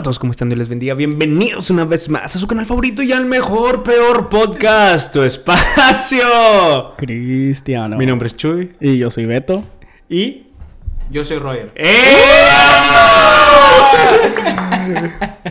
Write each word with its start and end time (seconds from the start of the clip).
Hola 0.00 0.04
a 0.04 0.08
todos, 0.08 0.18
¿cómo 0.18 0.30
están? 0.30 0.48
Dios 0.48 0.58
les 0.58 0.70
bendiga. 0.70 0.94
Bienvenidos 0.94 1.68
una 1.68 1.84
vez 1.84 2.08
más 2.08 2.34
a 2.34 2.38
su 2.38 2.46
canal 2.46 2.64
favorito 2.64 3.02
y 3.02 3.12
al 3.12 3.26
mejor, 3.26 3.82
peor 3.82 4.30
podcast, 4.30 5.12
Tu 5.12 5.22
Espacio. 5.22 6.94
Cristiano. 6.96 7.98
Mi 7.98 8.06
nombre 8.06 8.28
es 8.28 8.34
Chuy. 8.34 8.72
Y 8.80 8.96
yo 8.96 9.10
soy 9.10 9.26
Beto. 9.26 9.62
Y... 10.08 10.46
Yo 11.10 11.22
soy 11.22 11.36
Roger. 11.36 11.72
¡Eh! 11.74 11.92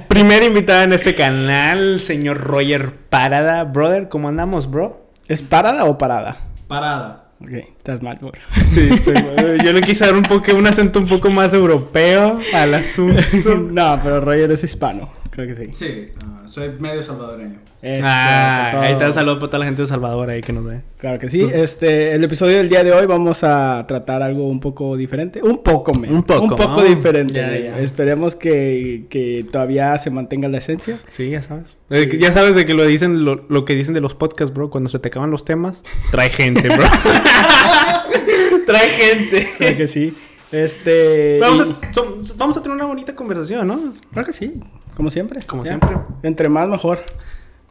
Primera 0.07 0.43
invitada 0.43 0.83
en 0.83 0.93
este 0.93 1.13
canal, 1.13 1.99
señor 1.99 2.39
Roger 2.39 2.91
Parada. 2.91 3.65
Brother, 3.65 4.09
¿cómo 4.09 4.29
andamos, 4.29 4.67
bro? 4.67 5.11
¿Es 5.27 5.43
parada 5.43 5.85
o 5.85 5.99
parada? 5.99 6.37
Parada. 6.67 7.28
Ok, 7.41 7.51
estás 7.51 8.01
mal, 8.01 8.17
bro. 8.19 8.31
Sí, 8.71 8.89
estoy, 8.91 9.15
yo 9.63 9.71
le 9.71 9.81
quise 9.81 10.05
dar 10.05 10.15
un, 10.15 10.23
poco, 10.23 10.53
un 10.55 10.67
acento 10.67 10.99
un 10.99 11.07
poco 11.07 11.29
más 11.29 11.53
europeo 11.53 12.37
al 12.53 12.73
asunto. 12.73 13.23
no, 13.71 13.99
pero 14.03 14.19
Roger 14.19 14.51
es 14.51 14.63
hispano. 14.63 15.18
Creo 15.31 15.47
que 15.47 15.55
sí. 15.55 15.67
Sí, 15.73 16.11
uh, 16.25 16.47
soy 16.47 16.69
medio 16.79 17.01
salvadoreño. 17.03 17.59
Eso, 17.81 18.01
ah, 18.05 18.71
ahí 18.81 18.91
está, 18.93 19.13
saludo 19.13 19.39
para 19.39 19.47
toda 19.51 19.59
la 19.59 19.65
gente 19.65 19.83
de 19.83 19.87
Salvador 19.87 20.29
ahí 20.29 20.41
que 20.41 20.51
nos 20.51 20.65
ve. 20.65 20.81
Claro 20.97 21.17
que 21.17 21.29
sí. 21.29 21.41
Este, 21.53 22.13
el 22.13 22.21
episodio 22.25 22.57
del 22.57 22.67
día 22.67 22.83
de 22.83 22.91
hoy 22.91 23.05
vamos 23.05 23.41
a 23.45 23.85
tratar 23.87 24.21
algo 24.21 24.49
un 24.49 24.59
poco 24.59 24.97
diferente. 24.97 25.41
Un 25.41 25.63
poco, 25.63 25.93
men. 25.93 26.11
Un 26.13 26.23
poco, 26.23 26.43
Un 26.43 26.49
poco 26.49 26.81
¿no? 26.81 26.83
diferente. 26.83 27.35
Ya, 27.35 27.47
men. 27.47 27.63
ya. 27.63 27.79
Esperemos 27.79 28.35
que, 28.35 29.05
que 29.09 29.45
todavía 29.49 29.97
se 29.97 30.09
mantenga 30.09 30.49
la 30.49 30.57
esencia. 30.57 30.99
Sí, 31.07 31.29
ya 31.29 31.41
sabes. 31.41 31.77
Eh, 31.89 32.17
ya 32.19 32.33
sabes 32.33 32.53
de 32.55 32.65
que 32.65 32.73
lo 32.73 32.85
dicen, 32.85 33.23
lo, 33.23 33.45
lo 33.47 33.63
que 33.63 33.75
dicen 33.75 33.93
de 33.93 34.01
los 34.01 34.13
podcasts, 34.13 34.53
bro. 34.53 34.69
Cuando 34.69 34.89
se 34.89 34.99
te 34.99 35.07
acaban 35.07 35.31
los 35.31 35.45
temas, 35.45 35.81
trae 36.11 36.29
gente, 36.31 36.67
bro. 36.67 36.83
trae 38.65 38.89
gente. 38.89 39.47
Creo 39.57 39.77
que 39.77 39.87
sí. 39.87 40.13
Este. 40.51 41.37
Vamos 41.39 41.67
y- 41.67 41.85
a, 41.85 41.93
son- 41.93 42.23
vamos 42.35 42.57
a 42.57 42.61
tener 42.61 42.75
una 42.75 42.85
bonita 42.87 43.15
conversación, 43.15 43.67
¿no? 43.67 43.93
Creo 44.11 44.25
que 44.25 44.33
sí. 44.33 44.53
Como 44.99 45.11
siempre. 45.11 45.39
Como 45.43 45.63
Ya. 45.63 45.69
siempre. 45.69 45.95
Entre 46.23 46.49
más, 46.49 46.67
mejor. 46.67 46.99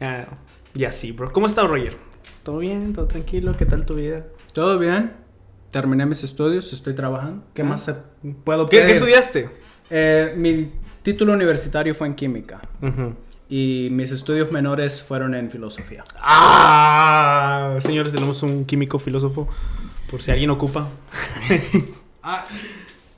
Ah, 0.00 0.24
y 0.74 0.84
así, 0.86 1.12
bro. 1.12 1.30
¿Cómo 1.30 1.46
está, 1.46 1.60
Roger? 1.66 1.94
¿Todo 2.42 2.56
bien? 2.56 2.94
¿Todo 2.94 3.06
tranquilo? 3.06 3.54
¿Qué 3.54 3.66
tal 3.66 3.84
tu 3.84 3.96
vida? 3.96 4.24
¿Todo 4.54 4.78
bien? 4.78 5.12
Terminé 5.70 6.06
mis 6.06 6.24
estudios, 6.24 6.72
estoy 6.72 6.94
trabajando. 6.94 7.44
¿Qué 7.52 7.60
Ah. 7.60 7.64
más 7.66 7.82
se- 7.84 7.96
puedo 8.44 8.64
¿Qué, 8.64 8.76
qué 8.78 8.82
pedir? 8.84 8.94
estudiaste? 8.96 9.50
Eh, 9.90 10.32
mi 10.38 10.70
título 11.02 11.34
universitario 11.34 11.94
fue 11.94 12.06
en 12.06 12.14
química 12.14 12.60
Ujú. 12.80 13.12
y 13.50 13.88
mis 13.92 14.10
estudios 14.10 14.50
menores 14.50 15.02
fueron 15.02 15.34
en 15.34 15.50
filosofía. 15.50 16.04
Ah, 16.20 17.76
señores, 17.80 18.14
tenemos 18.14 18.42
un 18.42 18.64
químico 18.64 18.98
filósofo. 18.98 19.46
Por 20.10 20.22
si 20.22 20.30
alguien 20.30 20.48
ocupa. 20.48 20.88
Ah, 22.22 22.44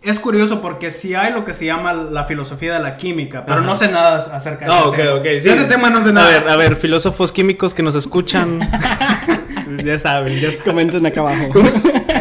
es 0.02 0.18
curioso 0.18 0.62
porque 0.62 0.90
sí 0.90 1.14
hay 1.14 1.32
lo 1.32 1.44
que 1.44 1.52
se 1.52 1.66
llama 1.66 1.92
la 1.92 2.24
filosofía 2.24 2.72
de 2.74 2.80
la 2.80 2.96
química, 2.96 3.44
pero 3.44 3.58
Ajá. 3.58 3.66
no 3.66 3.76
sé 3.76 3.88
nada 3.88 4.16
acerca 4.34 4.64
de 4.64 4.70
No, 4.70 4.78
ese 4.78 4.88
ok, 4.88 4.96
tema. 4.96 5.14
ok. 5.14 5.22
De 5.24 5.40
Sí. 5.40 5.48
ese 5.50 5.64
tema 5.64 5.90
no 5.90 6.02
sé 6.02 6.08
A 6.08 6.12
nada. 6.12 6.28
ver, 6.40 6.48
a 6.48 6.56
ver, 6.56 6.76
filósofos 6.76 7.32
químicos 7.32 7.74
que 7.74 7.82
nos 7.82 7.94
escuchan. 7.94 8.60
ya 9.84 9.98
saben, 9.98 10.40
ya. 10.40 10.50
Comenten 10.64 11.04
acá 11.06 11.20
abajo. 11.20 11.52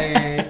Eh, 0.01 0.45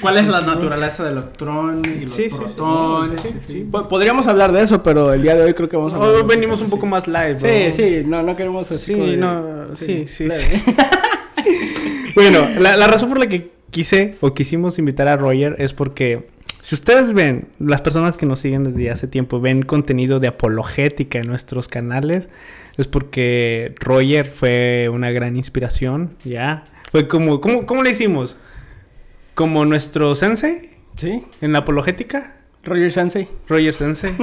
¿Cuál 0.00 0.18
es 0.18 0.26
la 0.26 0.40
naturaleza 0.40 1.04
del 1.04 1.14
electrón 1.18 1.82
y 1.84 2.00
los 2.02 2.10
Sí, 2.10 2.24
sí, 2.24 2.30
sí. 2.30 2.36
protones? 2.56 3.20
Sí, 3.22 3.28
sí. 3.46 3.68
Po- 3.70 3.86
Podríamos 3.88 4.26
hablar 4.26 4.50
de 4.52 4.62
eso, 4.62 4.82
pero 4.82 5.12
el 5.12 5.22
día 5.22 5.34
de 5.36 5.42
hoy 5.42 5.54
creo 5.54 5.68
que 5.68 5.76
vamos 5.76 5.92
a 5.92 5.96
hablar. 5.96 6.10
Hoy 6.10 6.22
venimos 6.24 6.60
un 6.60 6.70
poco 6.70 6.86
más 6.86 7.06
live. 7.06 7.34
bro. 7.34 7.48
Sí, 7.48 7.72
sí, 7.72 8.02
no, 8.04 8.22
no 8.22 8.34
queremos 8.36 8.70
así. 8.70 8.94
Sí, 8.94 9.00
de- 9.00 9.16
no, 9.16 9.74
sí, 9.76 10.06
sí. 10.08 10.28
Bueno, 12.14 12.48
la, 12.58 12.76
la 12.76 12.86
razón 12.86 13.08
por 13.08 13.18
la 13.18 13.26
que 13.26 13.50
quise 13.70 14.16
o 14.20 14.34
quisimos 14.34 14.78
invitar 14.78 15.08
a 15.08 15.16
Roger 15.16 15.56
es 15.58 15.72
porque 15.72 16.28
si 16.72 16.76
ustedes 16.76 17.12
ven, 17.12 17.48
las 17.58 17.82
personas 17.82 18.16
que 18.16 18.24
nos 18.24 18.38
siguen 18.38 18.64
desde 18.64 18.90
hace 18.90 19.06
tiempo 19.06 19.42
ven 19.42 19.60
contenido 19.60 20.20
de 20.20 20.28
apologética 20.28 21.18
en 21.18 21.26
nuestros 21.26 21.68
canales, 21.68 22.30
es 22.78 22.88
porque 22.88 23.74
Roger 23.78 24.24
fue 24.24 24.88
una 24.90 25.10
gran 25.10 25.36
inspiración, 25.36 26.16
¿ya? 26.24 26.64
Fue 26.90 27.08
como, 27.08 27.42
¿cómo, 27.42 27.66
cómo 27.66 27.82
le 27.82 27.90
hicimos? 27.90 28.38
Como 29.34 29.66
nuestro 29.66 30.14
sensei 30.14 30.70
Sí, 30.96 31.22
en 31.42 31.52
la 31.52 31.58
apologética, 31.58 32.36
Roger 32.64 32.90
Sensei. 32.90 33.28
Roger 33.48 33.74
sensei. 33.74 34.14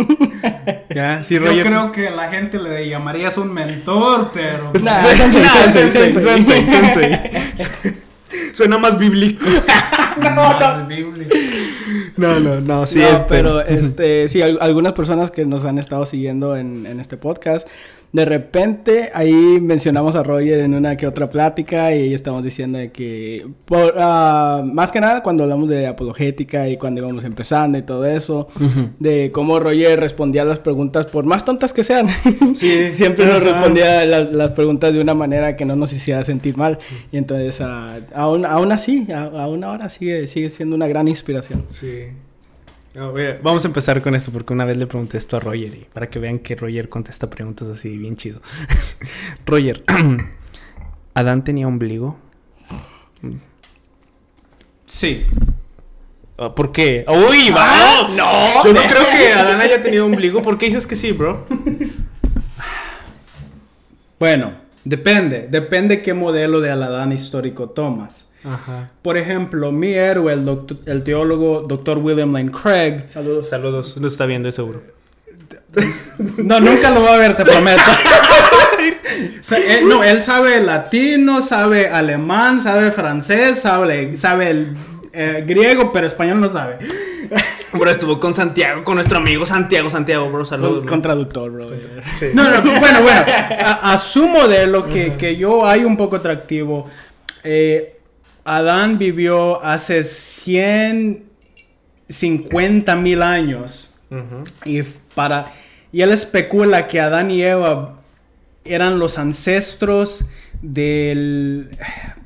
¿Ya? 0.90 1.22
Sí, 1.22 1.36
Yo 1.36 1.42
Roger. 1.42 1.68
creo 1.68 1.92
que 1.92 2.10
la 2.10 2.30
gente 2.32 2.58
le 2.58 2.90
llamarías 2.90 3.38
un 3.38 3.54
mentor, 3.54 4.32
pero... 4.34 4.72
Nah, 4.74 5.04
Nah, 5.04 5.04
sensei, 5.16 5.44
sensei, 5.44 5.90
sensei, 6.14 6.68
sensei, 6.68 6.68
sensei. 6.68 8.02
Suena 8.54 8.78
más 8.78 8.98
bíblico. 8.98 9.44
más 10.36 10.88
bíblico. 10.88 11.36
No, 12.18 12.40
no, 12.40 12.60
no, 12.62 12.86
sí, 12.86 13.00
no, 13.00 13.08
este- 13.08 13.26
pero 13.30 13.62
este, 13.62 14.28
sí, 14.28 14.42
al- 14.42 14.58
algunas 14.62 14.94
personas 14.94 15.32
que 15.32 15.46
nos 15.46 15.66
han 15.66 15.78
estado 15.80 16.06
siguiendo 16.06 16.56
en, 16.56 16.86
en 16.86 17.00
este 17.00 17.18
podcast, 17.18 17.68
de 18.12 18.26
repente 18.26 19.10
ahí 19.14 19.60
mencionamos 19.62 20.16
a 20.16 20.24
Roger 20.24 20.60
en 20.62 20.74
una 20.74 20.96
que 20.98 21.06
otra 21.06 21.30
plática 21.30 21.94
y 21.96 22.14
estamos 22.14 22.44
diciendo 22.44 22.80
de 22.80 22.92
que, 22.92 23.46
por, 23.66 23.94
ah, 23.98 24.64
más 24.66 24.92
que 24.92 25.00
nada 25.00 25.22
cuando 25.22 25.44
hablamos 25.44 25.70
de 25.70 25.86
apologética 25.86 26.68
y 26.68 26.78
cuando 26.78 27.02
íbamos 27.02 27.24
empezando 27.24 27.78
y 27.78 27.84
todo 27.84 28.06
eso, 28.06 28.48
de 29.00 29.32
cómo 29.32 29.60
Roger 29.60 30.00
respondía 30.00 30.42
a 30.42 30.46
las 30.46 30.58
preguntas, 30.60 31.06
por 31.06 31.26
más 31.26 31.46
tontas 31.46 31.72
que 31.72 31.84
sean, 31.84 32.08
Sí. 32.56 32.94
siempre 32.94 33.26
nos 33.26 33.44
respondía 33.44 34.04
las, 34.06 34.32
las 34.32 34.52
preguntas 34.52 34.92
de 34.94 35.02
una 35.02 35.14
manera 35.14 35.56
que 35.56 35.66
no 35.66 35.76
nos 35.76 35.94
hiciera 35.94 36.24
sentir 36.26 36.58
mal. 36.58 36.80
Y 37.12 37.18
entonces, 37.18 37.62
ah, 37.62 37.98
aún, 38.16 38.46
aún 38.46 38.72
así, 38.72 39.08
a- 39.12 39.44
aún 39.44 39.64
ahora 39.64 39.88
sigue, 39.90 40.28
sigue 40.28 40.50
siendo 40.50 40.76
una 40.76 40.88
gran 40.88 41.08
inspiración. 41.08 41.66
Sí. 41.70 42.06
No, 42.96 43.14
mira, 43.14 43.40
vamos 43.44 43.64
a 43.66 43.68
empezar 43.68 44.02
con 44.02 44.16
esto 44.16 44.32
porque 44.32 44.52
una 44.52 44.66
vez 44.66 44.76
le 44.76 44.88
pregunté 44.88 45.18
esto 45.18 45.38
a 45.38 45.40
Roger 45.40 45.76
y 45.76 45.88
para 45.94 46.10
que 46.10 46.18
vean 46.18 46.40
que 46.40 46.56
Roger 46.56 46.90
contesta 46.90 47.30
preguntas 47.30 47.68
así 47.68 47.98
bien 47.98 48.16
chido. 48.16 48.42
Roger, 49.46 49.84
¿Adán 51.14 51.44
tenía 51.44 51.68
ombligo? 51.68 52.18
Sí. 54.88 55.24
Ah, 56.38 56.56
¿Por 56.56 56.72
qué? 56.72 57.06
¡Uy, 57.08 57.52
va! 57.52 58.08
¡No! 58.16 58.64
Yo 58.64 58.74
no 58.74 58.82
creo 58.82 59.10
que 59.12 59.34
Adán 59.34 59.62
haya 59.62 59.82
tenido 59.82 60.06
ombligo. 60.06 60.42
¿Por 60.42 60.58
qué 60.58 60.68
dices 60.68 60.88
que 60.88 60.96
sí, 60.96 61.12
bro? 61.12 61.46
Bueno, 64.20 64.54
depende. 64.84 65.48
Depende 65.50 66.02
qué 66.02 66.14
modelo 66.14 66.60
de 66.60 66.72
Aladán 66.72 67.12
histórico 67.12 67.70
tomas. 67.70 68.29
Ajá. 68.44 68.90
Por 69.02 69.18
ejemplo, 69.18 69.72
mi 69.72 69.94
héroe, 69.94 70.32
el, 70.34 70.46
doctor- 70.46 70.78
el 70.86 71.04
teólogo 71.04 71.66
Dr. 71.68 71.98
William 71.98 72.32
Lane 72.34 72.52
Craig. 72.52 73.04
Saludos. 73.10 73.50
Saludos. 73.50 73.98
Lo 73.98 74.08
está 74.08 74.26
viendo, 74.26 74.52
seguro. 74.52 74.82
No, 76.38 76.60
nunca 76.60 76.90
lo 76.92 77.04
va 77.04 77.16
a 77.16 77.18
ver, 77.18 77.36
te 77.36 77.44
prometo. 77.46 77.82
O 79.42 79.44
sea, 79.44 79.58
él- 79.58 79.88
no, 79.88 80.04
él 80.04 80.22
sabe 80.24 80.62
latino, 80.62 81.42
sabe 81.42 81.90
alemán, 81.90 82.62
sabe 82.62 82.92
francés, 82.92 83.60
sabe, 83.60 84.16
sabe 84.16 84.50
el 84.52 84.68
eh, 85.12 85.44
griego, 85.46 85.92
pero 85.92 86.08
español 86.08 86.40
no 86.40 86.48
sabe. 86.48 86.78
Bro, 87.74 87.90
estuvo 87.90 88.20
con 88.20 88.34
Santiago, 88.34 88.84
con 88.84 88.96
nuestro 88.96 89.18
amigo 89.18 89.46
Santiago. 89.46 89.90
Santiago, 89.90 90.30
bro, 90.30 90.46
saludos. 90.46 90.86
Con, 90.86 91.02
traductor, 91.02 91.52
bro. 91.52 91.70
No, 92.34 92.50
no, 92.50 92.62
bueno, 92.80 93.02
bueno. 93.02 93.22
A, 93.60 93.94
a 93.94 93.98
su 93.98 94.28
modelo, 94.28 94.86
que, 94.86 95.16
que 95.16 95.36
yo 95.36 95.66
hay 95.66 95.84
un 95.84 95.98
poco 95.98 96.16
atractivo. 96.16 96.90
eh, 97.44 97.99
Adán 98.46 98.98
vivió 98.98 99.64
hace 99.64 100.04
150 100.04 102.96
mil 102.96 103.22
años. 103.22 103.94
Y, 104.66 104.82
para, 105.14 105.52
y 105.92 106.02
él 106.02 106.12
especula 106.12 106.88
que 106.88 107.00
Adán 107.00 107.30
y 107.30 107.44
Eva 107.44 108.00
eran 108.66 108.98
los 109.00 109.18
ancestros 109.20 110.26
del, 110.62 111.70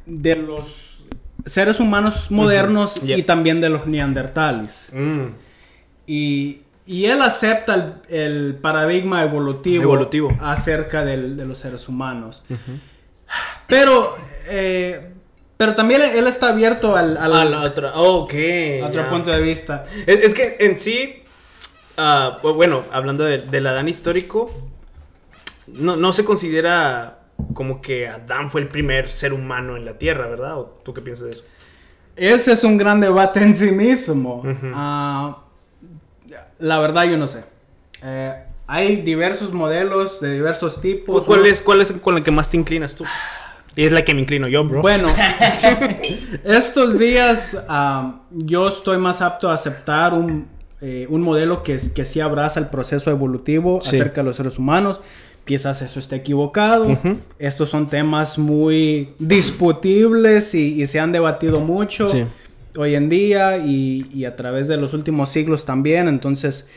de 0.06 0.36
los 0.38 1.04
seres 1.46 1.80
humanos 1.82 2.32
modernos 2.32 2.96
Yeah. 3.02 3.18
y 3.18 3.24
también 3.24 3.60
de 3.60 3.68
los 3.70 3.86
neandertales. 3.86 4.92
Mm. 4.94 5.26
Y, 6.08 6.62
y 6.86 7.06
él 7.06 7.22
acepta 7.22 7.76
el, 7.76 7.94
el 8.18 8.56
paradigma 8.56 9.24
evolutivo, 9.24 9.84
Evolutivo. 9.84 10.38
acerca 10.42 11.04
del- 11.04 11.36
de 11.36 11.46
los 11.46 11.60
seres 11.60 11.90
humanos. 11.90 12.46
Pero, 13.68 14.16
eh, 14.48 15.13
pero 15.64 15.76
también 15.76 16.02
él 16.02 16.28
está 16.28 16.50
abierto 16.50 16.98
al, 16.98 17.16
a 17.16 17.28
otro 18.84 19.04
ya. 19.04 19.10
punto 19.10 19.32
de 19.32 19.40
vista. 19.42 19.86
Es, 20.06 20.20
es 20.26 20.34
que 20.34 20.58
en 20.60 20.78
sí, 20.78 21.24
ah, 21.96 22.38
bu- 22.44 22.54
bueno, 22.54 22.84
hablando 22.92 23.24
de- 23.24 23.38
del 23.38 23.66
Adán 23.68 23.88
histórico, 23.88 24.52
no, 25.68 25.96
no 25.96 26.12
se 26.12 26.26
considera 26.26 27.20
como 27.54 27.82
que 27.82 28.10
Adán 28.10 28.52
fue 28.52 28.60
el 28.60 28.68
primer 28.68 29.10
ser 29.10 29.32
humano 29.32 29.78
en 29.78 29.86
la 29.86 29.98
Tierra, 29.98 30.28
¿verdad? 30.28 30.58
¿O 30.60 30.66
tú 30.84 30.94
qué 30.94 31.00
piensas 31.02 31.24
de 31.26 31.30
eso? 31.32 31.44
Ese 32.18 32.52
es 32.52 32.64
un 32.66 32.78
gran 32.78 33.00
debate 33.00 33.42
en 33.42 33.56
sí 33.56 33.72
mismo. 33.72 34.44
Ah, 34.74 35.38
la 36.60 36.80
verdad 36.80 37.04
yo 37.06 37.18
no 37.18 37.30
sé. 37.30 37.46
Eh, 38.04 38.34
hay 38.68 38.98
diversos 38.98 39.54
modelos 39.54 40.20
de 40.20 40.34
diversos 40.34 40.82
tipos. 40.82 41.24
¿Cu- 41.24 41.28
¿Cuál 41.28 41.46
es, 41.46 41.62
¿Cuál 41.62 41.82
es 41.82 41.94
con 41.94 42.16
la 42.16 42.22
que 42.22 42.32
más 42.32 42.50
te 42.50 42.58
inclinas 42.58 42.96
tú? 42.96 43.06
Y 43.76 43.86
es 43.86 43.92
la 43.92 44.04
que 44.06 44.14
me 44.14 44.22
inclino 44.22 44.48
yo, 44.48 44.64
bro. 44.64 44.82
Bueno, 44.82 45.08
estos 46.44 46.98
días 47.00 47.58
yo 48.32 48.68
estoy 48.68 48.98
más 48.98 49.22
apto 49.22 49.50
a 49.50 49.54
aceptar 49.54 50.14
un, 50.14 50.48
eh, 50.82 51.06
un 51.10 51.22
modelo 51.22 51.64
que, 51.64 51.78
que 51.94 52.06
sí 52.06 52.20
abraza 52.20 52.60
el 52.60 52.68
proceso 52.68 53.10
evolutivo 53.12 53.80
Sí. 53.82 53.96
acerca 53.96 54.22
de 54.22 54.26
los 54.28 54.36
seres 54.36 54.58
humanos. 54.58 55.00
Quizás 55.46 55.82
eso 55.82 56.00
esté 56.00 56.18
equivocado. 56.18 56.88
Estos 57.38 57.70
son 57.70 57.88
temas 57.88 58.38
muy 58.38 59.10
discutibles 59.20 60.56
y, 60.56 60.82
y 60.82 60.86
se 60.88 61.00
han 61.00 61.12
debatido 61.12 61.60
mucho 61.60 62.08
Sí. 62.08 62.24
hoy 62.78 62.96
en 62.96 63.10
día 63.10 63.58
y, 63.58 64.08
y 64.14 64.24
a 64.26 64.36
través 64.38 64.68
de 64.70 64.78
los 64.78 64.94
últimos 64.94 65.30
siglos 65.30 65.66
también. 65.66 66.08
Entonces, 66.08 66.70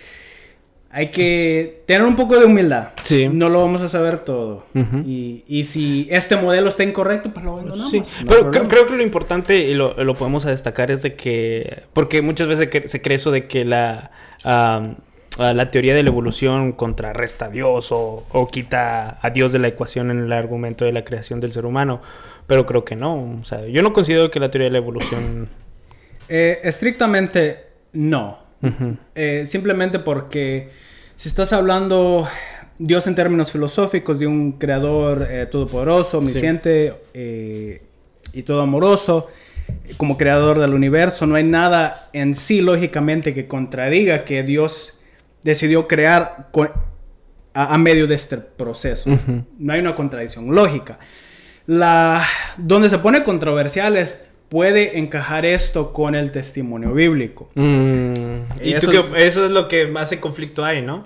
hay 0.97 1.11
que 1.11 1.83
tener 1.85 2.05
un 2.05 2.17
poco 2.17 2.39
de 2.41 2.47
humildad. 2.47 2.89
Sí. 3.03 3.29
No 3.31 3.51
lo 3.51 3.61
vamos 3.61 3.83
a 3.83 3.91
saber 3.91 4.21
todo. 4.21 4.65
Y, 5.05 5.45
y 5.47 5.65
si 5.65 6.09
este 6.11 6.37
modelo 6.37 6.71
está 6.71 6.85
incorrecto, 6.85 7.35
pues 7.35 7.45
lo 7.45 7.53
abandonamos. 7.53 7.91
Sí, 7.91 8.01
no 8.01 8.27
pero 8.51 8.51
creo 8.67 8.87
que 8.87 8.97
lo 8.97 9.03
importante 9.03 9.59
y 9.59 9.75
lo, 9.75 9.93
lo 10.03 10.15
podemos 10.15 10.47
destacar 10.47 10.91
es 10.91 11.03
de 11.03 11.15
que, 11.15 11.83
porque 11.93 12.23
muchas 12.23 12.49
veces 12.49 12.91
se 12.91 13.03
cree 13.03 13.17
eso 13.17 13.31
de 13.31 13.47
que 13.47 13.67
la, 13.67 14.11
la 14.43 15.71
teoría 15.71 15.95
de 15.95 16.03
la 16.03 16.09
evolución 16.09 16.73
contrarresta 16.73 17.45
a 17.45 17.49
Dios 17.51 17.93
o, 17.93 18.25
o 18.33 18.49
quita 18.49 19.19
a 19.21 19.29
Dios 19.29 19.53
de 19.53 19.59
la 19.59 19.69
ecuación 19.69 20.11
en 20.11 20.21
el 20.21 20.33
argumento 20.33 20.87
de 20.87 20.93
la 20.93 21.05
creación 21.05 21.41
del 21.41 21.53
ser 21.53 21.67
humano, 21.67 22.01
pero 22.47 22.65
creo 22.65 22.87
que 22.87 22.97
no. 22.97 23.39
O 23.39 23.45
sea, 23.45 23.67
yo 23.67 23.83
no 23.83 23.93
considero 23.93 24.31
que 24.31 24.41
la 24.41 24.51
teoría 24.51 24.69
de 24.69 24.73
la 24.73 24.79
evolución... 24.79 25.47
Eh, 26.31 26.61
estrictamente, 26.63 27.67
no. 27.93 28.46
Eh, 29.15 29.45
simplemente 29.47 29.99
porque 29.99 30.71
si 31.15 31.29
estás 31.29 31.53
hablando 31.53 32.27
Dios 32.79 33.07
en 33.07 33.15
términos 33.15 33.53
filosóficos 33.53 34.19
de 34.19 34.27
un 34.27 34.53
creador 34.53 35.27
eh, 35.31 35.47
todopoderoso, 35.47 36.19
omnisciente 36.19 36.95
eh, 37.15 37.83
y 38.33 38.43
todo 38.43 38.61
amoroso, 38.63 39.29
como 39.97 40.17
creador 40.19 40.59
del 40.59 40.75
universo, 40.75 41.27
no 41.27 41.35
hay 41.37 41.45
nada 41.45 42.09
en 42.13 42.35
sí 42.35 42.61
lógicamente 42.61 43.35
que 43.35 43.47
contradiga 43.47 44.25
que 44.25 44.43
Dios 44.43 45.01
decidió 45.43 45.87
crear 45.89 46.49
con- 46.51 46.71
a, 47.55 47.75
a 47.75 47.79
medio 47.79 48.07
de 48.07 48.15
este 48.15 48.37
proceso. 48.37 49.11
No 49.59 49.73
hay 49.73 49.81
una 49.81 49.95
contradicción 49.95 50.55
lógica. 50.55 50.99
La, 51.67 52.25
donde 52.59 52.89
se 52.89 52.99
pone 52.99 53.25
controversial 53.25 53.97
es, 53.97 54.29
puede 54.49 54.99
encajar 54.99 55.45
esto 55.45 55.93
con 55.93 56.15
el 56.15 56.33
testimonio 56.33 56.93
bíblico. 56.93 57.51
Mm, 57.55 58.13
y 58.63 58.73
Eso- 58.75 58.91
tú 58.91 58.93
qué- 59.13 59.27
eso 59.27 59.45
es 59.47 59.51
lo 59.53 59.69
que 59.69 59.87
más 59.87 60.13
en 60.13 60.21
conflicto 60.21 60.65
hay, 60.65 60.83
¿no? 60.83 61.03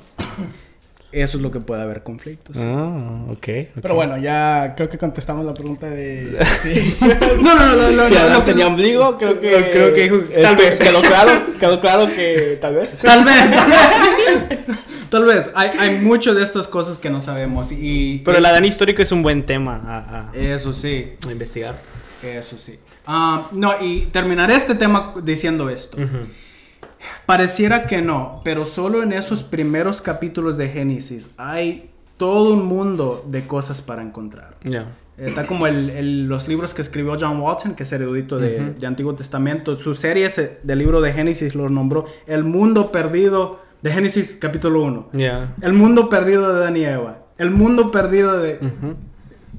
Eso 1.13 1.39
es 1.39 1.43
lo 1.43 1.51
que 1.51 1.59
puede 1.59 1.83
haber 1.83 2.05
conflictos. 2.05 2.57
Ah, 2.61 3.25
ok. 3.29 3.33
ok. 3.33 3.49
Pero 3.83 3.95
bueno, 3.97 4.17
ya 4.17 4.75
creo 4.77 4.89
que 4.89 4.97
contestamos 4.97 5.45
la 5.45 5.55
pregunta 5.55 5.91
de... 5.91 6.39
sí. 6.63 6.95
No, 7.43 7.57
no, 7.57 7.75
no, 7.75 7.91
no, 7.91 8.07
si 8.07 8.15
no, 8.15 8.43
tenía 8.45 8.69
ombligo, 8.69 9.19
creo 9.19 9.41
que... 9.41 9.71
Creo 9.73 9.93
que 9.93 10.09
tal 10.41 10.55
vez. 10.57 10.79
Quedó 10.79 11.01
claro, 11.03 11.33
quedó 11.59 11.81
claro 11.81 12.07
que 12.15 12.59
tal 12.61 12.77
vez. 12.77 12.97
Tal 12.99 13.25
vez, 13.25 13.51
tal 13.51 13.71
vez. 13.71 14.59
Tal 15.11 15.25
vez. 15.25 15.51
Hay, 15.57 15.71
hay 15.77 15.99
mucho 15.99 16.35
de 16.37 16.45
estas 16.45 16.69
cosas 16.69 16.97
que 16.99 17.11
no 17.11 17.21
sabemos. 17.21 17.73
Y, 17.73 18.19
Pero 18.25 18.39
el 18.39 18.47
Adán 18.47 18.65
histórico 18.65 19.03
es 19.03 19.11
un 19.11 19.25
buen 19.25 19.45
tema 19.45 19.83
a, 19.85 20.29
a- 20.31 20.33
Eso 20.37 20.73
sí, 20.73 21.15
a 21.27 21.33
investigar. 21.33 21.75
Eso 22.23 22.59
sí. 22.59 22.79
Ah, 23.07 23.47
no, 23.53 23.73
y 23.81 24.07
terminaré 24.13 24.55
este 24.57 24.75
tema 24.75 25.15
diciendo 25.23 25.69
esto. 25.71 25.97
Pareciera 27.27 27.87
que 27.87 28.03
no, 28.03 28.41
pero 28.45 28.65
solo 28.65 29.03
en 29.03 29.13
esos 29.13 29.43
primeros 29.43 30.03
capítulos 30.03 30.57
de 30.57 30.69
Génesis 30.69 31.31
hay 31.39 31.91
todo 32.17 32.53
un 32.53 32.67
mundo 32.67 33.25
de 33.29 33.47
cosas 33.47 33.81
para 33.81 34.03
encontrar. 34.03 34.57
Ya. 34.65 34.87
Está 35.17 35.47
como 35.47 35.67
el- 35.67 35.91
el- 35.91 36.27
los 36.29 36.49
libros 36.49 36.73
que 36.75 36.83
escribió 36.83 37.17
John 37.19 37.41
Watson, 37.41 37.75
que 37.75 37.83
es 37.85 37.93
erudito 37.93 38.39
de, 38.39 38.61
Ujú. 38.61 38.81
de 38.81 38.87
Antiguo 38.87 39.15
Testamento. 39.15 39.79
Su 39.79 39.95
serie 39.95 40.29
del 40.63 40.79
libro 40.79 41.01
de 41.01 41.13
Génesis 41.13 41.55
lo 41.55 41.69
nombró 41.69 42.07
El 42.27 42.45
mundo 42.45 42.91
perdido 42.91 43.61
de 43.83 43.93
Génesis 43.93 44.37
capítulo 44.41 44.83
1. 44.83 45.09
Ya. 45.13 45.55
El 45.63 45.73
mundo 45.75 46.09
perdido 46.09 46.53
de 46.55 46.61
Dan 46.61 46.77
y 46.77 46.85
Eva. 46.85 47.19
El 47.39 47.51
mundo 47.51 47.91
perdido 47.91 48.39
de... 48.39 48.57
Ujú. 48.61 48.97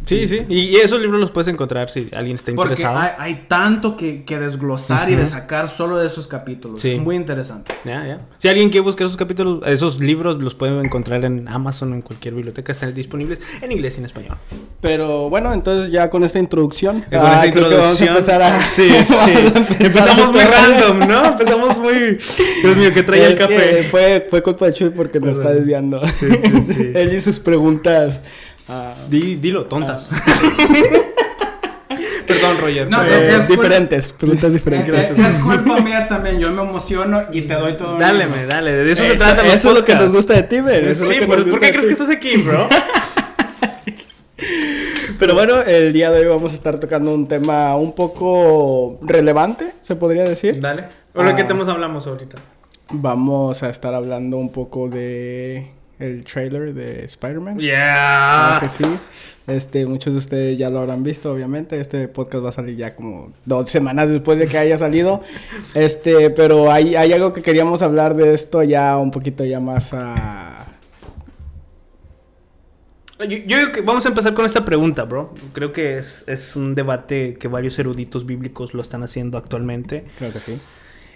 Sí, 0.04 0.28
sí. 0.28 0.42
Y, 0.50 0.60
y 0.62 0.76
esos 0.78 1.00
libros 1.00 1.20
los 1.20 1.30
puedes 1.32 1.48
encontrar 1.48 1.90
si 1.92 2.10
alguien 2.14 2.36
está 2.36 2.52
Porque 2.54 2.74
interesado. 2.74 2.98
hay, 3.00 3.10
hay 3.20 3.46
tanto 3.48 3.96
que, 3.96 4.24
que 4.24 4.40
desglosar 4.40 5.10
y 5.10 5.14
Ujú. 5.14 5.22
de 5.22 5.28
sacar 5.28 5.70
solo 5.70 5.98
de 5.98 6.08
esos 6.08 6.28
capítulos. 6.28 6.82
Sí. 6.82 6.96
Muy 6.96 7.16
interesante. 7.16 7.72
Ya, 7.86 8.06
ya. 8.08 8.22
Si 8.40 8.48
alguien 8.48 8.70
quiere 8.70 8.84
buscar 8.84 9.06
esos 9.06 9.16
capítulos, 9.18 9.62
esos 9.68 10.00
libros 10.00 10.40
los 10.42 10.56
pueden 10.56 10.84
encontrar 10.84 11.24
en 11.24 11.48
Amazon 11.48 11.92
o 11.92 11.96
en 11.96 12.02
cualquier 12.02 12.34
biblioteca. 12.34 12.72
Están 12.72 12.94
disponibles 12.96 13.42
en 13.62 13.72
inglés 13.72 13.96
y 13.98 14.00
en 14.00 14.06
español. 14.06 14.38
Pero 14.82 15.30
bueno, 15.30 15.54
entonces 15.54 15.92
ya 15.92 16.10
con 16.10 16.24
esta 16.24 16.40
introducción. 16.40 17.06
Y 17.08 17.16
con 17.16 17.20
ah, 17.26 17.44
creo 17.52 17.70
que 17.70 17.76
vamos 17.76 18.02
a 18.02 18.06
introducción- 18.06 18.10
empezar 18.10 18.42
a... 18.42 18.60
Sí, 18.72 18.90
sí. 19.06 19.64
Empezamos 19.80 20.32
muy 20.32 20.40
este- 20.42 20.52
random, 20.52 21.08
¿no? 21.08 21.26
Empezamos 21.28 21.78
muy. 21.78 22.18
Dios 22.64 22.76
mío, 22.78 22.92
que 22.94 23.04
traía 23.04 23.28
el 23.28 23.34
que 23.34 23.40
café. 23.40 23.84
Fue, 23.84 24.26
fue 24.30 24.42
culpa 24.42 24.66
de 24.66 24.74
Chuy 24.74 24.90
porque 24.90 25.20
nos 25.20 25.36
está 25.38 25.52
desviando. 25.54 26.02
Sí, 26.16 26.28
sí, 26.42 26.62
sí. 26.74 26.92
Él 26.96 27.14
y 27.14 27.20
sus 27.20 27.40
preguntas. 27.40 28.22
Ah, 28.72 28.94
Di- 29.10 29.36
dilo, 29.36 29.66
tontas. 29.66 30.10
Perdón, 32.28 32.58
Roger. 32.62 32.90
No, 32.90 33.04
eh, 33.04 33.36
es 33.36 33.48
diferentes, 33.50 34.14
preguntas 34.14 34.54
diferentes. 34.54 35.12
Es, 35.12 35.20
es 35.20 35.38
culpa 35.40 35.80
mía 35.80 36.08
también. 36.08 36.40
Yo 36.40 36.50
me 36.52 36.62
emociono 36.62 37.24
y 37.34 37.42
te 37.42 37.54
doy 37.56 37.76
todo. 37.76 37.98
Dale, 37.98 38.26
me, 38.28 38.46
dale. 38.46 38.72
De 38.72 38.92
eso, 38.92 39.04
se 39.04 39.14
Eso, 39.14 39.24
trata. 39.24 39.44
los 39.44 39.54
eso 39.54 39.70
es 39.72 39.76
lo 39.80 39.84
que 39.86 39.96
nos 39.96 40.12
gusta 40.14 40.34
de 40.36 40.44
ti, 40.44 40.62
Ben. 40.62 40.86
Eso 40.88 41.06
Sí, 41.06 41.16
pero 41.28 41.44
¿por 41.46 41.60
qué 41.60 41.66
de 41.68 41.72
crees 41.74 41.86
que 41.88 41.92
estás 41.92 42.10
aquí, 42.10 42.38
bro? 42.38 42.68
Pero 45.20 45.36
bueno, 45.36 45.62
el 45.62 45.94
día 45.94 46.10
de 46.10 46.22
hoy 46.22 46.26
vamos 46.26 46.52
a 46.52 46.56
estar 46.56 46.80
tocando 46.80 47.14
un 47.14 47.28
tema 47.28 47.76
un 47.76 47.94
poco 47.94 48.98
relevante, 49.04 49.72
se 49.84 49.96
podría 49.96 50.24
decir. 50.24 50.60
Dale. 50.60 50.86
¿O 51.14 51.22
lo 51.22 51.36
que 51.36 51.44
Ah. 51.44 51.48
temas 51.48 51.68
hablamos 51.68 52.08
ahorita? 52.08 52.38
Vamos 52.90 53.62
a 53.62 53.70
estar 53.70 53.94
hablando 53.94 54.38
un 54.38 54.52
poco 54.52 54.90
de 54.90 55.70
el 56.02 56.26
trailer 56.26 56.74
de 56.74 57.06
Spider-Man. 57.06 57.60
Yeah. 57.60 58.58
Claro 58.60 58.62
que 58.62 58.84
sí. 58.84 58.90
Este, 59.48 59.86
muchos 59.86 60.14
de 60.14 60.20
ustedes 60.20 60.58
ya 60.58 60.70
lo 60.70 60.80
habrán 60.80 61.04
visto, 61.04 61.32
obviamente. 61.32 61.80
Este 61.80 62.08
podcast 62.08 62.46
va 62.46 62.50
a 62.50 62.54
salir 62.54 62.76
ya 62.76 62.96
como 62.96 63.32
dos 63.46 63.70
semanas 63.70 64.10
después 64.10 64.40
de 64.40 64.48
que 64.48 64.58
haya 64.58 64.78
salido. 64.78 65.22
Este, 65.76 66.30
pero 66.32 66.72
hay, 66.72 66.96
hay 66.96 67.14
algo 67.14 67.34
que 67.34 67.42
queríamos 67.42 67.82
hablar 67.82 68.16
de 68.16 68.34
esto 68.34 68.64
ya 68.64 68.98
un 68.98 69.12
poquito 69.12 69.46
ya 69.46 69.60
más 69.60 69.94
a... 69.94 70.66
Yo, 73.20 73.38
yo 73.46 73.72
que 73.72 73.82
vamos 73.82 74.04
a 74.08 74.10
empezar 74.10 74.34
con 74.34 74.46
esta 74.48 74.66
pregunta, 74.66 75.04
bro. 75.04 75.36
Creo 75.54 75.72
que 75.72 76.00
es, 76.00 76.24
es 76.28 76.56
un 76.56 76.74
debate 76.74 77.36
que 77.36 77.48
varios 77.48 77.78
eruditos 77.78 78.26
bíblicos 78.26 78.74
lo 78.74 78.82
están 78.82 79.04
haciendo 79.04 79.38
actualmente. 79.38 80.06
Creo 80.18 80.34
que 80.34 80.40
sí. 80.40 80.60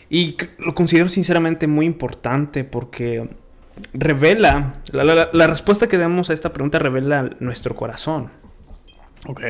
Y 0.10 0.38
lo 0.60 0.76
considero 0.76 1.10
sinceramente 1.10 1.66
muy 1.66 1.88
importante 1.88 2.64
porque 2.64 3.28
revela, 3.94 4.76
la, 4.92 5.04
la- 5.04 5.30
la 5.32 5.48
respuesta 5.48 5.88
que 5.88 5.98
damos 5.98 6.30
a 6.30 6.34
esta 6.34 6.52
pregunta 6.54 6.80
revela 6.80 7.30
nuestro 7.40 7.76
corazón. 7.76 8.32
Ok. 9.28 9.42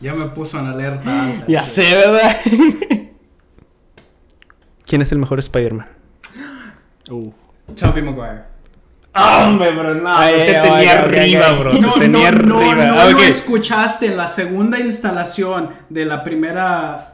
Ya 0.00 0.14
me 0.14 0.26
puso 0.26 0.58
en 0.58 0.66
alerta 0.66 1.24
alta. 1.26 1.44
Ya 1.48 1.64
sé, 1.66 1.82
¿verdad? 1.94 2.36
¿Quién 4.86 5.02
es 5.02 5.12
el 5.12 5.18
mejor 5.18 5.38
Spider-Man? 5.38 5.86
Uh. 7.10 7.30
Maguire. 7.80 8.52
¡Hombre, 9.14 9.72
bro! 9.72 9.94
No, 9.94 10.16
Ay, 10.16 10.34
te 10.46 10.56
ay, 10.56 10.62
tenía 10.62 10.78
ay, 10.78 10.88
arriba, 10.88 11.52
bro. 11.52 11.72
No, 11.74 11.92
te 11.94 12.00
tenía 12.00 12.30
no, 12.32 12.42
no, 12.60 12.70
arriba. 12.70 12.86
no 12.86 13.00
Ah, 13.00 13.08
ok. 13.12 13.20
escuchaste 13.20 14.08
la 14.16 14.26
segunda 14.26 14.80
instalación 14.80 15.68
de 15.90 16.04
la 16.06 16.24
primera 16.24 17.11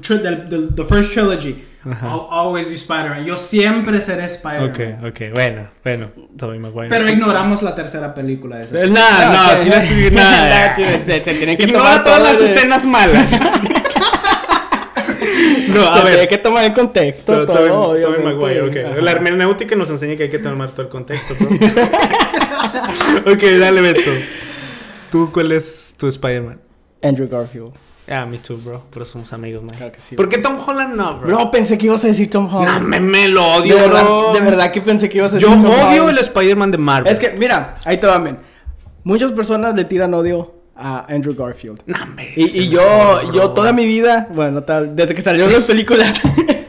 tri- 0.00 0.20
del, 0.22 0.48
del- 0.48 0.74
the 0.74 0.84
first 0.84 1.12
trilogy. 1.12 1.64
Ajá. 1.88 2.06
I'll 2.08 2.26
always 2.30 2.68
be 2.68 2.74
Spider-Man. 2.74 3.24
Yo 3.24 3.36
siempre 3.36 4.00
seré 4.00 4.24
Spider-Man. 4.24 4.70
Ok, 4.70 5.08
ok, 5.08 5.20
bueno, 5.34 5.68
bueno, 5.84 6.08
Tobey 6.36 6.58
Maguire. 6.58 6.88
Pero 6.88 7.08
ignoramos 7.08 7.62
la 7.62 7.74
tercera 7.76 8.12
película 8.12 8.56
de 8.58 8.64
esa. 8.64 8.80
Eh, 8.82 8.88
Nada, 8.90 9.32
no, 9.32 9.58
ok. 9.58 9.62
tienes 9.62 9.88
que 9.88 10.10
nada. 10.10 10.68
No, 10.76 10.76
tiene- 11.04 11.22
se 11.24 11.34
tiene 11.34 11.56
que 11.56 11.64
Ignora 11.64 11.84
tomar 11.84 12.04
todas 12.04 12.22
las 12.22 12.40
el- 12.40 12.46
escenas 12.46 12.84
malas. 12.84 13.40
no, 15.68 15.82
Se 15.82 15.88
a 16.00 16.02
ver. 16.02 16.12
tiene 16.14 16.28
que 16.28 16.38
tomar 16.38 16.64
en 16.64 16.72
contexto 16.72 17.32
Pero 17.32 17.46
todo, 17.46 17.94
Tobey- 17.94 18.02
Tobey. 18.02 18.24
Maguire, 18.24 18.62
ok. 18.62 18.76
Ajá. 18.92 19.00
La 19.02 19.10
hermenéutica 19.12 19.76
nos 19.76 19.90
enseña 19.90 20.16
que 20.16 20.24
hay 20.24 20.28
que 20.30 20.38
tomar 20.38 20.70
todo 20.70 20.82
el 20.82 20.88
contexto, 20.88 21.34
bro. 21.38 21.48
ok, 23.32 23.42
dale, 23.60 23.80
Beto. 23.80 24.10
¿Tú 25.10 25.30
cuál 25.32 25.52
es 25.52 25.94
tu 25.96 26.08
Spider-Man? 26.08 26.58
Andrew 27.02 27.28
Garfield. 27.28 27.72
Ah, 28.08 28.24
me 28.24 28.38
too, 28.38 28.56
bro. 28.56 28.84
Pero 28.92 29.04
somos 29.04 29.32
amigos, 29.32 29.62
man. 29.64 29.74
Claro 29.76 29.92
que 29.92 30.00
sí, 30.00 30.14
¿Por 30.14 30.28
qué 30.28 30.38
Tom 30.38 30.58
Holland 30.64 30.94
no, 30.94 31.18
bro? 31.18 31.26
Bro, 31.28 31.50
pensé 31.50 31.76
que 31.76 31.86
ibas 31.86 32.04
a 32.04 32.08
decir 32.08 32.30
Tom 32.30 32.48
No, 32.50 32.58
Holland. 32.60 32.86
me, 32.86 33.00
me 33.00 33.26
lo 33.28 33.42
de, 33.42 33.72
odio, 33.74 33.76
verdad, 33.78 34.04
bro. 34.04 34.32
de 34.32 34.40
verdad 34.40 34.70
que 34.70 34.80
pensé 34.80 35.08
que 35.08 35.18
ibas 35.18 35.32
a 35.32 35.36
decir 35.36 35.48
Yo 35.48 35.54
Tom 35.56 35.64
odio 35.66 36.02
Holland. 36.04 36.10
el 36.10 36.18
Spider-Man 36.18 36.70
de 36.70 36.78
Marvel. 36.78 37.12
Es 37.12 37.18
que, 37.18 37.30
mira, 37.32 37.74
ahí 37.84 37.98
te 37.98 38.06
van, 38.06 38.22
men. 38.22 38.38
Muchas 39.02 39.32
personas 39.32 39.74
le 39.74 39.84
tiran 39.84 40.14
odio 40.14 40.54
a 40.76 41.04
Andrew 41.12 41.34
Garfield. 41.34 41.80
No, 41.86 41.96
Y, 42.36 42.44
y 42.60 42.68
yo, 42.68 42.80
mejor, 42.82 43.32
yo 43.34 43.50
toda 43.50 43.72
mi 43.72 43.86
vida, 43.86 44.28
bueno, 44.32 44.62
tal, 44.62 44.94
desde 44.94 45.14
que 45.14 45.22
salieron 45.22 45.52
las 45.52 45.62
películas, 45.62 46.20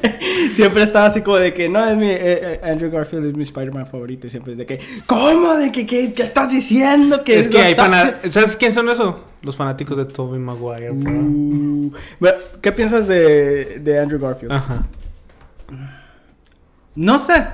siempre 0.53 0.83
estaba 0.83 1.05
así 1.07 1.21
como 1.21 1.37
de 1.37 1.53
que, 1.53 1.69
no, 1.69 1.87
es 1.87 1.97
mi, 1.97 2.09
eh, 2.09 2.17
eh, 2.23 2.61
Andrew 2.63 2.89
Garfield 2.89 3.25
es 3.27 3.35
mi 3.37 3.43
Spider-Man 3.43 3.85
favorito. 3.87 4.25
Y 4.27 4.29
siempre 4.31 4.53
es 4.53 4.57
de 4.57 4.65
que, 4.65 4.79
¿cómo? 5.05 5.53
¿De 5.55 5.71
que, 5.71 5.85
qué, 5.85 6.13
qué 6.13 6.23
estás 6.23 6.49
diciendo? 6.49 7.23
Que 7.23 7.39
Es 7.39 7.47
que 7.47 7.57
lo 7.59 7.63
hay 7.63 7.75
fana... 7.75 8.15
¿Sabes 8.31 8.55
quién 8.55 8.73
son 8.73 8.89
esos? 8.89 9.15
Los 9.47 9.55
fanáticos 9.55 9.97
de 9.97 10.03
Tobey 10.03 10.41
Maguire, 10.41 10.91
bro. 10.91 11.09
Uh, 11.09 11.93
¿Qué 12.61 12.69
piensas 12.73 13.07
de, 13.07 13.79
de 13.79 13.97
Andrew 13.97 14.19
Garfield? 14.19 14.51
Ajá. 14.51 14.85
No 16.93 17.17
sé. 17.17 17.45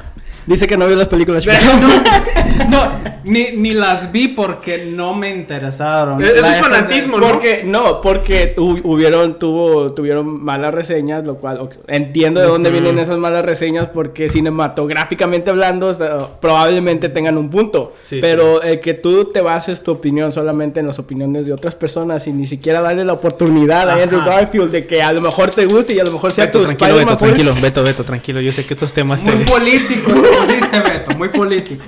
Dice 0.46 0.68
que 0.68 0.78
no 0.78 0.88
vio 0.88 0.96
las 0.96 1.08
películas. 1.08 1.46
no, 2.70 2.70
no, 2.70 2.92
ni, 3.24 3.52
ni 3.54 3.74
las 3.74 4.12
vi 4.12 4.28
porque 4.30 4.86
no 4.86 5.14
me 5.16 5.30
interesaron. 5.30 6.22
Eso 6.22 6.34
La- 6.34 6.38
es 6.40 6.46
esas 6.46 6.56
de- 6.58 6.62
fanatismo, 6.76 7.18
¿no? 7.18 7.28
Porque, 7.30 7.62
no, 7.66 8.02
porque 8.02 8.54
hu- 8.58 8.82
hubieron, 8.84 9.40
tuvo, 9.40 9.94
tuvieron 9.94 10.44
malas 10.44 10.74
reseñas, 10.74 11.26
lo 11.26 11.36
cual 11.36 11.70
entiendo 11.88 12.42
de 12.42 12.48
dónde 12.48 12.70
vienen 12.72 13.00
esas 13.00 13.18
malas 13.18 13.46
reseñas, 13.46 13.88
porque 13.94 14.28
cinematográficamente 14.30 15.50
hablando, 15.50 15.96
probablemente 16.42 17.10
tengan 17.10 17.38
un 17.38 17.50
punto. 17.50 17.94
Sí, 18.02 18.20
pero 18.22 18.62
el 18.62 18.80
que 18.80 18.94
tú 18.94 19.26
te 19.26 19.42
bases 19.42 19.82
tu 19.84 19.92
opinión 19.92 20.34
solamente 20.34 20.80
en 20.80 20.88
las 20.88 21.00
opiniones 21.00 21.46
de 21.46 21.54
otras 21.54 21.76
personas 21.76 22.28
y 22.28 22.34
ni 22.34 22.48
siquiera 22.48 22.82
darle 22.82 23.06
la 23.06 23.14
oportunidad 23.14 23.90
a 23.90 23.94
Ajá. 23.94 24.04
Andrew 24.04 24.22
Garfield 24.26 24.72
de 24.72 24.86
que 24.86 25.02
a 25.02 25.12
lo 25.14 25.22
mejor 25.22 25.52
te 25.52 25.66
guste 25.66 25.94
y 25.94 26.00
a 26.00 26.04
lo 26.04 26.12
mejor 26.12 26.32
sea 26.32 26.46
Beto, 26.48 26.60
tu 26.60 26.66
tranquilo, 26.66 26.96
Beto, 26.96 27.18
tranquilo, 27.18 27.54
Beto, 27.62 27.84
Beto, 27.84 28.04
tranquilo. 28.04 28.42
Yo 28.42 28.52
sé 28.52 28.66
que 28.66 28.74
estos 28.74 28.92
temas 28.94 29.24
te... 29.24 29.32
Muy 29.32 29.46
político 29.46 30.12
te 30.12 30.33
pusiste, 30.40 30.80
Beto, 30.80 31.16
muy 31.18 31.30
político. 31.30 31.84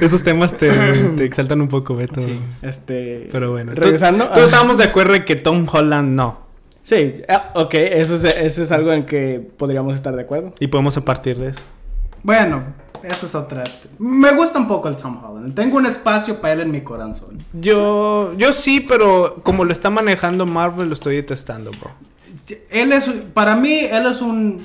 Esos 0.00 0.22
temas 0.22 0.56
te, 0.56 0.70
te 1.16 1.24
exaltan 1.24 1.60
un 1.60 1.68
poco, 1.68 1.96
Beto. 1.96 2.20
Este, 2.62 3.28
Pero 3.30 3.52
bueno. 3.52 3.72
regresando. 3.74 4.28
Todos 4.28 4.44
estábamos 4.44 4.78
de 4.78 4.84
acuerdo 4.84 5.14
en 5.14 5.24
que 5.24 5.36
Tom 5.36 5.66
Holland 5.70 6.14
no. 6.14 6.48
Sí, 6.82 7.22
ah, 7.28 7.50
ok, 7.54 7.74
eso 7.74 8.14
es, 8.14 8.24
eso 8.24 8.62
es 8.62 8.72
algo 8.72 8.92
en 8.92 9.04
que 9.04 9.46
podríamos 9.58 9.94
estar 9.94 10.14
de 10.16 10.22
acuerdo. 10.22 10.54
Y 10.58 10.68
podemos 10.68 10.96
a 10.96 11.04
partir 11.04 11.36
de 11.36 11.50
eso. 11.50 11.60
Bueno, 12.22 12.62
eso 13.02 13.26
es 13.26 13.34
otra. 13.34 13.62
Me 13.98 14.32
gusta 14.32 14.58
un 14.58 14.66
poco 14.66 14.88
el 14.88 14.96
Tom 14.96 15.22
Holland. 15.22 15.54
Tengo 15.54 15.76
un 15.76 15.86
espacio 15.86 16.40
para 16.40 16.54
él 16.54 16.60
en 16.60 16.70
mi 16.70 16.80
corazón. 16.80 17.38
Yo, 17.52 18.32
yo 18.36 18.52
sí, 18.52 18.80
pero 18.80 19.40
como 19.42 19.64
lo 19.64 19.72
está 19.72 19.90
manejando 19.90 20.46
Marvel, 20.46 20.88
lo 20.88 20.94
estoy 20.94 21.16
detestando, 21.16 21.70
bro. 21.72 21.90
Él 22.70 22.92
es, 22.92 23.06
para 23.34 23.54
mí, 23.54 23.80
él 23.80 24.06
es 24.06 24.22
un, 24.22 24.58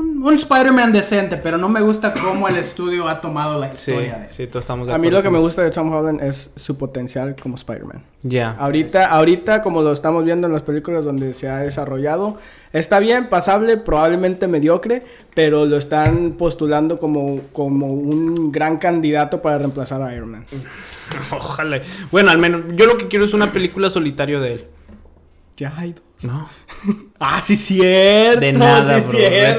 un, 0.00 0.22
un 0.22 0.34
Spider-Man 0.34 0.92
decente, 0.92 1.36
pero 1.36 1.58
no 1.58 1.68
me 1.68 1.80
gusta 1.80 2.12
cómo 2.12 2.48
el 2.48 2.56
estudio 2.56 3.08
ha 3.08 3.20
tomado 3.20 3.58
la 3.58 3.72
Sí, 3.72 3.92
historia 3.92 4.18
de 4.18 4.24
él. 4.24 4.30
sí, 4.30 4.46
todos 4.46 4.64
estamos 4.64 4.88
de 4.88 4.94
A 4.94 4.98
mí 4.98 5.10
lo 5.10 5.22
que 5.22 5.30
me 5.30 5.38
gusta 5.38 5.62
de 5.62 5.70
Tom 5.70 5.92
Holland 5.92 6.22
es 6.22 6.50
su 6.56 6.76
potencial 6.76 7.36
como 7.40 7.56
Spider-Man. 7.56 8.02
Ya. 8.22 8.50
Ahorita, 8.52 9.06
ahorita, 9.10 9.62
como 9.62 9.82
lo 9.82 9.92
estamos 9.92 10.24
viendo 10.24 10.46
en 10.46 10.52
las 10.52 10.62
películas 10.62 11.04
donde 11.04 11.32
se 11.34 11.48
ha 11.48 11.58
desarrollado, 11.58 12.38
está 12.72 12.98
bien, 12.98 13.28
pasable, 13.28 13.76
probablemente 13.76 14.46
mediocre, 14.48 15.02
pero 15.34 15.64
lo 15.66 15.76
están 15.76 16.32
postulando 16.32 16.98
como, 16.98 17.40
como 17.52 17.86
un 17.86 18.50
gran 18.52 18.78
candidato 18.78 19.40
para 19.42 19.58
reemplazar 19.58 20.02
a 20.02 20.14
Iron 20.14 20.32
Man. 20.32 20.44
Ojalá. 21.32 21.80
Bueno, 22.10 22.30
al 22.30 22.38
menos 22.38 22.62
yo 22.74 22.86
lo 22.86 22.98
que 22.98 23.08
quiero 23.08 23.24
es 23.24 23.34
una 23.34 23.52
película 23.52 23.90
solitario 23.90 24.40
de 24.40 24.52
él. 24.54 24.64
Ya 25.56 25.72
hay 25.76 25.92
dos. 25.92 26.02
No. 26.22 26.48
Ah, 27.22 27.42
sí, 27.42 27.54
cierto. 27.54 28.40
De 28.40 28.54
nada, 28.54 28.98
sí, 28.98 29.08
bro. 29.10 29.18
Cierto. 29.18 29.58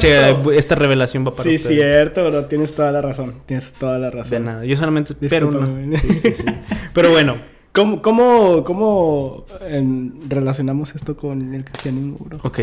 Che, 0.49 0.57
esta 0.57 0.73
revelación 0.73 1.23
va 1.27 1.29
para 1.31 1.43
Sí, 1.43 1.57
ustedes. 1.57 1.77
cierto, 1.79 2.25
bro. 2.27 2.45
Tienes 2.45 2.73
toda 2.73 2.91
la 2.91 3.01
razón. 3.03 3.35
Tienes 3.45 3.71
toda 3.73 3.99
la 3.99 4.09
De 4.09 4.15
razón. 4.15 4.45
nada. 4.45 4.65
Yo 4.65 4.75
solamente 4.77 5.13
espero 5.13 5.49
una. 5.49 5.99
Sí, 6.01 6.13
sí, 6.15 6.33
sí. 6.33 6.45
Pero 6.95 7.11
bueno. 7.11 7.35
¿Cómo, 7.71 8.01
cómo, 8.01 8.63
cómo 8.63 9.45
en- 9.61 10.15
relacionamos 10.27 10.95
esto 10.95 11.15
con 11.15 11.53
el 11.53 11.63
cristianismo, 11.63 12.17
bro? 12.19 12.39
Ok. 12.43 12.61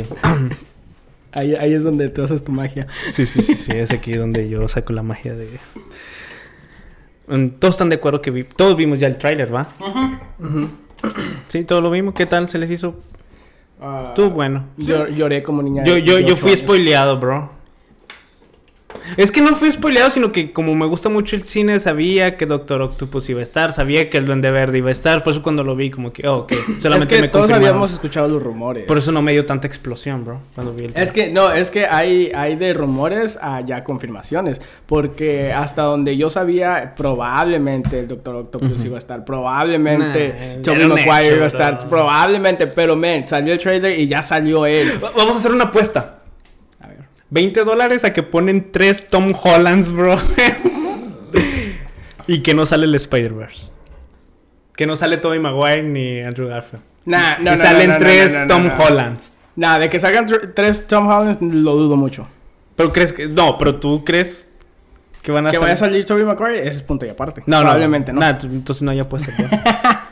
Ahí, 1.32 1.54
ahí 1.54 1.74
es 1.74 1.84
donde 1.84 2.08
tú 2.08 2.24
haces 2.24 2.42
tu 2.42 2.50
magia. 2.52 2.86
Sí, 3.10 3.24
sí, 3.26 3.42
sí, 3.42 3.54
sí. 3.54 3.70
Es 3.72 3.90
aquí 3.92 4.14
donde 4.14 4.48
yo 4.48 4.66
saco 4.68 4.92
la 4.94 5.02
magia 5.04 5.34
de. 5.34 5.48
Mm, 7.28 7.50
Todos 7.60 7.74
están 7.74 7.90
de 7.90 7.96
acuerdo 7.96 8.20
que 8.22 8.30
vi... 8.32 8.42
todos 8.44 8.76
vimos 8.76 8.98
ya 8.98 9.06
el 9.06 9.18
tráiler, 9.18 9.54
¿va? 9.54 9.68
Sí, 11.48 11.64
todos 11.64 11.82
lo 11.82 11.90
vimos. 11.90 12.14
¿Qué 12.14 12.26
tal 12.26 12.48
se 12.48 12.58
les 12.58 12.70
hizo? 12.70 12.96
Tú, 14.14 14.30
bueno. 14.30 14.66
Yo, 14.76 15.08
lloré 15.08 15.42
como 15.42 15.62
niña. 15.62 15.84
Yo, 15.84 15.96
yo, 15.98 16.18
yo 16.18 16.36
fui 16.36 16.50
años. 16.50 16.60
spoileado, 16.60 17.18
bro. 17.18 17.57
Es 19.16 19.32
que 19.32 19.40
no 19.40 19.54
fui 19.56 19.70
spoileado, 19.72 20.10
sino 20.10 20.30
que 20.32 20.52
como 20.52 20.74
me 20.74 20.86
gusta 20.86 21.08
mucho 21.08 21.34
el 21.36 21.42
cine, 21.42 21.80
sabía 21.80 22.36
que 22.36 22.46
Doctor 22.46 22.82
Octopus 22.82 23.28
iba 23.30 23.40
a 23.40 23.42
estar, 23.42 23.72
sabía 23.72 24.10
que 24.10 24.18
el 24.18 24.26
Duende 24.26 24.50
Verde 24.50 24.78
iba 24.78 24.88
a 24.88 24.92
estar, 24.92 25.24
por 25.24 25.32
eso 25.32 25.42
cuando 25.42 25.64
lo 25.64 25.74
vi, 25.76 25.90
como 25.90 26.12
que, 26.12 26.26
oh, 26.28 26.38
ok, 26.38 26.52
solamente 26.80 27.14
es 27.14 27.18
que 27.18 27.22
me 27.22 27.28
todos 27.28 27.50
habíamos 27.50 27.92
escuchado 27.92 28.28
los 28.28 28.42
rumores. 28.42 28.84
Por 28.84 28.98
eso 28.98 29.10
no 29.12 29.22
me 29.22 29.32
dio 29.32 29.44
tanta 29.46 29.66
explosión, 29.66 30.24
bro, 30.24 30.40
cuando 30.54 30.72
vi 30.74 30.84
el 30.86 30.92
Es 30.96 31.12
que, 31.12 31.30
no, 31.30 31.52
es 31.52 31.70
que 31.70 31.86
hay, 31.86 32.30
hay 32.34 32.56
de 32.56 32.74
rumores 32.74 33.38
a 33.40 33.60
ya 33.62 33.82
confirmaciones. 33.84 34.60
Porque 34.86 35.52
hasta 35.52 35.82
donde 35.82 36.16
yo 36.16 36.30
sabía, 36.30 36.94
probablemente 36.96 38.00
el 38.00 38.08
Doctor 38.08 38.36
Octopus 38.36 38.84
iba 38.84 38.96
a 38.96 38.98
estar. 38.98 39.24
Probablemente 39.24 40.58
Nah, 40.64 40.74
Maguire 40.88 41.26
hecho, 41.26 41.34
iba 41.36 41.44
a 41.44 41.46
estar. 41.46 41.88
Probablemente, 41.88 42.66
pero 42.66 42.96
man, 42.96 43.26
salió 43.26 43.52
el 43.52 43.58
trailer 43.58 43.98
y 43.98 44.06
ya 44.06 44.22
salió 44.22 44.66
él. 44.66 44.88
Va- 45.02 45.12
Vamos 45.16 45.34
a 45.36 45.38
hacer 45.38 45.52
una 45.52 45.64
apuesta. 45.64 46.18
A 47.30 47.34
ver. 47.34 47.42
20 47.44 47.64
dólares 47.64 48.04
a 48.04 48.12
que 48.12 48.22
ponen 48.22 48.70
tres 48.72 49.08
Tom 49.08 49.32
Hollands, 49.42 49.92
bro. 49.92 50.16
y 52.26 52.42
que 52.42 52.54
no 52.54 52.66
sale 52.66 52.86
el 52.86 52.94
Spider-Verse. 52.94 53.70
Que 54.76 54.86
no 54.86 54.96
sale 54.96 55.16
Tobey 55.16 55.38
Maguire 55.40 55.82
ni 55.82 56.20
Andrew 56.20 56.48
Garfield. 56.48 56.82
Nah, 57.04 57.38
no, 57.38 57.54
y 57.54 57.56
no, 57.56 57.62
salen 57.62 57.88
no, 57.88 57.92
no, 57.94 57.98
tres 57.98 58.32
no, 58.34 58.40
no, 58.40 58.46
Tom 58.46 58.66
no, 58.66 58.76
no. 58.76 58.84
Hollands. 58.84 59.32
Nah, 59.56 59.78
de 59.78 59.90
que 59.90 59.98
salgan 59.98 60.26
tr- 60.28 60.52
tres 60.54 60.86
Tom 60.86 61.08
Hollands 61.08 61.38
lo 61.40 61.74
dudo 61.74 61.96
mucho. 61.96 62.28
Pero 62.76 62.92
crees 62.92 63.12
que. 63.12 63.26
No, 63.26 63.58
pero 63.58 63.76
tú 63.76 64.04
crees 64.04 64.50
que 65.22 65.32
van 65.32 65.46
a 65.46 65.50
Que 65.50 65.56
salir- 65.56 65.62
vaya 65.62 65.74
a 65.74 65.76
salir 65.76 66.04
Tobey 66.04 66.24
Maguire, 66.24 66.60
ese 66.60 66.78
es 66.78 66.82
punto 66.82 67.06
y 67.06 67.08
aparte. 67.08 67.42
No, 67.46 67.56
no. 67.56 67.62
Probablemente 67.62 68.12
no. 68.12 68.20
Nah, 68.20 68.38
entonces 68.42 68.82
no 68.82 68.90
hay 68.92 69.00
apuesta. 69.00 69.32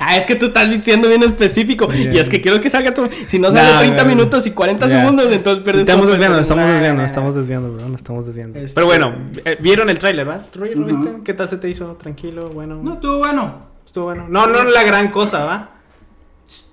Ah, 0.00 0.16
es 0.16 0.26
que 0.26 0.34
tú 0.34 0.46
estás 0.46 0.68
siendo 0.84 1.08
bien 1.08 1.22
específico. 1.22 1.88
Y 1.92 2.18
es 2.18 2.28
que 2.28 2.40
quiero 2.40 2.60
que 2.60 2.70
salga 2.70 2.92
tu. 2.94 3.08
Si 3.26 3.38
no 3.38 3.50
sale 3.50 3.62
Nah, 3.72 3.78
30 3.80 4.02
nah, 4.02 4.08
minutos 4.08 4.46
y 4.46 4.50
40 4.50 4.86
Ya. 4.86 5.00
segundos, 5.00 5.30
entonces 5.32 5.62
pierdes 5.64 5.82
Estamos 5.82 6.06
desviando, 6.08 6.38
estamos 6.40 6.64
Nah, 6.64 6.72
desviando, 6.72 7.04
estamos 7.04 7.34
desviando, 7.34 7.72
bro. 7.72 7.88
Nos 7.88 8.00
estamos 8.00 8.26
desviando. 8.26 8.58
Este- 8.58 8.74
Pero 8.74 8.86
bueno, 8.86 9.14
eh, 9.44 9.56
¿vieron 9.60 9.90
el 9.90 9.98
tráiler, 9.98 10.26
verdad? 10.26 10.46
¿Tú, 10.52 10.60
Roger, 10.60 10.76
lo 10.76 10.86
viste? 10.86 11.10
¿Qué 11.24 11.34
tal 11.34 11.48
se 11.48 11.58
te 11.58 11.68
hizo? 11.68 11.92
Tranquilo, 11.94 12.50
bueno. 12.50 12.80
No, 12.82 12.94
estuvo 12.94 13.18
bueno. 13.18 13.66
Estuvo 13.84 14.04
bueno. 14.04 14.26
No, 14.28 14.46
no 14.46 14.64
la 14.64 14.82
gran 14.82 15.10
cosa, 15.10 15.44
¿va? 15.44 15.70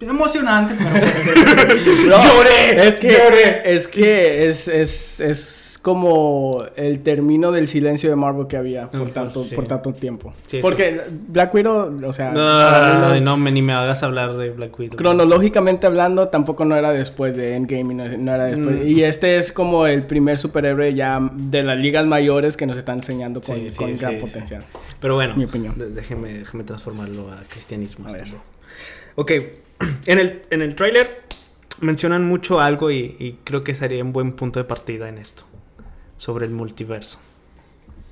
Emocionante, 0.01 0.75
pero... 0.77 2.17
Lloré, 2.23 2.87
Es 2.87 2.97
que, 2.97 3.11
lloré. 3.11 3.61
es 3.73 3.87
que 3.87 4.49
es, 4.49 4.67
es, 4.67 5.19
es 5.19 5.60
como 5.81 6.63
el 6.75 6.99
término 7.01 7.51
del 7.51 7.67
silencio 7.67 8.09
de 8.09 8.15
Marvel 8.15 8.45
que 8.47 8.55
había 8.55 8.91
por 8.91 9.09
tanto, 9.09 9.43
sí. 9.43 9.55
por 9.55 9.65
tanto 9.65 9.93
tiempo. 9.93 10.33
Sí, 10.45 10.59
Porque 10.61 11.01
Black 11.27 11.53
Widow, 11.55 12.01
o 12.07 12.13
sea, 12.13 12.31
no- 12.31 13.19
no, 13.19 13.37
me, 13.37 13.51
ni 13.51 13.61
me 13.63 13.73
hagas 13.73 14.03
hablar 14.03 14.37
de 14.37 14.51
Black 14.51 14.77
Widow. 14.77 14.95
cronológicamente 14.95 15.87
hablando, 15.87 16.27
tampoco 16.27 16.65
no 16.65 16.75
era 16.75 16.91
después 16.91 17.35
de 17.35 17.55
Endgame 17.55 17.93
y 17.93 17.95
no, 17.97 18.17
no 18.17 18.33
era 18.35 18.45
después. 18.45 18.75
Mm. 18.83 18.87
Y 18.87 19.03
este 19.03 19.37
es 19.37 19.51
como 19.51 19.87
el 19.87 20.03
primer 20.03 20.37
superhéroe 20.37 20.93
ya 20.93 21.19
de 21.33 21.63
las 21.63 21.79
ligas 21.79 22.05
mayores 22.05 22.57
que 22.57 22.67
nos 22.67 22.77
está 22.77 22.93
enseñando 22.93 23.41
con, 23.41 23.97
gran 23.97 24.19
potencial. 24.19 24.63
Pero 24.99 25.15
bueno, 25.15 25.35
Mi 25.35 25.45
opinión. 25.45 25.77
de- 25.77 25.89
déjeme, 25.89 26.33
déjeme 26.39 26.63
transformarlo 26.63 27.31
a 27.31 27.41
cristianismo. 27.49 28.07
A. 28.07 28.11
Ok, 29.15 29.31
en 30.05 30.19
el, 30.19 30.43
en 30.51 30.61
el 30.61 30.75
tráiler 30.75 31.07
mencionan 31.81 32.23
mucho 32.23 32.59
algo 32.59 32.91
y, 32.91 33.15
y 33.17 33.39
creo 33.43 33.63
que 33.63 33.73
sería 33.73 34.03
un 34.03 34.13
buen 34.13 34.33
punto 34.33 34.59
de 34.59 34.65
partida 34.65 35.09
en 35.09 35.17
esto. 35.17 35.43
Sobre 36.21 36.45
el 36.45 36.51
multiverso. 36.51 37.17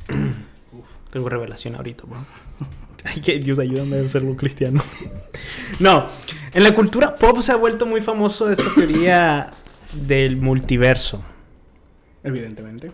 Uf, 0.10 0.88
tengo 1.12 1.30
revelación 1.30 1.76
ahorita, 1.76 2.06
bro. 2.08 2.18
Ay, 3.06 3.22
que 3.22 3.38
Dios 3.38 3.60
ayúdame 3.60 4.00
a 4.00 4.10
serlo 4.10 4.36
cristiano. 4.36 4.82
no, 5.80 6.08
en 6.52 6.64
la 6.64 6.74
cultura 6.74 7.16
pop 7.16 7.40
se 7.42 7.52
ha 7.52 7.56
vuelto 7.56 7.86
muy 7.86 8.02
famoso 8.02 8.50
esta 8.50 8.66
teoría 8.74 9.52
del 9.94 10.38
multiverso. 10.38 11.22
Evidentemente. 12.24 12.90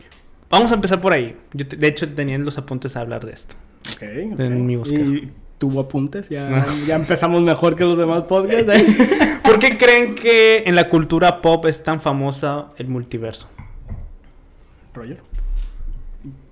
Vamos 0.49 0.73
a 0.73 0.75
empezar 0.75 0.99
por 0.99 1.13
ahí. 1.13 1.33
Yo 1.53 1.63
de 1.65 1.87
hecho 1.87 2.09
tenía 2.13 2.35
en 2.35 2.43
los 2.43 2.57
apuntes 2.57 2.97
a 2.97 2.99
hablar 2.99 3.25
de 3.25 3.31
esto. 3.31 3.55
Ok, 3.93 4.33
ok. 4.33 4.39
En 4.41 4.65
mi 4.65 4.75
búsqueda. 4.75 4.99
¿Y 4.99 5.31
tuvo 5.57 5.79
apuntes? 5.79 6.27
Ya, 6.27 6.67
ya 6.87 6.97
empezamos 6.97 7.41
mejor 7.41 7.77
que 7.77 7.85
los 7.85 7.97
demás 7.97 8.23
podcasts. 8.23 8.69
¿eh? 8.69 9.39
¿Por 9.41 9.59
qué 9.59 9.77
creen 9.77 10.15
que 10.15 10.63
en 10.65 10.75
la 10.75 10.89
cultura 10.89 11.39
pop 11.41 11.67
es 11.67 11.83
tan 11.83 12.01
famosa 12.01 12.73
el 12.77 12.89
multiverso? 12.89 13.47
Roger. 14.95 15.21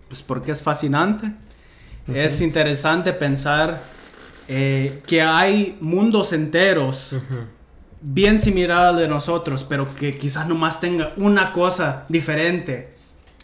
Pues 0.10 0.22
porque 0.22 0.52
es 0.52 0.62
fascinante. 0.62 1.32
Es 2.14 2.42
interesante 2.42 3.14
pensar 3.14 3.82
eh, 4.48 5.02
que 5.08 5.22
hay 5.22 5.78
mundos 5.80 6.34
enteros 6.34 7.16
bien 8.02 8.40
similares 8.40 8.90
al 8.90 8.98
de 8.98 9.08
nosotros, 9.08 9.66
pero 9.68 9.96
que 9.96 10.18
quizás 10.18 10.48
nomás 10.48 10.82
tenga 10.82 11.14
una 11.18 11.54
cosa 11.54 12.06
diferente. 12.10 12.94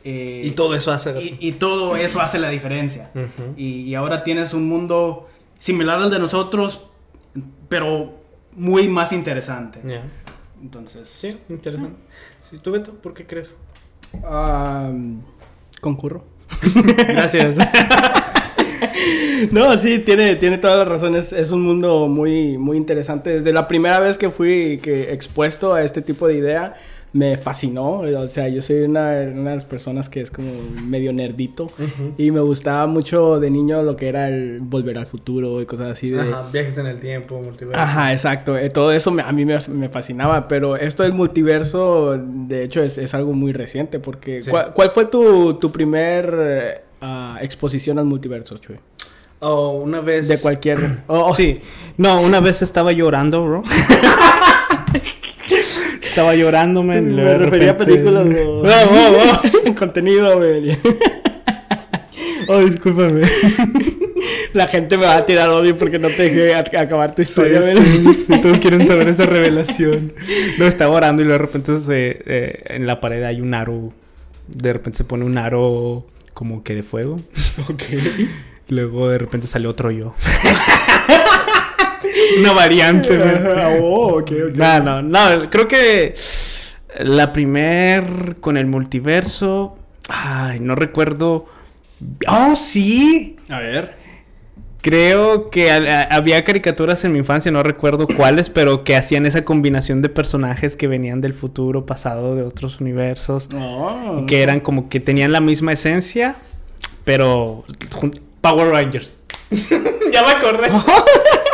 eh, 0.03 0.41
Y 0.44 0.51
todo 0.51 0.75
eso 0.75 0.91
hace... 0.91 1.22
y, 1.24 1.38
y 1.39 1.53
todo 1.53 1.96
eso 1.96 2.20
hace 2.22 2.38
la 2.39 2.50
diferencia. 2.50 3.12
Y, 3.56 3.82
y 3.84 3.96
ahora 3.96 4.24
tienes 4.25 4.53
un 4.53 4.68
mundo 4.68 5.29
similar 5.58 5.98
al 6.01 6.10
de 6.12 6.20
nosotros, 6.20 6.82
pero 7.70 8.20
muy 8.53 8.89
más 8.89 9.13
interesante. 9.13 9.79
Entonces, 10.62 11.08
Sí, 11.08 11.38
interesante. 11.48 11.98
Sí, 12.50 12.58
¿Tú, 12.62 12.72
Beto? 12.72 12.94
¿Por 12.94 13.13
qué 13.13 13.25
crees? 13.25 13.56
Ah, 14.23 14.91
concurro. 15.81 16.23
Gracias. 17.07 17.57
No, 19.51 19.77
sí, 19.77 19.99
tiene, 19.99 20.35
tiene 20.35 20.57
todas 20.57 20.77
las 20.77 20.87
razones. 20.87 21.31
Es 21.31 21.51
un 21.51 21.61
mundo 21.61 22.07
muy, 22.07 22.57
muy 22.57 22.77
interesante. 22.77 23.29
Desde 23.29 23.53
la 23.53 23.67
primera 23.67 23.99
vez 23.99 24.17
que 24.17 24.29
fui 24.29 24.79
que 24.81 25.13
expuesto 25.13 25.73
a 25.73 25.83
este 25.83 26.01
tipo 26.01 26.27
de 26.27 26.35
idea, 26.35 26.75
me 27.13 27.37
fascinó. 27.37 27.99
O 28.01 28.27
sea, 28.27 28.47
yo 28.49 28.61
soy 28.61 28.81
una, 28.81 29.09
una 29.33 29.49
de 29.51 29.55
las 29.55 29.65
personas 29.65 30.09
que 30.09 30.21
es 30.21 30.29
como 30.31 30.51
medio 30.85 31.11
nerdito. 31.11 31.71
Y 32.17 32.31
me 32.31 32.39
gustaba 32.41 32.85
mucho 32.87 33.39
de 33.39 33.49
niño 33.49 33.81
lo 33.83 33.95
que 33.95 34.07
era 34.09 34.27
el 34.29 34.59
volver 34.61 34.97
al 34.97 35.05
futuro 35.07 35.59
y 35.61 35.65
cosas 35.65 35.91
así 35.91 36.09
de... 36.09 36.21
Ajá, 36.21 36.45
viajes 36.53 36.77
en 36.77 36.85
el 36.85 36.99
tiempo, 36.99 37.41
multiverso. 37.41 37.81
Ajá, 37.81 38.11
exacto. 38.13 38.57
Eh, 38.57 38.69
todo 38.69 38.91
eso 38.91 39.11
me- 39.11 39.23
a 39.23 39.31
mí 39.31 39.43
me, 39.45 39.57
me 39.69 39.89
fascinaba, 39.89 40.47
pero 40.47 40.75
esto 40.75 41.03
del 41.03 41.13
multiverso, 41.13 42.15
de 42.17 42.63
hecho, 42.63 42.81
es, 42.83 42.97
es 42.97 43.13
algo 43.13 43.33
muy 43.33 43.53
reciente, 43.53 43.99
porque 43.99 44.41
Sí. 44.43 44.49
¿cuál, 44.51 44.73
cuál 44.73 44.91
fue 44.91 45.05
tu, 45.05 45.55
tu 45.55 45.71
primer 45.71 46.83
ah, 47.01 47.37
exposición 47.41 47.97
al 47.97 48.05
multiverso, 48.05 48.57
Chuy? 48.59 48.75
O 49.39 49.71
una 49.79 50.01
vez... 50.01 50.27
De 50.27 50.37
cualquier... 50.39 50.77
oh, 51.07 51.29
oh, 51.29 51.33
Sí. 51.33 51.59
No, 51.97 52.21
una 52.21 52.39
vez 52.39 52.61
estaba 52.61 52.91
llorando, 52.91 53.43
bro. 53.45 53.63
estaba 56.09 56.35
llorando, 56.35 56.83
man. 56.83 57.15
Me 57.15 57.37
refería 57.37 57.71
a 57.71 57.77
películas 57.77 58.25
o... 58.25 58.29
No, 58.63 58.63
no, 58.63 59.63
no. 59.65 59.75
contenido, 59.79 60.37
güey. 60.37 60.77
Oh, 62.51 62.59
discúlpame. 62.61 63.21
La 64.53 64.67
gente 64.67 64.97
me 64.97 65.03
va 65.05 65.17
a 65.17 65.25
tirar 65.25 65.49
odio 65.49 65.77
porque 65.77 65.99
no 65.99 66.07
te 66.07 66.31
dejé 66.31 66.55
acabar 66.55 67.13
tu 67.13 67.21
historia, 67.21 67.61
Sí, 67.61 67.73
güey. 67.77 68.15
sí, 68.15 68.25
sí, 68.27 68.41
todos 68.41 68.57
quieren 68.59 68.87
saber 68.87 69.07
esa 69.07 69.27
revelación. 69.27 70.13
No, 70.57 70.65
estaba 70.65 70.95
orando 70.95 71.21
y 71.21 71.25
luego 71.25 71.39
de 71.39 71.45
repente 71.45 71.79
se, 71.79 72.23
eh, 72.25 72.63
en 72.69 72.87
la 72.87 72.99
pared 72.99 73.21
hay 73.23 73.39
un 73.41 73.53
aro. 73.53 73.93
De 74.47 74.73
repente 74.73 74.97
se 74.97 75.03
pone 75.03 75.25
un 75.25 75.37
aro 75.37 76.07
como 76.33 76.63
que 76.63 76.73
de 76.73 76.81
fuego. 76.81 77.19
Ok. 77.69 77.83
Luego 78.69 79.09
de 79.09 79.19
repente 79.19 79.45
sale 79.45 79.67
otro 79.67 79.91
yo. 79.91 80.15
Una 82.39 82.53
variante, 82.53 83.17
man. 83.17 83.77
oh, 83.81 84.19
ok, 84.19 84.31
ok. 84.49 84.55
No, 84.55 84.79
no, 84.79 85.01
no. 85.01 85.49
Creo 85.49 85.67
que 85.67 86.13
la 86.99 87.31
primer 87.33 88.38
con 88.39 88.57
el 88.57 88.65
multiverso. 88.65 89.77
Ay, 90.07 90.59
no 90.59 90.75
recuerdo. 90.75 91.45
Oh, 92.27 92.55
sí. 92.55 93.38
A 93.49 93.59
ver. 93.59 93.97
Creo 94.81 95.49
que 95.49 95.71
a- 95.71 95.75
a- 96.03 96.15
había 96.15 96.45
caricaturas 96.45 97.03
en 97.03 97.11
mi 97.11 97.19
infancia, 97.19 97.51
no 97.51 97.63
recuerdo 97.63 98.07
cuáles, 98.07 98.49
pero 98.49 98.85
que 98.85 98.95
hacían 98.95 99.25
esa 99.25 99.43
combinación 99.43 100.01
de 100.01 100.07
personajes 100.07 100.77
que 100.77 100.88
venían 100.88 101.19
del 101.19 101.33
futuro, 101.33 101.85
pasado, 101.85 102.33
de 102.35 102.43
otros 102.43 102.79
universos, 102.79 103.49
Oh. 103.57 104.23
que 104.25 104.41
eran 104.41 104.61
como 104.61 104.88
que 104.88 105.01
tenían 105.01 105.33
la 105.33 105.41
misma 105.41 105.73
esencia, 105.73 106.35
pero 107.03 107.65
Power 108.39 108.69
Rangers. 108.69 109.11
ya 110.13 110.23
me 110.23 110.31
acordé. 110.31 110.69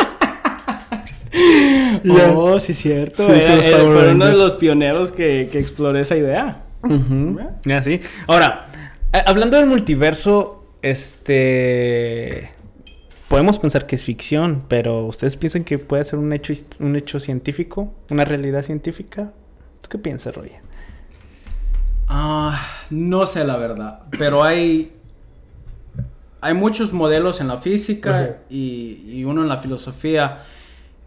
Oh, 2.33 2.59
sí, 2.59 2.73
cierto. 2.73 3.23
Sí, 3.25 3.31
Era- 3.31 3.55
los 3.55 3.65
era- 3.65 3.77
Power 3.79 3.97
fue 4.03 4.11
uno 4.13 4.25
de 4.25 4.33
los 4.33 4.53
pioneros 4.55 5.11
que, 5.11 5.49
que 5.51 5.59
exploró 5.59 5.97
esa 5.97 6.15
idea. 6.15 6.63
Ujú. 6.83 7.39
Ya, 7.65 7.81
sí. 7.81 8.01
Ahora, 8.27 8.67
eh, 9.13 9.21
hablando 9.25 9.57
del 9.57 9.65
multiverso, 9.65 10.63
este. 10.81 12.51
Podemos 13.27 13.57
pensar 13.57 13.87
que 13.87 13.95
es 13.95 14.03
ficción, 14.03 14.63
pero 14.67 15.03
¿ustedes 15.05 15.35
piensan 15.35 15.63
que 15.63 15.79
puede 15.79 16.05
ser 16.05 16.19
un 16.19 16.31
hecho, 16.31 16.53
un 16.79 16.95
hecho 16.95 17.19
científico? 17.19 17.93
¿Una 18.11 18.23
realidad 18.23 18.61
científica? 18.61 19.33
¿Tú 19.81 19.89
qué 19.89 19.97
piensas, 19.97 20.35
Roger? 20.35 20.59
Ah, 22.07 22.61
no 22.91 23.25
sé 23.25 23.43
la 23.45 23.57
verdad, 23.57 24.01
pero 24.17 24.43
hay 24.43 24.91
hay 26.39 26.53
muchos 26.53 26.93
modelos 26.93 27.41
en 27.41 27.47
la 27.47 27.57
física 27.57 28.37
y, 28.47 29.01
y 29.07 29.23
uno 29.23 29.41
en 29.41 29.47
la 29.47 29.57
filosofía 29.57 30.43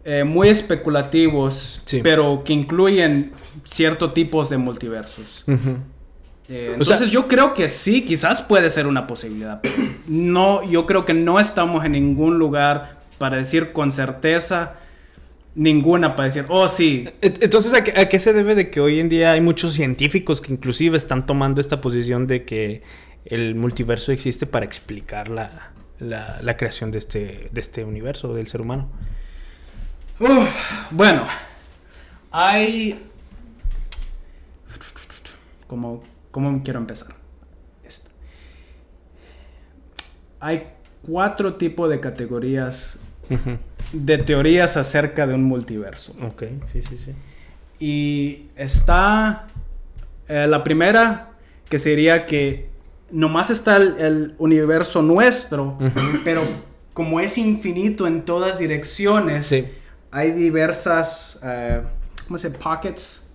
eh, 0.05 0.23
muy 0.23 0.47
especulativos, 0.49 1.81
Sí. 1.85 2.01
pero 2.03 2.43
que 2.43 2.53
incluyen 2.53 3.31
ciertos 3.63 4.13
tipos 4.13 4.49
de 4.49 4.57
multiversos. 4.57 5.43
Eh, 5.47 5.55
sea- 6.47 6.73
entonces 6.73 7.11
yo 7.11 7.27
creo 7.27 7.53
que 7.53 7.67
sí, 7.67 8.03
quizás 8.05 8.41
puede 8.41 8.69
ser 8.69 8.87
una 8.87 9.05
posibilidad. 9.07 9.61
pero 9.61 9.75
No, 10.07 10.63
yo 10.69 10.85
creo 10.85 11.05
que 11.05 11.13
no 11.13 11.39
estamos 11.39 11.85
en 11.85 11.91
ningún 11.93 12.39
lugar 12.39 12.99
para 13.17 13.37
decir 13.37 13.71
con 13.71 13.91
certeza 13.91 14.75
ninguna 15.55 16.15
para 16.15 16.25
decir, 16.27 16.45
oh 16.47 16.67
sí, 16.69 17.05
Entonces, 17.21 17.73
¿a 17.73 17.83
qué, 17.83 17.99
a 17.99 18.07
qué 18.07 18.17
se 18.19 18.31
debe 18.33 18.55
de 18.55 18.69
que 18.69 18.79
hoy 18.79 18.99
en 18.99 19.09
día 19.09 19.33
hay 19.33 19.41
muchos 19.41 19.73
científicos 19.73 20.39
que 20.41 20.53
inclusive 20.53 20.95
están 20.95 21.25
tomando 21.25 21.59
esta 21.59 21.81
posición 21.81 22.27
de 22.27 22.45
que 22.45 22.81
el 23.25 23.55
multiverso 23.55 24.11
existe 24.11 24.45
para 24.45 24.65
explicar 24.65 25.27
la, 25.27 25.71
la- 25.99 26.39
la 26.41 26.55
creación 26.55 26.91
de 26.91 26.99
este, 26.99 27.49
de 27.51 27.61
este 27.61 27.83
universo, 27.83 28.33
del 28.33 28.47
ser 28.47 28.61
humano? 28.61 28.89
Uf, 30.19 30.49
bueno, 30.91 31.25
hay... 32.31 33.05
¿Cómo, 35.67 36.01
¿Cómo 36.31 36.61
quiero 36.63 36.79
empezar? 36.79 37.15
Esto. 37.83 38.09
Hay 40.39 40.67
cuatro 41.03 41.55
tipos 41.55 41.89
de 41.89 41.99
categorías 41.99 42.99
de 43.93 44.17
teorías 44.17 44.75
acerca 44.77 45.27
de 45.27 45.35
un 45.35 45.43
multiverso. 45.43 46.15
Ok, 46.23 46.43
sí, 46.65 46.81
sí, 46.81 46.97
sí. 46.97 47.13
Y 47.79 48.47
está 48.55 49.47
eh, 50.27 50.47
la 50.49 50.63
primera, 50.63 51.31
que 51.69 51.77
sería 51.77 52.25
que 52.25 52.69
nomás 53.11 53.51
está 53.51 53.77
el, 53.77 53.95
el 53.99 54.35
universo 54.39 55.01
nuestro, 55.03 55.77
pero 56.23 56.41
como 56.93 57.19
es 57.19 57.37
infinito 57.37 58.07
en 58.07 58.23
todas 58.23 58.57
direcciones, 58.59 59.45
Sí. 59.45 59.65
Hay 60.11 60.31
diversas, 60.31 61.39
eh, 61.43 61.81
¿cómo 62.27 62.37
se 62.37 62.49
dice? 62.49 62.59
Pockets. 62.59 63.25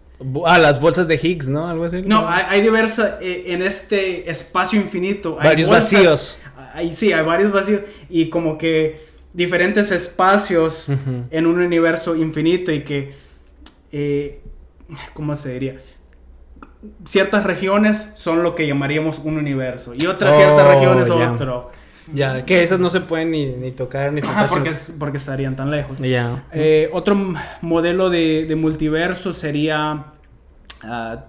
Ah, 0.46 0.58
las 0.58 0.80
bolsas 0.80 1.06
de 1.08 1.16
Higgs, 1.22 1.48
¿no? 1.48 1.68
Algo 1.68 1.84
así. 1.84 2.02
No, 2.02 2.28
hay, 2.28 2.44
hay 2.48 2.60
diversas, 2.62 3.14
eh, 3.20 3.44
en 3.48 3.62
este 3.62 4.30
espacio 4.30 4.80
infinito. 4.80 5.36
hay 5.40 5.48
Varios 5.48 5.68
bolsas- 5.68 5.92
vacíos. 5.92 6.38
Ahí 6.72 6.92
sí, 6.92 7.12
hay 7.12 7.24
varios 7.24 7.52
vacíos. 7.52 7.82
Y 8.08 8.30
como 8.30 8.56
que 8.58 9.00
diferentes 9.32 9.90
espacios 9.90 10.88
en 11.30 11.46
un 11.46 11.60
universo 11.60 12.14
infinito 12.16 12.70
y 12.72 12.82
que, 12.84 13.12
eh, 13.92 14.40
¿cómo 15.12 15.34
se 15.36 15.52
diría? 15.52 15.76
Ciertas 17.06 17.44
regiones 17.44 18.12
son 18.16 18.42
lo 18.42 18.54
que 18.54 18.66
llamaríamos 18.66 19.18
un 19.18 19.38
universo 19.38 19.94
y 19.98 20.06
otras 20.06 20.36
ciertas 20.36 20.66
Oh, 20.66 20.70
regiones 20.74 21.08
ya. 21.08 21.32
otro. 21.32 21.70
Ya, 22.12 22.44
que 22.44 22.62
esas 22.62 22.80
no 22.80 22.90
se 22.90 23.00
pueden 23.00 23.30
ni, 23.30 23.46
ni 23.46 23.70
tocar 23.70 24.12
ni 24.12 24.20
tocar, 24.20 24.46
porque, 24.48 24.72
porque 24.98 25.16
estarían 25.16 25.56
tan 25.56 25.70
lejos. 25.70 25.98
Ya. 25.98 26.44
Eh, 26.52 26.90
otro 26.92 27.34
modelo 27.62 28.10
de, 28.10 28.44
de 28.46 28.56
multiverso 28.56 29.32
sería. 29.32 30.06
ah, 30.82 31.22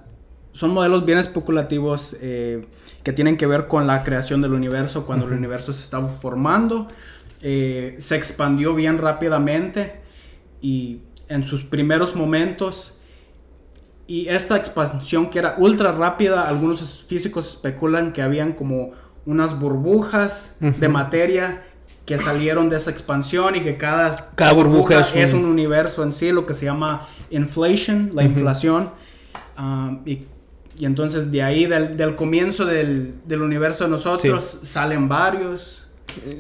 son 0.52 0.72
modelos 0.72 1.06
bien 1.06 1.18
especulativos 1.18 2.16
eh, 2.22 2.66
que 3.04 3.12
tienen 3.12 3.36
que 3.36 3.46
ver 3.46 3.68
con 3.68 3.88
la 3.88 4.04
creación 4.04 4.42
del 4.42 4.54
universo. 4.54 5.06
Cuando 5.06 5.28
el 5.28 5.34
universo 5.34 5.74
se 5.74 5.84
estaba 5.84 6.08
formando, 6.08 6.88
eh, 7.42 7.96
se 7.98 8.16
expandió 8.16 8.74
bien 8.74 8.98
rápidamente 8.98 10.00
y 10.62 11.02
en 11.28 11.44
sus 11.44 11.64
primeros 11.64 12.16
momentos. 12.16 13.02
Y 14.08 14.30
esta 14.30 14.56
expansión 14.56 15.30
que 15.30 15.40
era 15.40 15.56
ultra 15.58 15.92
rápida, 15.92 16.48
algunos 16.48 17.04
físicos 17.04 17.50
especulan 17.50 18.14
que 18.14 18.22
habían 18.22 18.54
como 18.54 18.92
unas 19.26 19.60
burbujas 19.60 20.58
de 20.60 20.88
materia 20.88 21.64
que 22.06 22.20
salieron 22.20 22.70
de 22.70 22.78
esa 22.78 22.92
expansión 22.92 23.56
y 23.56 23.62
que 23.62 23.78
cada, 23.78 24.30
Cada 24.36 24.54
burbuja 24.54 25.00
es 25.00 25.16
es 25.16 25.34
un- 25.34 25.46
un 25.46 25.52
universo 25.52 26.04
en 26.04 26.14
sí, 26.14 26.32
lo 26.32 26.46
que 26.46 26.54
se 26.54 26.66
llama 26.66 27.08
inflation, 27.32 28.12
la 28.14 28.24
inflación. 28.24 28.90
Um, 29.58 30.02
y, 30.06 30.26
y 30.78 30.86
entonces 30.86 31.32
de 31.32 31.42
ahí, 31.42 31.66
del, 31.66 31.98
del 31.98 32.16
comienzo 32.16 32.66
del, 32.66 33.16
del 33.26 33.42
universo 33.42 33.86
de 33.86 33.90
nosotros, 33.90 34.44
salen 34.64 35.08
varios. 35.10 35.88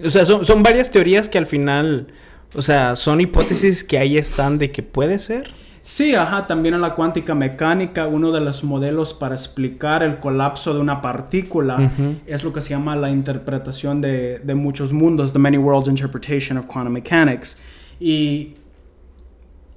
O 0.06 0.10
sea, 0.10 0.26
son, 0.26 0.45
son 0.45 0.62
varias 0.62 0.91
teorías 0.91 1.30
que 1.30 1.38
al 1.39 1.48
final, 1.48 2.08
o 2.54 2.62
sea, 2.62 2.95
son 2.95 3.19
hipótesis 3.21 3.84
que 3.84 3.98
ahí 3.98 4.17
están 4.17 4.58
de 4.60 4.71
que 4.71 4.84
puede 4.84 5.17
ser. 5.19 5.50
Sí, 5.88 6.15
ajá, 6.15 6.48
también 6.48 6.74
en 6.74 6.82
la 6.82 6.95
cuántica 6.95 7.36
mecánica, 7.36 8.08
uno 8.08 8.32
de 8.32 8.39
los 8.41 8.63
modelos 8.63 9.13
para 9.13 9.36
explicar 9.36 10.02
el 10.02 10.17
colapso 10.17 10.74
de 10.74 10.80
una 10.80 11.00
partícula 11.00 11.91
es 12.26 12.43
lo 12.43 12.52
que 12.52 12.63
se 12.63 12.71
llama 12.71 12.95
la 12.95 13.12
interpretación 13.12 14.02
de, 14.02 14.39
de 14.39 14.56
muchos 14.56 14.91
mundos, 14.91 15.32
the 15.32 15.38
many 15.38 15.58
worlds 15.60 15.88
interpretation 15.88 16.58
of 16.58 16.65
quantum 16.65 16.91
mechanics. 16.91 17.60
Y, 18.00 18.56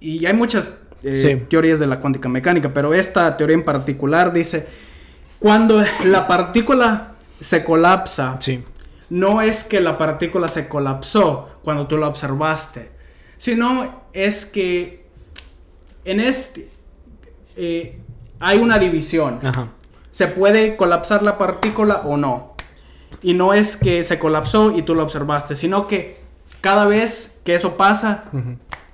y 0.01 0.25
hay 0.25 0.33
muchas 0.33 0.79
eh, 1.03 1.13
Sí. 1.13 1.45
teorías 1.51 1.79
de 1.79 1.87
la 1.87 2.01
cuántica 2.01 2.31
mecánica, 2.31 2.73
pero 2.73 2.95
esta 2.95 3.37
teoría 3.37 3.57
en 3.57 3.65
particular 3.67 4.33
dice, 4.33 4.67
cuando 5.39 5.85
la 6.07 6.27
partícula 6.27 7.13
se 7.39 7.63
colapsa, 7.63 8.37
Sí. 8.41 8.65
no 9.11 9.43
es 9.43 9.63
que 9.63 9.83
la 9.83 9.99
partícula 9.99 10.49
se 10.49 10.69
colapsó 10.69 11.51
cuando 11.63 11.87
tú 11.87 11.99
la 11.99 12.09
observaste, 12.09 12.93
sino 13.37 14.05
es 14.15 14.47
que 14.47 15.07
en 16.11 16.21
este 16.21 16.69
eh, 17.57 17.99
hay 18.41 18.59
una 18.59 18.79
división. 18.79 19.41
Ajá. 19.43 19.69
Se 20.11 20.27
puede 20.27 20.77
colapsar 20.77 21.23
la 21.23 21.39
partícula 21.39 22.03
o 22.05 22.17
no. 22.17 22.55
Y 23.23 23.35
no 23.35 23.55
es 23.55 23.77
que 23.77 24.03
se 24.03 24.19
colapsó 24.19 24.77
y 24.77 24.83
tú 24.83 24.95
lo 24.95 25.03
observaste, 25.03 25.57
sino 25.57 25.87
que 25.87 26.17
cada 26.61 26.87
vez 26.87 27.41
que 27.45 27.55
eso 27.55 27.77
pasa, 27.77 28.25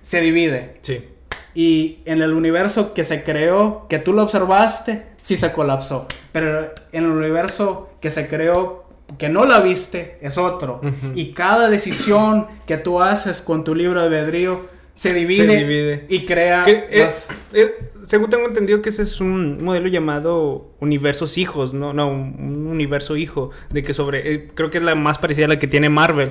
se 0.03 0.21
divide. 0.21 0.75
Sí. 0.83 1.09
Y 1.55 1.99
en 2.05 2.23
el 2.23 2.33
universo 2.33 2.95
que 2.95 3.05
se 3.05 3.23
creó, 3.23 3.87
que 3.89 3.99
tú 3.99 4.13
lo 4.13 4.23
observaste, 4.23 5.07
sí 5.21 5.37
se 5.37 5.53
colapsó. 5.53 6.07
Pero 6.33 6.73
en 6.93 7.05
el 7.05 7.11
universo 7.11 7.91
que 8.01 8.11
se 8.11 8.29
creó, 8.29 8.85
que 9.19 9.29
no 9.29 9.45
la 9.45 9.61
viste, 9.61 10.19
es 10.21 10.39
otro. 10.39 10.81
Y 11.15 11.33
cada 11.33 11.69
decisión 11.69 12.47
que 12.67 12.77
tú 12.77 13.03
haces 13.03 13.41
con 13.41 13.65
tu 13.65 13.75
libro 13.75 14.01
de 14.01 14.07
albedrío 14.07 14.74
se 14.95 15.13
divide, 15.13 15.47
Se 15.47 15.57
divide. 15.57 16.07
y 16.09 16.25
crea... 16.25 16.65
Que, 16.65 16.87
eh, 16.91 17.05
más- 17.05 17.27
eh, 17.53 17.75
según 18.07 18.31
tengo 18.31 18.47
entendido 18.47 18.81
que 18.83 18.91
ese 18.91 19.03
es 19.03 19.21
un 19.21 19.63
modelo 19.65 19.89
llamado 19.89 20.71
universos 20.79 21.37
hijos, 21.39 21.75
no, 21.75 21.93
no, 21.93 22.09
un, 22.09 22.37
un 22.39 22.67
universo 22.69 23.17
hijo, 23.17 23.51
de 23.71 23.83
que 23.83 23.93
sobre, 23.95 24.33
eh, 24.33 24.49
creo 24.55 24.71
que 24.71 24.79
es 24.79 24.85
la 24.85 24.95
más 24.95 25.19
parecida 25.19 25.47
a 25.47 25.49
la 25.49 25.59
que 25.59 25.67
tiene 25.67 25.89
Marvel. 25.89 26.31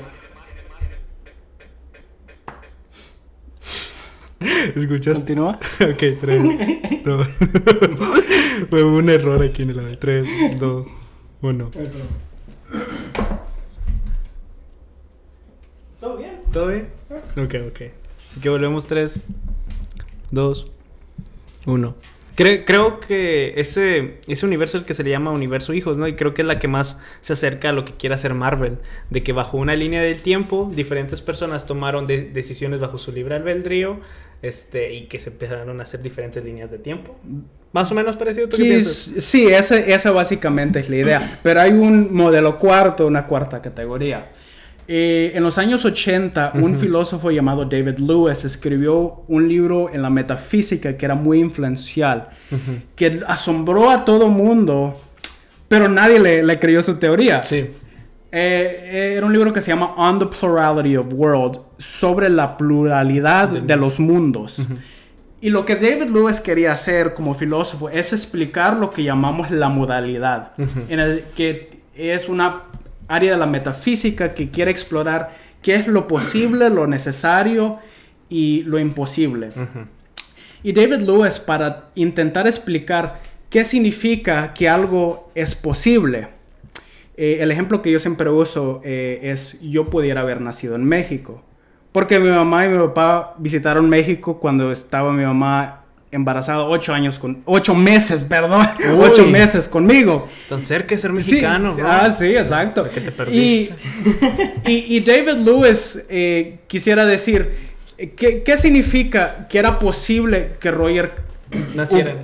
¿Escuchaste? 4.76 5.14
Continúa. 5.36 5.60
ok, 5.82 6.04
3, 6.22 6.42
2, 7.06 7.28
Fue 8.70 8.84
un 8.84 9.10
error 9.10 9.42
aquí 9.44 9.64
en 9.64 9.70
el 9.72 9.80
audio. 9.80 9.98
3, 9.98 10.28
2, 10.60 10.88
1. 11.42 11.72
¿Todo 16.00 16.18
bien? 16.18 16.40
¿Todo 16.52 16.68
bien? 16.68 16.90
Ok, 17.38 17.56
ok. 17.70 17.82
Que 18.42 18.50
volvemos 18.50 18.88
3, 18.88 19.20
2, 20.32 20.68
1. 21.66 21.96
creo 22.66 23.00
que 23.00 23.54
ese, 23.58 24.18
ese 24.28 24.46
universo 24.46 24.78
el 24.80 24.86
que 24.86 24.96
se 24.96 25.04
le 25.04 25.12
llama 25.12 25.30
universo 25.32 25.72
hijos, 25.74 25.98
¿no? 26.00 26.08
Y 26.08 26.16
creo 26.16 26.34
que 26.34 26.42
es 26.42 26.48
la 26.48 26.58
que 26.58 26.68
más 26.68 27.00
se 27.22 27.34
acerca 27.34 27.70
a 27.70 27.74
lo 27.74 27.86
que 27.86 27.94
quiere 27.94 28.16
hacer 28.16 28.34
Marvel. 28.34 28.80
De 29.12 29.22
que 29.22 29.34
bajo 29.34 29.58
una 29.58 29.76
línea 29.76 30.02
del 30.02 30.20
tiempo, 30.20 30.72
diferentes 30.74 31.22
personas 31.22 31.68
tomaron 31.68 32.08
de- 32.08 32.24
decisiones 32.24 32.80
bajo 32.80 32.98
su 32.98 33.12
libre 33.12 33.36
albedrío. 33.36 34.00
Este, 34.42 34.94
y 34.94 35.06
que 35.06 35.20
se 35.20 35.30
empezaron 35.30 35.80
a 35.80 35.84
hacer 35.84 36.02
diferentes 36.02 36.44
líneas 36.44 36.70
de 36.70 36.78
tiempo. 36.78 37.16
Más 37.72 37.90
o 37.92 37.96
menos 37.96 38.18
parecido. 38.18 38.50
¿Tú 38.50 38.58
qué 38.58 38.82
Sí, 39.22 39.48
ese- 39.48 39.94
esa 39.94 40.12
básicamente 40.12 40.80
es 40.80 40.90
la 40.90 40.96
idea. 40.98 41.40
Pero 41.44 41.62
hay 41.62 41.72
un 41.72 42.14
modelo 42.14 42.60
cuarto, 42.60 43.08
una 43.08 43.26
cuarta 43.26 43.62
categoría. 43.62 44.32
Eh, 44.88 45.32
en 45.34 45.44
los 45.44 45.58
años 45.58 45.86
80, 45.86 46.54
un 46.56 46.76
filósofo 46.76 47.32
llamado 47.32 47.66
David 47.66 48.00
Lewis 48.00 48.44
escribió 48.44 49.24
un 49.28 49.48
libro 49.48 49.90
en 49.94 50.02
la 50.02 50.10
metafísica 50.10 50.98
que 50.98 51.06
era 51.06 51.16
muy 51.16 51.40
influencial, 51.40 52.30
que 52.96 53.22
asombró 53.28 53.90
a 53.90 54.04
todo 54.04 54.28
mundo, 54.28 55.00
pero 55.68 55.88
nadie 55.88 56.20
le, 56.20 56.44
le 56.44 56.60
creyó 56.60 56.84
su 56.84 56.96
teoría. 56.96 57.44
Sí. 57.46 57.70
Eh, 58.36 59.14
era 59.16 59.28
un 59.28 59.32
libro 59.32 59.54
que 59.54 59.62
se 59.62 59.70
llama 59.70 59.94
On 59.96 60.18
the 60.18 60.26
Plurality 60.26 60.98
of 60.98 61.06
World, 61.14 61.60
sobre 61.78 62.30
la 62.30 62.58
pluralidad 62.58 63.48
de 63.50 63.76
los 63.76 64.00
mundos. 64.00 64.66
Y 65.40 65.50
lo 65.50 65.66
que 65.66 65.76
David 65.76 66.10
Lewis 66.10 66.40
quería 66.40 66.72
hacer 66.72 67.14
como 67.14 67.36
filósofo 67.36 67.90
es 67.90 68.12
explicar 68.12 68.78
lo 68.78 68.90
que 68.90 69.04
llamamos 69.04 69.52
la 69.52 69.70
modalidad, 69.70 70.54
en 70.90 71.00
el 71.00 71.26
que 71.36 71.82
es 71.96 72.28
una 72.28 72.64
área 73.08 73.34
de 73.34 73.38
la 73.38 73.46
metafísica 73.46 74.34
que 74.34 74.50
quiere 74.50 74.72
explorar 74.72 75.32
qué 75.62 75.76
es 75.76 75.88
lo 75.88 76.08
posible, 76.08 76.70
lo 76.70 76.88
necesario 76.88 77.80
y 78.30 78.64
lo 78.64 78.80
imposible. 78.80 79.50
Y 80.64 80.72
David 80.72 81.02
Lewis, 81.02 81.40
para 81.40 81.90
intentar 81.96 82.48
explicar 82.48 83.20
qué 83.50 83.66
significa 83.66 84.54
que 84.54 84.70
algo 84.70 85.32
es 85.36 85.56
posible, 85.56 86.30
eh, 87.16 87.38
el 87.42 87.52
ejemplo 87.52 87.82
que 87.82 87.92
yo 87.92 88.00
siempre 88.00 88.30
uso 88.30 88.82
eh, 88.84 89.20
es 89.24 89.60
yo 89.62 89.86
pudiera 89.86 90.22
haber 90.22 90.42
nacido 90.42 90.76
en 90.76 90.86
México. 90.86 91.44
Porque 91.92 92.20
mi 92.20 92.30
mamá 92.30 92.66
y 92.66 92.70
mi 92.70 92.78
papá 92.80 93.36
visitaron 93.38 93.88
México 93.88 94.40
cuando 94.40 94.72
estaba 94.72 95.12
mi 95.12 95.24
mamá 95.24 95.83
embarazada 96.14 96.64
ocho 96.64 96.94
años 96.94 97.20
con 97.20 97.42
ocho 97.46 97.76
meses, 97.76 98.24
perdón, 98.24 98.68
Uy. 98.80 98.86
ocho 99.00 99.26
meses 99.26 99.68
conmigo. 99.68 100.28
Tan 100.48 100.62
cerca 100.62 100.96
de 100.96 101.02
ser 101.02 101.12
mexicano. 101.12 101.76
sí, 101.76 101.82
bro. 101.82 101.90
ah, 101.92 102.10
sí, 102.10 102.28
exacto. 102.36 102.84
te 102.84 103.00
Y, 103.02 103.12
perdiste. 103.12 103.76
y- 104.68 104.96
y 104.98 105.00
David 105.02 105.38
Lewis 105.44 106.06
eh, 106.10 106.60
quisiera 106.68 107.06
decir, 107.06 107.52
eh, 107.98 108.12
¿qué, 108.16 108.44
qué 108.44 108.58
significa 108.58 109.48
que 109.50 109.60
era 109.60 109.80
posible 109.80 110.52
que 110.60 110.72
Roger 110.72 111.12
Naciera 111.76 112.16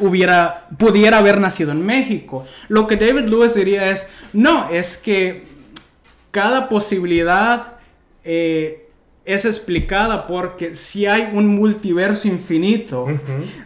hubiera, 0.00 0.66
pudiera 0.78 1.18
haber 1.18 1.40
nacido 1.40 1.72
en 1.72 1.84
México? 1.84 2.46
Lo 2.68 2.86
que 2.86 2.96
David 2.96 3.26
Lewis 3.28 3.54
diría 3.54 3.90
es, 3.90 4.08
no, 4.32 4.68
es 4.70 4.96
que 4.96 5.42
cada 6.30 6.68
posibilidad 6.68 7.74
eh, 8.24 8.87
es 9.28 9.44
explicada 9.44 10.26
porque 10.26 10.74
si 10.74 11.04
hay 11.04 11.30
un 11.34 11.48
multiverso 11.48 12.26
infinito, 12.28 13.06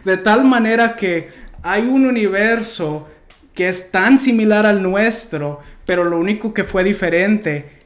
de 0.03 0.17
tal 0.17 0.43
manera 0.43 0.97
que 0.97 1.29
hay 1.61 1.83
un 1.83 2.05
universo 2.05 3.07
que 3.53 3.69
es 3.69 3.89
tan 3.89 4.19
similar 4.19 4.65
al 4.65 4.83
nuestro, 4.83 5.61
pero 5.85 6.03
lo 6.03 6.19
único 6.19 6.53
que 6.53 6.65
fue 6.65 6.83
diferente 6.83 7.83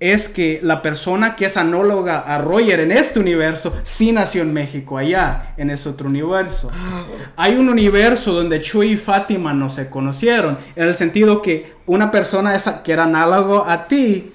es 0.00 0.28
que 0.28 0.58
la 0.64 0.82
persona 0.82 1.36
que 1.36 1.46
es 1.46 1.56
análoga 1.56 2.18
a 2.18 2.38
Roger 2.38 2.80
en 2.80 2.90
este 2.90 3.20
universo 3.20 3.72
sí 3.84 4.10
nació 4.10 4.42
en 4.42 4.52
México, 4.52 4.98
allá, 4.98 5.54
en 5.56 5.70
ese 5.70 5.88
otro 5.88 6.08
universo. 6.08 6.72
Hay 7.36 7.54
un 7.54 7.68
universo 7.68 8.32
donde 8.32 8.60
Chuy 8.60 8.92
y 8.92 8.96
Fátima 8.96 9.54
no 9.54 9.70
se 9.70 9.88
conocieron, 9.88 10.58
en 10.74 10.88
el 10.88 10.96
sentido 10.96 11.40
que 11.40 11.72
una 11.86 12.10
persona 12.10 12.56
esa 12.56 12.82
que 12.82 12.92
era 12.92 13.04
análogo 13.04 13.64
a 13.64 13.86
ti 13.86 14.32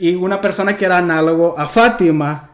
y 0.00 0.14
una 0.14 0.40
persona 0.40 0.76
que 0.76 0.86
era 0.86 0.98
análogo 0.98 1.54
a 1.58 1.68
Fátima. 1.68 2.50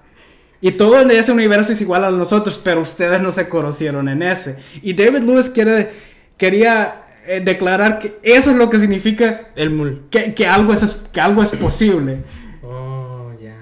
Y 0.61 0.73
todo 0.73 1.01
en 1.01 1.11
ese 1.13 1.31
universo 1.31 1.73
es 1.73 1.81
igual 1.81 2.05
a 2.05 2.11
nosotros, 2.11 2.61
pero 2.63 2.81
ustedes 2.81 3.21
no 3.21 3.31
se 3.31 3.49
conocieron 3.49 4.09
en 4.09 4.23
ese. 4.23 4.57
Y 4.83 4.95
David 4.95 5.21
Lewis 5.21 5.49
quiere, 5.49 5.91
quería 6.37 7.05
eh, 7.25 7.41
declarar 7.41 8.01
que 8.01 8.19
eso 8.23 8.51
es 8.51 8.57
lo 8.57 8.69
que 8.69 8.79
significa 8.81 9.49
El 9.55 9.71
mul. 9.71 10.07
que, 10.11 10.35
que 10.35 10.47
algo, 10.47 10.73
es, 10.73 11.09
que 11.13 11.21
algo 11.21 11.43
es 11.43 11.53
posible. 11.53 12.25
Oh, 12.65 13.31
ya. 13.41 13.55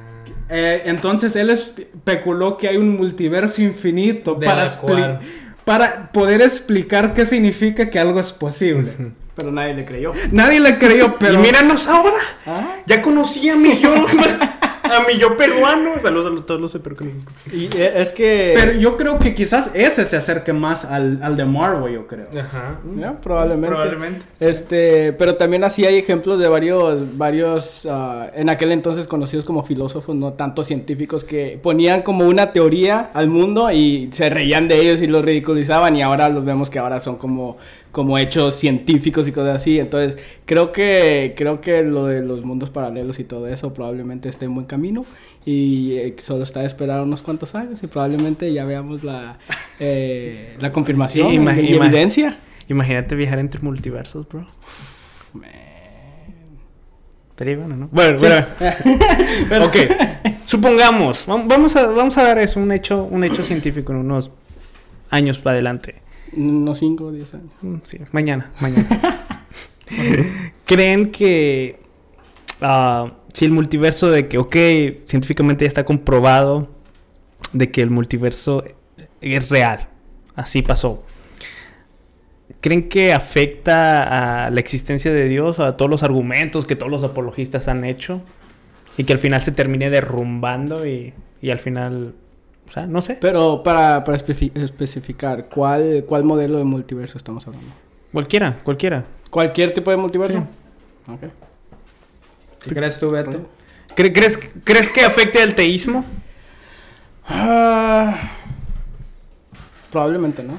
Eh, 0.48 0.82
entonces 0.86 1.36
él 1.36 1.50
especuló 1.50 2.56
que 2.56 2.68
hay 2.68 2.78
un 2.78 2.96
multiverso 2.96 3.60
infinito 3.60 4.34
De 4.34 4.46
para, 4.46 5.20
para 5.64 6.10
poder 6.10 6.40
explicar 6.40 7.12
qué 7.12 7.26
significa 7.26 7.90
que 7.90 7.98
algo 7.98 8.18
es 8.18 8.32
posible. 8.32 8.92
Pero 9.34 9.50
nadie 9.50 9.74
le 9.74 9.84
creyó. 9.84 10.12
Nadie 10.30 10.60
le 10.60 10.78
creyó, 10.78 11.16
pero... 11.18 11.34
Y 11.34 11.38
míranos 11.38 11.88
ahora. 11.88 12.16
Ah. 12.46 12.76
Ya 12.86 13.02
conocí 13.02 13.48
a 13.48 13.56
mi 13.56 13.78
yo. 13.78 13.92
a 14.84 15.00
mi 15.06 15.18
yo 15.18 15.36
peruano. 15.36 15.98
Saludos 16.00 16.40
a 16.40 16.46
todos 16.46 16.60
los 16.60 16.72
de 16.72 16.80
Perú 16.80 16.96
que 16.96 17.04
nos 17.04 17.14
escuchan. 17.16 17.34
Y 17.52 17.64
eh, 17.76 17.92
es 17.96 18.12
que... 18.12 18.52
Pero 18.54 18.72
yo 18.72 18.96
creo 18.96 19.18
que 19.18 19.34
quizás 19.34 19.70
ese 19.74 20.04
se 20.04 20.16
acerque 20.16 20.52
más 20.52 20.84
al, 20.84 21.20
al 21.22 21.36
de 21.36 21.44
Marvel, 21.44 21.94
yo 21.94 22.06
creo. 22.06 22.26
Ajá. 22.38 22.78
Ya, 22.96 23.12
probablemente. 23.20 23.68
Probablemente. 23.68 24.26
Este, 24.40 25.12
pero 25.14 25.36
también 25.36 25.64
así 25.64 25.84
hay 25.84 25.96
ejemplos 25.96 26.38
de 26.38 26.48
varios, 26.48 27.16
varios, 27.16 27.86
ah, 27.90 28.30
en 28.34 28.48
aquel 28.48 28.72
entonces 28.72 29.06
conocidos 29.06 29.44
como 29.44 29.62
filósofos, 29.62 30.14
no 30.14 30.34
tanto 30.34 30.64
científicos, 30.64 31.24
que 31.24 31.58
ponían 31.62 32.02
como 32.02 32.26
una 32.26 32.52
teoría 32.52 33.10
al 33.14 33.28
mundo 33.28 33.70
y 33.70 34.10
se 34.12 34.28
reían 34.28 34.68
de 34.68 34.80
ellos 34.80 35.00
y 35.00 35.06
los 35.06 35.24
ridiculizaban 35.24 35.96
y 35.96 36.02
ahora 36.02 36.28
los 36.28 36.44
vemos 36.44 36.70
que 36.70 36.78
ahora 36.78 37.00
son 37.00 37.16
como, 37.16 37.56
como 37.94 38.18
hechos 38.18 38.56
científicos 38.56 39.26
y 39.28 39.32
cosas 39.32 39.54
así. 39.56 39.78
Entonces, 39.78 40.20
creo 40.44 40.72
que, 40.72 41.32
creo 41.36 41.60
que 41.62 41.82
lo 41.82 42.06
de 42.06 42.20
los 42.22 42.44
mundos 42.44 42.68
paralelos 42.68 43.20
y 43.20 43.24
todo 43.24 43.46
eso 43.48 43.72
probablemente 43.72 44.28
esté 44.28 44.44
en 44.46 44.54
buen 44.54 44.66
camino 44.66 45.06
y 45.46 45.92
eh, 45.92 46.16
solo 46.18 46.42
está 46.42 46.60
de 46.60 46.66
esperar 46.66 47.00
unos 47.02 47.22
cuantos 47.22 47.54
años 47.54 47.82
y 47.82 47.86
probablemente 47.86 48.52
ya 48.52 48.64
veamos 48.64 49.04
la, 49.04 49.38
eh, 49.80 50.56
la 50.60 50.72
confirmación 50.72 51.32
y, 51.32 51.36
evidencia. 51.72 52.36
Imagínate 52.68 53.14
viajar 53.14 53.38
entre 53.38 53.60
multiversos, 53.60 54.28
bro. 54.28 54.46
Estaría 57.30 57.56
bueno, 57.56 57.76
¿no? 57.76 57.88
Bueno, 57.90 58.18
bueno. 58.18 59.66
ok. 59.66 59.76
Supongamos. 60.46 61.26
vam- 61.26 61.48
Vamos 61.48 61.74
a, 61.76 61.86
vamos 61.88 62.16
a 62.18 62.22
dar 62.22 62.38
eso, 62.38 62.60
un 62.60 62.70
hecho, 62.70 63.04
un 63.04 63.24
hecho 63.24 63.42
científico 63.42 63.92
en 63.92 63.98
unos 63.98 64.30
años 65.10 65.38
para 65.38 65.54
adelante. 65.54 66.03
Unos 66.36 66.78
5 66.78 67.04
o 67.04 67.12
10 67.12 67.34
años. 67.34 67.52
Mm, 67.62 67.76
Sí, 67.84 67.98
mañana, 68.12 68.52
mañana. 68.60 68.86
¿Creen 70.66 71.10
que 71.10 71.78
ah, 72.60 73.12
si 73.32 73.44
el 73.44 73.52
multiverso 73.52 74.10
de 74.10 74.28
que, 74.28 74.38
ok, 74.38 74.56
científicamente 75.06 75.64
ya 75.64 75.68
está 75.68 75.84
comprobado 75.84 76.68
de 77.52 77.70
que 77.70 77.82
el 77.82 77.90
multiverso 77.90 78.64
es 79.20 79.48
real, 79.50 79.88
así 80.34 80.62
pasó? 80.62 81.04
¿Creen 82.60 82.88
que 82.88 83.12
afecta 83.12 84.46
a 84.46 84.50
la 84.50 84.60
existencia 84.60 85.12
de 85.12 85.28
Dios, 85.28 85.60
a 85.60 85.76
todos 85.76 85.90
los 85.90 86.02
argumentos 86.02 86.66
que 86.66 86.76
todos 86.76 86.90
los 86.90 87.04
apologistas 87.04 87.68
han 87.68 87.84
hecho? 87.84 88.22
Y 88.96 89.04
que 89.04 89.12
al 89.12 89.18
final 89.18 89.40
se 89.40 89.52
termine 89.52 89.90
derrumbando 89.90 90.86
y, 90.86 91.12
y 91.42 91.50
al 91.50 91.58
final, 91.58 92.14
o 92.68 92.72
sea, 92.72 92.86
no 92.86 93.02
sé. 93.02 93.18
Pero 93.20 93.62
para, 93.62 94.02
para 94.04 94.16
especificar, 94.16 95.48
¿cuál, 95.48 96.04
¿cuál 96.08 96.24
modelo 96.24 96.58
de 96.58 96.64
multiverso 96.64 97.18
estamos 97.18 97.46
hablando? 97.46 97.68
Cualquiera, 98.12 98.58
cualquiera. 98.64 99.04
¿Cualquier 99.30 99.72
tipo 99.72 99.90
de 99.90 99.96
multiverso? 99.96 100.38
Ok. 101.08 101.30
¿Qué 102.64 102.74
crees 102.74 102.98
tú, 102.98 103.10
Beto? 103.10 103.40
¿Cre- 103.96 104.12
¿Crees, 104.12 104.38
¿Crees 104.64 104.88
que 104.88 105.04
afecte 105.04 105.42
al 105.42 105.54
teísmo? 105.54 106.04
Ah, 107.26 108.30
Probablemente 109.90 110.42
no. 110.42 110.58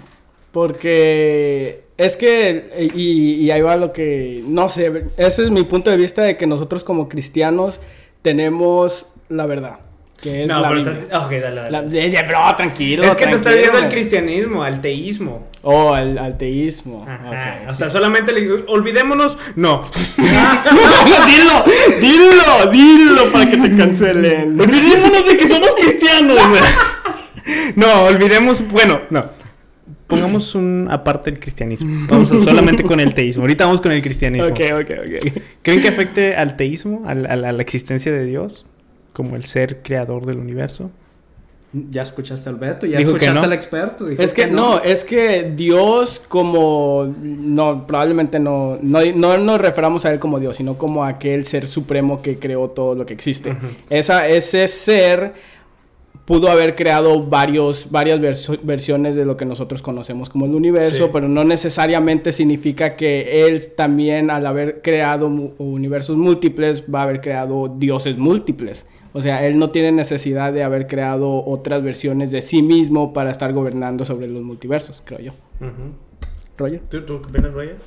Porque 0.52 1.84
es 1.98 2.16
que, 2.16 2.92
y, 2.96 3.34
y 3.46 3.52
ahí 3.52 3.62
va 3.62 3.76
lo 3.76 3.92
que, 3.92 4.42
no 4.48 4.70
sé, 4.70 5.06
ese 5.18 5.44
es 5.44 5.52
mi 5.52 5.64
punto 5.64 5.90
de 5.92 5.98
vista 5.98 6.22
de 6.22 6.38
que 6.38 6.48
nosotros 6.48 6.84
como 6.86 7.10
cristianos 7.10 7.80
tenemos 8.22 9.08
la 9.28 9.46
verdad. 9.46 9.80
Que 10.22 10.44
es 10.44 10.48
No, 10.48 10.62
la 10.62 10.70
pero 10.70 10.82
Biblia. 10.82 10.98
estás- 11.00 11.24
ok, 11.26 11.32
dale, 11.32 11.56
dale. 11.56 11.72
La- 11.72 12.24
bro, 12.24 12.56
tranquilo. 12.56 13.04
es 13.04 13.16
que 13.16 13.26
te 13.26 13.32
estás 13.32 13.42
tranquilo, 13.44 13.72
viendo 13.72 13.80
al 13.86 13.90
cristianismo, 13.94 14.64
al 14.64 14.82
teísmo. 14.82 15.48
Oh, 15.62 15.94
al, 15.94 16.18
al 16.18 16.38
teísmo. 16.38 17.06
Ajá. 17.08 17.28
Ok, 17.64 17.70
o 17.70 17.72
sí. 17.74 17.78
sea, 17.80 17.90
solamente 17.90 18.32
le 18.34 18.42
digo, 18.42 18.58
olvidémonos. 18.68 19.38
No. 19.56 19.84
dilo, 20.18 21.64
dilo, 22.02 22.72
dilo 22.72 23.32
para 23.32 23.50
que 23.50 23.58
te 23.58 23.76
cancelen. 23.76 24.60
Olvidémonos 24.60 25.28
de 25.28 25.38
que 25.38 25.48
somos 25.48 25.76
cristianos. 25.76 26.38
no, 27.76 28.04
olvidemos. 28.06 28.68
Bueno, 28.70 29.02
no. 29.10 29.26
Pongamos 30.08 30.54
un 30.54 30.88
aparte 30.92 31.32
el 31.32 31.40
cristianismo. 31.40 32.06
Vamos 32.08 32.32
a- 32.32 32.44
solamente 32.44 32.84
con 32.84 33.00
el 33.00 33.14
teísmo. 33.14 33.44
Ahorita 33.44 33.66
vamos 33.66 33.82
con 33.82 33.92
el 33.92 34.02
cristianismo. 34.04 34.50
Ok, 34.50 34.60
ok, 34.82 34.92
ok. 35.00 35.42
¿Creen 35.64 35.82
que 35.82 35.88
afecte 35.88 36.36
al 36.36 36.56
teísmo, 36.58 37.04
al- 37.08 37.26
al- 37.26 37.44
a 37.46 37.52
la 37.52 37.62
existencia 37.62 38.12
de 38.12 38.24
Dios, 38.26 38.66
como 39.16 39.36
el 39.36 39.44
ser 39.46 39.82
creador 39.82 40.26
del 40.28 40.38
universo? 40.38 40.92
Ya 41.90 42.04
escuchaste 42.04 42.48
al 42.48 42.56
Beto, 42.56 42.86
ya 42.86 43.00
Dijo 43.00 43.10
escuchaste 43.10 43.34
no. 43.40 43.44
al 43.46 43.52
experto. 43.54 44.06
dijo 44.06 44.22
Es 44.22 44.34
que 44.34 44.48
no, 44.48 44.80
es 44.82 45.04
que 45.04 45.52
Dios 45.56 46.22
como 46.26 47.14
no 47.22 47.86
probablemente 47.86 48.40
no, 48.40 48.78
no 48.82 49.00
no 49.14 49.38
nos 49.38 49.60
referamos 49.60 50.06
a 50.06 50.14
él 50.14 50.20
como 50.20 50.40
Dios, 50.40 50.56
sino 50.56 50.78
como 50.78 51.04
aquel 51.04 51.44
ser 51.46 51.68
supremo 51.68 52.22
que 52.22 52.40
creó 52.40 52.70
todo 52.70 52.96
lo 52.96 53.06
que 53.06 53.14
existe. 53.14 53.58
Esa 53.90 54.28
ese 54.30 54.70
ser 54.70 55.34
pudo 56.24 56.50
haber 56.50 56.76
creado 56.76 57.22
varios 57.24 57.92
varias 57.92 58.20
versiones 58.64 59.16
de 59.18 59.26
lo 59.26 59.36
que 59.36 59.44
nosotros 59.44 59.82
conocemos 59.82 60.30
como 60.30 60.46
el 60.46 60.56
universo, 60.56 61.06
Sí. 61.06 61.10
pero 61.12 61.28
no 61.28 61.44
necesariamente 61.44 62.32
significa 62.32 62.96
que 62.96 63.46
él 63.48 63.62
también 63.76 64.32
al 64.32 64.46
haber 64.48 64.82
creado 64.82 65.30
mu- 65.30 65.52
universos 65.58 66.16
múltiples 66.16 66.84
va 66.84 67.02
a 67.02 67.04
haber 67.04 67.20
creado 67.20 67.68
dioses 67.68 68.18
múltiples. 68.18 68.86
O 69.18 69.22
sea, 69.22 69.46
él 69.48 69.58
no 69.58 69.70
tiene 69.70 69.94
necesidad 69.94 70.52
de 70.52 70.62
haber 70.64 70.88
creado 70.88 71.42
otras 71.46 71.82
versiones 71.82 72.32
de 72.32 72.42
sí 72.42 72.62
mismo 72.62 73.14
para 73.14 73.32
estar 73.32 73.54
gobernando 73.54 74.04
sobre 74.04 74.28
los 74.28 74.42
multiversos, 74.44 75.02
creo 75.06 75.20
yo. 75.20 75.32
Roger. 76.58 76.82
¿Tú, 76.90 77.02
tú 77.04 77.22
qué 77.22 77.28
opinas, 77.30 77.54
Roger? 77.54 77.78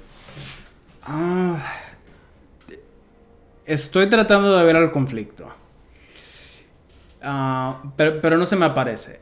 Ah, 1.03 1.62
estoy 3.67 4.09
tratando 4.09 4.57
de 4.57 4.64
ver 4.64 4.77
el 4.77 4.91
conflicto. 4.91 5.47
Ah, 7.23 7.83
pero, 7.97 8.21
pero 8.21 8.38
no 8.38 8.47
se 8.47 8.57
me 8.57 8.64
aparece. 8.67 9.21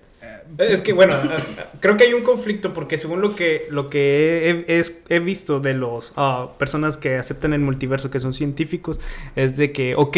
Es 0.59 0.81
que 0.83 0.93
bueno, 0.93 1.15
creo 1.81 1.97
que 1.97 2.05
hay 2.05 2.13
un 2.13 2.23
conflicto 2.23 2.73
porque 2.73 2.99
según 2.99 3.21
lo 3.21 3.35
que 3.35 3.63
lo 3.71 3.91
que 3.91 4.65
he, 4.69 4.79
es- 4.79 5.03
he 5.09 5.19
visto 5.19 5.59
de 5.59 5.75
los 5.75 6.13
ah, 6.17 6.51
personas 6.59 6.97
que 6.97 7.17
aceptan 7.17 7.53
el 7.53 7.61
multiverso 7.61 8.11
que 8.11 8.21
son 8.21 8.33
científicos 8.33 9.01
es 9.35 9.57
de 9.57 9.73
que 9.73 9.97
ok 9.97 10.17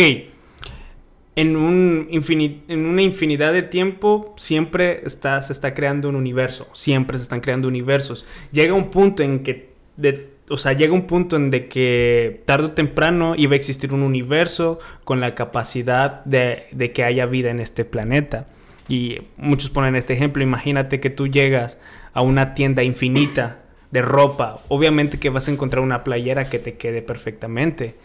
en 1.42 1.56
un 1.56 2.08
en 2.10 2.86
una 2.86 3.02
infinidad 3.02 3.52
de 3.52 3.62
tiempo 3.62 4.34
siempre 4.36 5.02
está 5.04 5.40
se 5.42 5.52
está 5.52 5.72
creando 5.74 6.08
un 6.08 6.16
universo 6.16 6.66
siempre 6.72 7.16
se 7.18 7.22
están 7.22 7.40
creando 7.40 7.68
universos 7.68 8.26
llega 8.52 8.74
un 8.74 8.90
punto 8.90 9.22
en 9.22 9.42
que 9.44 9.68
de- 9.96 10.30
o 10.50 10.56
sea 10.56 10.72
llega 10.72 10.92
un 10.94 11.06
punto 11.06 11.36
en 11.36 11.50
de 11.50 11.68
que 11.68 12.42
tarde 12.46 12.66
o 12.66 12.70
temprano 12.70 13.34
iba 13.36 13.52
a 13.52 13.56
existir 13.56 13.92
un 13.92 14.02
universo 14.02 14.78
con 15.04 15.20
la 15.20 15.34
capacidad 15.34 16.24
de, 16.24 16.64
de 16.72 16.92
que 16.92 17.04
haya 17.04 17.26
vida 17.26 17.50
en 17.50 17.60
este 17.60 17.84
planeta 17.84 18.46
y 18.88 19.18
muchos 19.36 19.68
ponen 19.68 19.96
este 19.96 20.14
ejemplo. 20.14 20.42
Imagínate 20.42 20.98
que 20.98 21.10
tú 21.10 21.26
llegas 21.28 21.78
a 22.14 22.22
una 22.22 22.54
tienda 22.54 22.82
infinita 22.82 23.58
de 23.90 24.02
ropa. 24.02 24.60
Obviamente 24.68 25.18
que 25.18 25.30
vas 25.30 25.48
a 25.48 25.52
encontrar 25.52 25.82
una 25.82 26.04
playera 26.04 26.48
que 26.48 26.58
te 26.58 26.74
quede 26.76 27.02
perfectamente. 27.02 27.96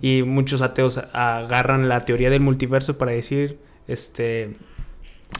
Y 0.00 0.22
muchos 0.22 0.62
ateos 0.62 0.98
agarran 1.12 1.88
la 1.88 2.04
teoría 2.04 2.30
del 2.30 2.40
multiverso 2.40 2.98
para 2.98 3.12
decir, 3.12 3.58
este, 3.88 4.56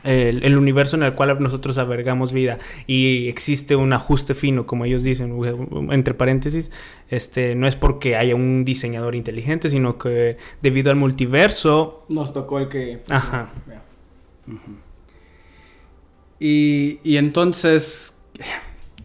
el, 0.04 0.42
el 0.42 0.58
universo 0.58 0.96
en 0.96 1.04
el 1.04 1.14
cual 1.14 1.40
nosotros 1.40 1.78
albergamos 1.78 2.32
vida. 2.32 2.58
Y 2.86 3.28
existe 3.28 3.76
un 3.76 3.92
ajuste 3.92 4.34
fino, 4.34 4.66
como 4.66 4.84
ellos 4.84 5.02
dicen, 5.02 5.38
entre 5.90 6.14
paréntesis, 6.14 6.70
este, 7.08 7.54
no 7.54 7.66
es 7.68 7.76
porque 7.76 8.16
haya 8.16 8.34
un 8.34 8.64
diseñador 8.64 9.14
inteligente, 9.14 9.70
sino 9.70 9.98
que 9.98 10.36
debido 10.62 10.90
al 10.90 10.96
multiverso, 10.96 12.04
Nos 12.08 12.32
tocó 12.32 12.58
el 12.58 12.68
que... 12.68 13.00
ajá, 13.08 13.50
Y, 16.40 16.98
y 17.04 17.18
entonces 17.18 18.20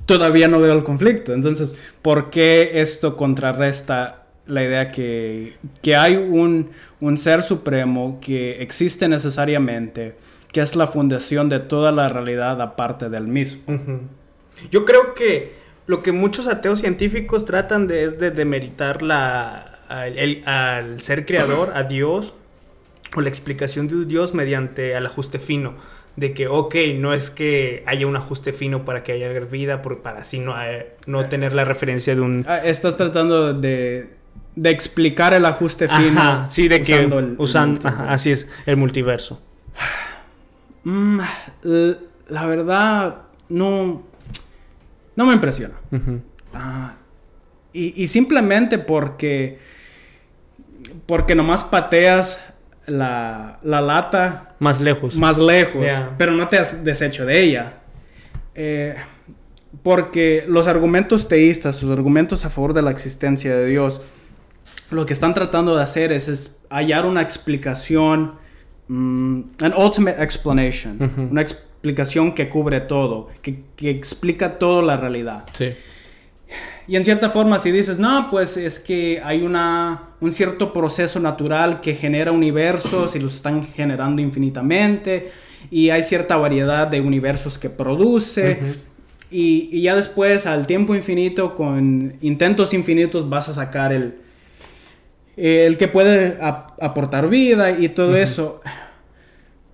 todavía 0.07 0.47
no 0.47 0.59
veo 0.59 0.73
el 0.73 0.83
conflicto. 0.83 1.33
Entonces, 1.35 1.75
¿por 2.01 2.31
qué 2.31 2.81
esto 2.81 3.15
contrarresta 3.15 4.23
la 4.47 4.63
idea 4.63 4.91
que, 4.91 5.57
que 5.83 5.95
hay 5.95 6.15
un, 6.15 6.71
un 6.99 7.17
ser 7.17 7.43
supremo 7.43 8.17
que 8.19 8.61
existe 8.63 9.07
necesariamente, 9.07 10.15
que 10.51 10.61
es 10.61 10.75
la 10.75 10.87
fundación 10.87 11.49
de 11.49 11.59
toda 11.59 11.91
la 11.91 12.09
realidad 12.09 12.59
aparte 12.61 13.09
del 13.09 13.27
mismo? 13.27 13.61
Yo 14.71 14.85
creo 14.85 15.13
que 15.13 15.53
lo 15.85 16.01
que 16.01 16.11
muchos 16.11 16.47
ateos 16.47 16.79
científicos 16.79 17.45
tratan 17.45 17.85
de 17.87 18.05
es 18.05 18.17
de 18.19 18.31
demeritar 18.31 19.01
la, 19.03 19.79
al, 19.87 20.17
el- 20.17 20.41
al 20.47 21.01
ser 21.01 21.25
creador, 21.25 21.71
a 21.75 21.83
Dios, 21.83 22.33
o 23.15 23.21
la 23.21 23.29
explicación 23.29 23.87
de 23.87 24.05
Dios 24.05 24.33
mediante 24.33 24.93
el 24.93 25.05
ajuste 25.05 25.39
fino. 25.39 25.75
De 26.17 26.33
que, 26.33 26.47
ok, 26.47 26.75
no 26.95 27.13
es 27.13 27.29
que 27.29 27.83
haya 27.85 28.05
un 28.07 28.15
ajuste 28.17 28.51
fino 28.51 28.83
para 28.83 29.03
que 29.03 29.11
haya 29.13 29.29
vida, 29.41 29.81
por, 29.81 30.01
para 30.01 30.19
así 30.19 30.39
no, 30.39 30.59
eh, 30.61 30.95
no 31.05 31.27
tener 31.27 31.53
la 31.53 31.63
referencia 31.63 32.13
de 32.15 32.21
un... 32.21 32.43
Ah, 32.47 32.57
Estás 32.57 32.97
tratando 32.97 33.53
de, 33.53 34.09
de 34.55 34.69
explicar 34.71 35.33
el 35.35 35.45
ajuste 35.45 35.87
fino. 35.87 36.19
Ajá, 36.19 36.47
sí, 36.47 36.67
de 36.67 36.81
que 36.83 36.93
usando 37.05 37.19
el- 37.19 37.25
el 37.25 37.35
usan, 37.37 37.69
multiverso. 37.69 38.01
ajá, 38.01 38.11
así 38.13 38.31
es, 38.31 38.47
el 38.65 38.75
multiverso. 38.77 39.41
Mm, 40.83 41.19
la 42.29 42.45
verdad, 42.45 43.15
no, 43.49 44.03
no 45.17 45.25
me 45.25 45.33
impresiona. 45.33 45.73
Ah, 46.53 46.95
y, 47.73 48.01
y 48.01 48.07
simplemente 48.07 48.77
porque, 48.77 49.59
porque 51.05 51.35
nomás 51.35 51.65
pateas 51.65 52.53
la, 52.85 53.59
la 53.63 53.81
lata 53.81 54.46
Más 54.59 54.81
lejos. 54.81 55.15
más 55.15 55.37
lejos, 55.37 55.85
pero 56.17 56.31
no 56.31 56.47
te 56.47 56.57
has 56.57 56.83
deshecho 56.83 57.25
de 57.25 57.41
ella. 57.41 57.73
Eh, 58.55 58.95
porque 59.83 60.45
los 60.47 60.67
argumentos 60.67 61.27
teístas, 61.27 61.83
los 61.83 61.95
argumentos 61.95 62.43
a 62.43 62.49
favor 62.49 62.73
de 62.73 62.81
la 62.81 62.91
existencia 62.91 63.55
de 63.55 63.67
Dios, 63.67 64.01
lo 64.89 65.05
que 65.05 65.13
están 65.13 65.33
tratando 65.33 65.75
de 65.75 65.83
hacer 65.83 66.11
es, 66.11 66.27
es 66.27 66.59
hallar 66.69 67.05
una 67.05 67.21
explicación, 67.21 68.33
mm, 68.87 69.41
an 69.61 69.73
ultimate 69.77 70.23
explanation, 70.23 71.29
una 71.31 71.41
explicación 71.41 72.33
que 72.33 72.49
cubre 72.49 72.81
todo, 72.81 73.29
que, 73.41 73.63
que 73.75 73.89
explica 73.89 74.57
toda 74.57 74.81
la 74.81 74.97
realidad. 74.97 75.45
Sí. 75.51 75.73
Y 76.87 76.95
en 76.95 77.03
cierta 77.03 77.29
forma, 77.29 77.59
si 77.59 77.71
dices, 77.71 77.99
no, 77.99 78.29
pues 78.31 78.55
es 78.55 78.79
que 78.79 79.21
hay 79.23 79.41
una, 79.41 80.09
un 80.21 80.31
cierto 80.31 80.71
proceso 80.71 81.19
natural 81.19 81.81
que 81.81 81.93
genera 81.95 82.31
universos 82.31 83.15
y 83.15 83.19
los 83.19 83.35
están 83.35 83.67
generando 83.67 84.21
infinitamente, 84.21 85.31
y 85.69 85.89
hay 85.89 86.01
cierta 86.01 86.37
variedad 86.37 86.87
de 86.87 87.01
universos 87.01 87.57
que 87.57 87.69
produce, 87.69 88.59
y, 89.29 89.69
y 89.71 89.81
ya 89.81 89.95
después, 89.95 90.45
al 90.45 90.65
tiempo 90.65 90.95
infinito, 90.95 91.55
con 91.55 92.13
intentos 92.21 92.73
infinitos, 92.73 93.27
vas 93.27 93.49
a 93.49 93.53
sacar 93.53 93.91
el, 93.91 94.19
el 95.35 95.77
que 95.77 95.89
puede 95.89 96.37
ap- 96.41 96.81
aportar 96.81 97.27
vida 97.27 97.71
y 97.71 97.89
todo 97.89 98.15
eso. 98.15 98.61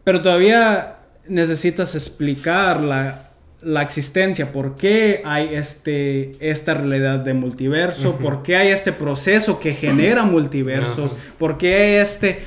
Pero 0.03 0.23
todavía 0.23 0.97
necesitas 1.27 1.93
explicar 1.93 2.81
la, 2.81 3.32
la 3.63 3.81
existencia, 3.81 4.51
por 4.51 4.75
qué 4.77 5.21
hay 5.25 5.55
este, 5.55 6.35
esta 6.39 6.73
realidad 6.73 7.19
de 7.19 7.33
multiverso, 7.33 8.17
por 8.17 8.43
qué 8.43 8.57
hay 8.57 8.69
este 8.69 8.91
proceso 8.91 9.59
que 9.59 9.73
genera 9.73 10.23
multiversos, 10.23 11.15
por 11.37 11.57
qué 11.57 11.75
hay 11.75 11.93
este 12.01 12.39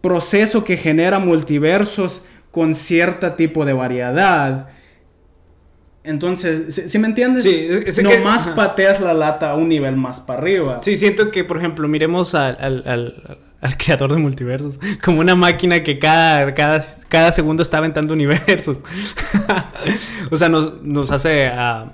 proceso 0.00 0.64
que 0.64 0.76
genera 0.76 1.18
multiversos 1.18 2.24
con 2.50 2.74
cierto 2.74 3.32
tipo 3.32 3.64
de 3.64 3.72
variedad. 3.72 4.68
Entonces, 6.04 6.74
¿sí, 6.74 6.88
sí 6.88 6.98
me 6.98 7.06
entiendes? 7.06 7.44
Sí, 7.44 7.66
es- 7.70 7.86
es 7.86 7.96
que- 7.96 8.02
Nomás 8.18 8.46
ajá. 8.48 8.56
pateas 8.56 9.00
la 9.00 9.14
lata 9.14 9.50
a 9.52 9.54
un 9.56 9.68
nivel 9.68 9.96
más 9.96 10.20
para 10.20 10.40
arriba. 10.40 10.80
Sí, 10.82 10.96
siento 10.96 11.30
que, 11.30 11.44
por 11.44 11.58
ejemplo, 11.58 11.86
miremos 11.86 12.34
al, 12.34 12.56
al- 12.60 12.82
al- 12.86 13.38
al 13.62 13.76
creador 13.78 14.12
de 14.12 14.18
multiversos 14.18 14.78
como 15.02 15.20
una 15.20 15.34
máquina 15.34 15.82
que 15.82 15.98
cada, 15.98 16.52
cada, 16.52 16.84
cada 17.08 17.32
segundo 17.32 17.62
está 17.62 17.78
aventando 17.78 18.12
universos. 18.12 18.78
o 20.30 20.36
sea, 20.36 20.48
nos, 20.48 20.82
nos 20.82 21.10
hace 21.10 21.46
ah, 21.46 21.92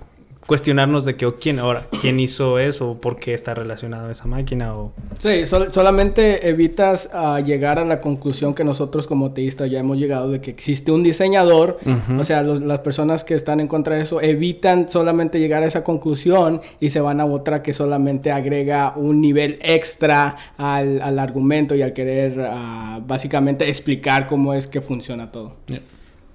cuestionarnos 0.48 1.04
de 1.04 1.14
que 1.14 1.26
o 1.26 1.36
quién 1.36 1.58
ahora 1.58 1.86
quién 2.00 2.18
hizo 2.20 2.58
eso 2.58 2.92
o 2.92 3.00
por 3.00 3.18
qué 3.18 3.34
está 3.34 3.52
relacionado 3.52 4.08
a 4.08 4.12
esa 4.12 4.26
máquina 4.26 4.74
o 4.74 4.92
Sí, 5.18 5.44
sol- 5.44 5.68
solamente 5.70 6.48
evitas 6.48 7.10
ah, 7.12 7.38
llegar 7.44 7.78
a 7.78 7.84
la 7.84 8.00
conclusión 8.00 8.54
que 8.54 8.64
nosotros 8.64 9.06
como 9.06 9.32
teístas 9.32 9.70
ya 9.70 9.78
hemos 9.80 9.98
llegado 9.98 10.30
de 10.30 10.40
que 10.40 10.50
existe 10.50 10.90
un 10.90 11.02
diseñador. 11.02 11.78
O 12.18 12.24
sea, 12.24 12.42
los- 12.42 12.62
las 12.62 12.78
personas 12.80 13.24
que 13.24 13.34
están 13.34 13.60
en 13.60 13.68
contra 13.68 13.96
de 13.96 14.02
eso 14.02 14.20
evitan 14.22 14.88
solamente 14.88 15.38
llegar 15.38 15.62
a 15.62 15.66
esa 15.66 15.84
conclusión 15.84 16.62
y 16.80 16.90
se 16.90 17.00
van 17.02 17.20
a 17.20 17.26
otra 17.26 17.62
que 17.62 17.74
solamente 17.74 18.30
agrega 18.32 18.94
un 18.96 19.20
nivel 19.20 19.58
extra 19.60 20.36
al, 20.56 21.02
al 21.02 21.18
argumento 21.18 21.74
y 21.74 21.82
al 21.82 21.92
querer 21.92 22.40
ah, 22.50 23.00
básicamente 23.06 23.68
explicar 23.68 24.26
cómo 24.26 24.54
es 24.54 24.66
que 24.66 24.80
funciona 24.80 25.30
todo. 25.30 25.56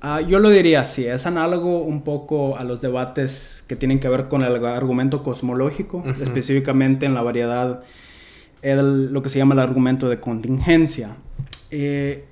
Ah, 0.05 0.19
yo 0.19 0.39
lo 0.39 0.49
diría 0.49 0.81
así, 0.81 1.05
es 1.07 1.25
análogo 1.25 1.79
un 1.81 2.01
poco 2.03 2.57
a 2.57 2.65
los 2.65 2.81
debates 2.81 3.63
que 3.69 3.77
tienen 3.77 3.99
que 4.01 4.09
ver 4.09 4.27
con 4.27 4.43
el 4.43 4.65
argumento 4.65 5.23
cosmológico, 5.23 6.03
específicamente 6.21 7.05
en 7.05 7.13
la 7.13 7.21
variedad, 7.21 7.83
el- 8.61 9.13
lo 9.13 9.21
que 9.23 9.29
se 9.29 9.37
llama 9.37 9.53
el 9.53 9.61
argumento 9.61 10.09
de 10.09 10.19
contingencia. 10.19 11.15
Eh, 11.71 12.25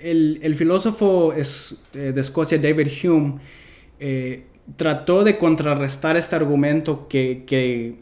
el, 0.00 0.38
el 0.42 0.54
filósofo 0.54 1.32
es- 1.34 1.76
eh, 1.92 2.12
de 2.14 2.20
Escocia, 2.22 2.56
David 2.58 2.88
Hume, 3.04 3.34
eh, 4.00 4.44
trató 4.76 5.24
de 5.24 5.36
contrarrestar 5.36 6.16
este 6.16 6.36
argumento 6.36 7.06
que, 7.08 7.44
que 7.46 7.96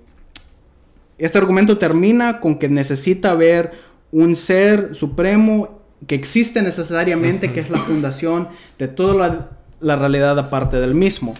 este 1.18 1.38
argumento 1.38 1.76
termina 1.78 2.38
con 2.38 2.58
que 2.58 2.68
necesita 2.68 3.32
haber 3.32 3.72
un 4.12 4.36
ser 4.36 4.94
supremo 4.94 5.75
que 6.06 6.14
existe 6.14 6.62
necesariamente, 6.62 7.52
que 7.52 7.61
es 7.61 7.70
la 7.70 7.78
fundación 7.78 8.48
de 8.78 8.88
toda 8.88 9.14
la, 9.14 9.50
la 9.80 9.96
realidad 9.96 10.38
aparte 10.38 10.78
del 10.78 10.94
mismo. 10.94 11.35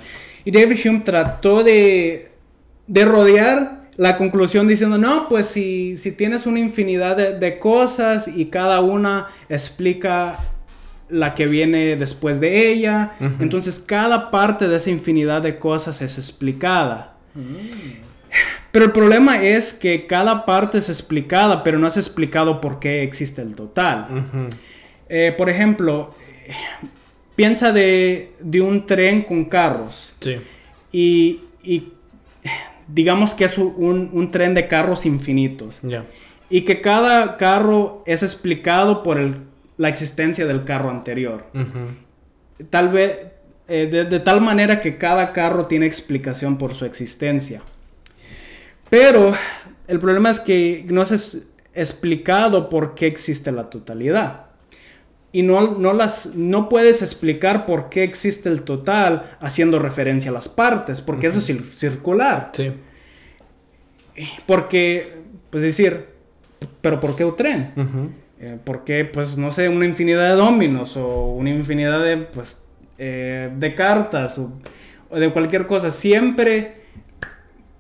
Y 0.45 0.51
David 0.51 0.79
Hume 0.85 1.01
trató 1.01 1.63
de, 1.63 2.31
de 2.87 3.05
rodear 3.05 3.87
la 3.97 4.17
conclusión 4.17 4.69
diciendo, 4.69 4.99
no, 4.99 5.29
pues 5.29 5.47
si, 5.47 5.97
si 5.97 6.13
tienes 6.13 6.47
una 6.47 6.61
infinidad 6.61 7.17
de, 7.17 7.39
de 7.39 7.59
cosas 7.59 8.29
y 8.29 8.47
cada 8.47 8.81
una 8.81 9.29
explica 9.49 10.39
la 11.09 11.35
que 11.35 11.47
viene 11.47 11.97
después 11.97 12.41
de 12.41 12.69
ella, 12.71 13.13
entonces 13.39 13.79
cada 13.79 14.31
parte 14.31 14.69
de 14.69 14.77
esa 14.77 14.91
infinidad 14.91 15.41
de 15.41 15.59
cosas 15.59 16.03
es 16.03 16.19
explicada. 16.19 17.15
Pero 18.77 18.85
el 18.85 18.93
problema 18.93 19.43
es 19.43 19.73
que 19.73 20.07
cada 20.07 20.45
parte 20.45 20.77
es 20.77 20.91
explicada, 20.91 21.65
pero 21.65 21.79
no 21.79 21.87
es 21.87 21.97
explicado 21.97 22.61
por 22.61 22.79
qué 22.79 23.03
existe 23.03 23.41
el 23.41 23.55
total. 23.55 24.07
Eh, 25.09 25.35
por 25.35 25.49
ejemplo, 25.49 26.15
piensa 27.37 27.73
de, 27.73 28.33
de 28.39 28.61
un 28.61 28.85
tren 28.85 29.23
con 29.23 29.47
carros 29.47 30.15
sí 30.21 30.37
y, 30.93 31.41
y 31.63 31.89
digamos 32.87 33.33
que 33.33 33.47
es 33.47 33.57
un, 33.57 34.11
un 34.13 34.31
tren 34.31 34.53
de 34.53 34.69
carros 34.69 35.07
infinitos 35.07 35.81
ya 35.83 36.05
y 36.51 36.61
que 36.67 36.83
cada 36.83 37.39
carro 37.39 38.03
es 38.07 38.23
explicado 38.23 39.03
por 39.03 39.17
el- 39.19 39.37
la 39.79 39.89
existencia 39.89 40.47
del 40.47 40.65
carro 40.65 40.91
anterior. 40.91 41.47
Tal 42.69 42.91
vez, 42.91 43.21
eh, 43.69 43.89
de, 43.91 44.05
de 44.05 44.21
tal 44.21 44.43
manera 44.43 44.79
que 44.81 44.99
cada 44.99 45.33
carro 45.33 45.65
tiene 45.67 45.87
explicación 45.87 46.59
por 46.59 46.75
su 46.75 46.85
existencia. 46.85 47.63
Pero 48.91 49.35
el 49.89 50.01
problema 50.01 50.31
es 50.31 50.41
que 50.41 50.85
no 50.89 51.03
es 51.03 51.47
explicado 51.75 52.69
por 52.69 52.95
qué 52.95 53.07
existe 53.07 53.53
la 53.53 53.69
totalidad. 53.71 54.47
Y 55.33 55.43
no, 55.43 55.77
no, 55.77 55.93
las, 55.93 56.35
no 56.35 56.69
puedes 56.69 57.03
explicar 57.03 57.67
por 57.67 57.91
qué 57.91 58.05
existe 58.05 58.49
el 58.49 58.63
total 58.63 59.37
haciendo 59.41 59.79
referencia 59.79 60.31
a 60.31 60.35
las 60.35 60.49
partes, 60.49 61.01
porque 61.03 61.27
eso 61.27 61.41
es 61.41 61.51
cir- 61.51 61.71
circular. 61.75 62.51
sí 62.55 62.73
Porque, 64.47 65.13
pues 65.51 65.63
decir, 65.63 66.07
pero 66.81 67.01
¿por 67.01 67.17
qué 67.17 67.25
un 67.25 67.37
tren? 67.37 67.73
Eh, 68.41 68.59
¿Por 68.65 68.85
qué, 68.85 69.05
pues, 69.05 69.37
no 69.37 69.53
sé, 69.53 69.69
una 69.69 69.85
infinidad 69.85 70.31
de 70.31 70.37
dominos 70.37 70.97
o 70.97 71.27
una 71.33 71.51
infinidad 71.51 72.03
de, 72.03 72.17
pues, 72.19 72.65
eh, 72.99 73.51
de 73.55 73.75
cartas 73.75 74.39
o, 74.39 74.53
o 75.11 75.19
de 75.19 75.31
cualquier 75.33 75.67
cosa? 75.67 75.91
Siempre 75.91 76.77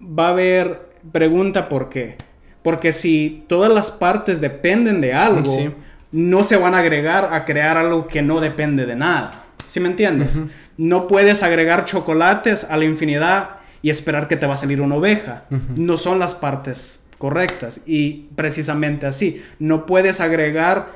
va 0.03 0.27
a 0.29 0.31
haber 0.31 0.81
pregunta 1.13 1.69
por 1.69 1.89
qué. 1.89 2.17
Porque 2.63 2.93
si 2.93 3.45
todas 3.49 3.73
las 3.73 3.91
partes 3.91 4.41
dependen 4.41 5.01
de 5.01 5.13
algo, 5.15 5.45
Sí. 5.57 5.71
no 6.13 6.45
se 6.45 6.57
van 6.57 6.75
a 6.75 6.79
agregar 6.79 7.33
a 7.33 7.45
crear 7.45 7.77
algo 7.77 8.07
que 8.07 8.23
no 8.23 8.41
depende 8.41 8.87
de 8.87 8.97
nada. 8.97 9.45
¿Sí 9.67 9.81
me 9.81 9.89
entiendes? 9.89 10.41
No 10.77 11.07
puedes 11.09 11.43
agregar 11.43 11.85
chocolates 11.85 12.65
a 12.65 12.77
la 12.77 12.85
infinidad 12.85 13.51
y 13.83 13.91
esperar 13.91 14.27
que 14.29 14.37
te 14.37 14.47
va 14.47 14.55
a 14.55 14.59
salir 14.59 14.81
una 14.81 14.97
oveja. 14.97 15.45
No 15.77 15.97
son 15.97 16.19
las 16.19 16.35
partes 16.35 17.05
correctas. 17.19 17.83
Y 17.87 18.29
precisamente 18.37 19.07
así, 19.07 19.43
no 19.59 19.87
puedes 19.87 20.21
agregar 20.21 20.89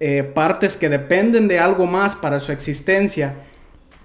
eh, 0.00 0.22
partes 0.22 0.76
que 0.76 0.88
dependen 0.88 1.48
de 1.48 1.58
algo 1.58 1.86
más 1.86 2.14
para 2.14 2.38
su 2.40 2.52
existencia 2.52 3.34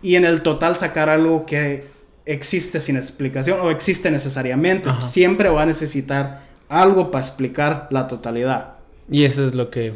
y 0.02 0.16
en 0.16 0.26
el 0.26 0.42
total 0.42 0.76
sacar 0.78 1.10
algo 1.10 1.46
que 1.46 1.86
existe 2.26 2.80
sin 2.82 2.96
explicación 2.98 3.60
o 3.62 3.70
existe 3.72 4.10
necesariamente. 4.12 4.90
Ajá. 4.90 5.08
Siempre 5.08 5.50
va 5.50 5.64
a 5.64 5.66
necesitar 5.66 6.42
algo 6.70 7.12
para 7.12 7.24
explicar 7.26 7.88
la 7.92 8.08
totalidad. 8.08 8.76
y 9.10 9.26
eso 9.26 9.48
es 9.48 9.54
lo 9.56 9.70
que 9.70 9.94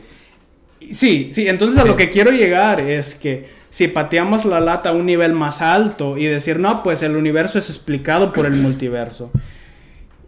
Sí, 0.91 1.29
sí, 1.31 1.47
entonces 1.47 1.79
a 1.79 1.85
lo 1.85 1.95
que 1.95 2.09
quiero 2.09 2.31
llegar 2.31 2.81
es 2.81 3.15
que 3.15 3.47
si 3.69 3.87
pateamos 3.87 4.45
la 4.45 4.59
lata 4.59 4.89
a 4.89 4.93
un 4.93 5.05
nivel 5.07 5.33
más 5.33 5.61
alto 5.61 6.17
y 6.17 6.25
decir, 6.25 6.59
no, 6.59 6.83
pues 6.83 7.01
el 7.01 7.15
universo 7.15 7.57
es 7.57 7.69
explicado 7.69 8.31
por 8.31 8.45
el 8.45 8.53
multiverso 8.61 9.31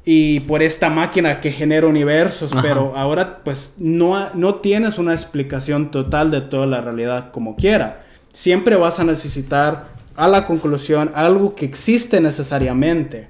y 0.03 0.39
por 0.41 0.63
esta 0.63 0.89
máquina 0.89 1.39
que 1.39 1.51
genera 1.51 1.85
universos, 1.85 2.51
Ajá. 2.53 2.63
pero 2.63 2.93
ahora 2.97 3.43
pues 3.43 3.75
no, 3.77 4.33
no 4.33 4.55
tienes 4.55 4.97
una 4.97 5.11
explicación 5.11 5.91
total 5.91 6.31
de 6.31 6.41
toda 6.41 6.65
la 6.65 6.81
realidad 6.81 7.31
como 7.31 7.55
quiera. 7.55 8.05
Siempre 8.33 8.75
vas 8.75 8.99
a 8.99 9.03
necesitar 9.03 9.98
a 10.19 10.27
la 10.27 10.45
conclusión 10.45 11.11
algo 11.15 11.55
que 11.55 11.65
existe 11.65 12.19
necesariamente 12.21 13.27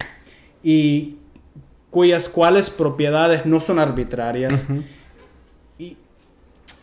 y 0.63 1.15
cuyas 1.89 2.29
cuales 2.29 2.69
propiedades 2.69 3.45
no 3.45 3.61
son 3.61 3.79
arbitrarias. 3.79 4.65
Y, 5.77 5.97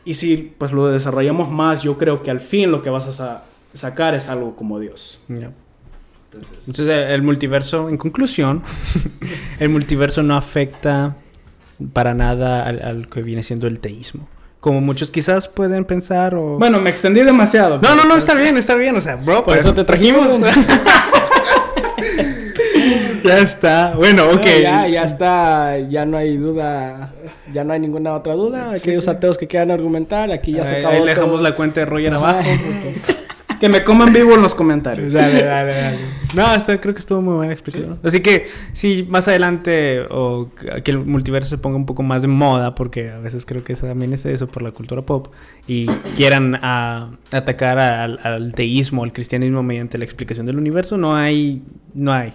y 0.05 0.15
si 0.15 0.53
pues 0.59 0.73
lo 0.73 0.87
desarrollamos 0.89 1.51
más, 1.51 1.83
yo 1.83 1.99
creo 1.99 2.23
que 2.23 2.31
al 2.31 2.41
fin 2.41 2.71
lo 2.71 2.83
que 2.83 2.91
vas 2.91 3.07
a 3.07 3.13
sa- 3.13 3.45
sacar 3.73 4.15
es 4.15 4.29
algo 4.29 4.57
como 4.57 4.79
Dios. 4.81 5.19
Entonces, 6.67 7.11
el 7.11 7.23
multiverso, 7.23 7.89
en 7.89 7.97
conclusión, 7.99 8.63
el 9.61 9.69
multiverso 9.69 10.23
no 10.23 10.37
afecta 10.37 11.17
para 11.93 12.15
nada 12.15 12.65
al, 12.67 12.83
al 12.83 13.09
que 13.09 13.23
viene 13.23 13.43
siendo 13.43 13.67
el 13.67 13.79
teísmo. 13.81 14.29
Como 14.67 14.81
muchos 14.81 15.13
quizás 15.13 15.47
pueden 15.47 15.85
pensar 15.85 16.35
o... 16.35 16.59
bueno, 16.59 16.81
me 16.81 16.91
extendí 16.91 17.21
demasiado. 17.21 17.79
no, 17.81 17.95
no, 17.95 18.03
no, 18.03 18.09
pues, 18.09 18.25
está 18.25 18.35
bien, 18.35 18.57
está 18.57 18.75
bien. 18.75 18.97
O 18.97 19.01
sea, 19.01 19.15
bro, 19.15 19.45
Por 19.45 19.57
eso 19.57 19.73
te 19.73 19.85
trajimos. 19.85 20.27
ya 23.25 23.39
está. 23.39 23.95
Bueno, 23.95 24.25
ok. 24.25 24.41
No, 24.41 24.45
ya, 24.45 24.89
ya 24.89 25.05
está, 25.05 25.79
ya 25.79 26.05
no 26.05 26.17
hay 26.17 26.37
duda, 26.37 27.13
ya 27.53 27.63
no 27.63 27.75
hay 27.75 27.79
ninguna 27.79 28.13
otra 28.13 28.35
duda. 28.35 28.73
Aquellos 28.73 29.07
ateos 29.07 29.39
que 29.39 29.47
quieran 29.47 29.71
argumentar, 29.71 30.33
aquí 30.33 30.51
ya 30.51 30.65
se 30.65 30.79
acabó. 30.79 30.97
ahí 30.97 31.05
dejamos 31.05 31.41
la 31.43 31.55
cuenta 31.55 31.79
de 31.79 31.87
Roger 31.87 32.15
abajo. 32.15 32.51
Que 33.61 33.69
me 33.69 33.85
coman 33.85 34.13
vivo 34.13 34.35
en 34.35 34.43
los 34.43 34.55
comentarios. 34.55 35.13
Dale, 35.13 35.43
dale, 35.43 35.73
dale. 35.75 35.99
No, 36.35 36.47
hasta 36.47 36.81
creo 36.81 36.95
que 36.95 37.01
estuvo 37.01 37.23
muy 37.23 37.35
buena 37.35 37.53
explicación. 37.53 37.99
Así 38.03 38.21
que 38.21 38.47
si 38.73 39.07
más 39.09 39.29
adelante 39.29 40.03
o 40.11 40.51
que 40.85 40.91
el 40.91 40.99
multiverso 40.99 41.49
se 41.51 41.59
ponga 41.59 41.77
un 41.77 41.87
poco 41.87 42.03
más 42.03 42.23
de 42.23 42.29
moda, 42.29 42.75
porque 42.75 43.11
a 43.11 43.19
veces 43.19 43.47
creo 43.47 43.65
que 43.65 43.75
también 43.75 44.13
es 44.13 44.27
eso 44.27 44.47
por 44.47 44.63
la 44.63 44.73
cultura 44.73 45.03
pop, 45.03 45.29
y 45.67 45.87
quieran 46.17 46.59
ah, 46.63 47.11
atacar 47.33 47.79
al, 47.79 48.21
al 48.23 48.53
teísmo, 48.55 49.05
al 49.05 49.13
cristianismo 49.13 49.63
mediante 49.63 49.97
la 49.99 50.05
explicación 50.05 50.47
del 50.47 50.59
universo, 50.59 50.97
no 50.97 51.15
hay, 51.17 51.63
no 51.95 52.13
hay. 52.13 52.35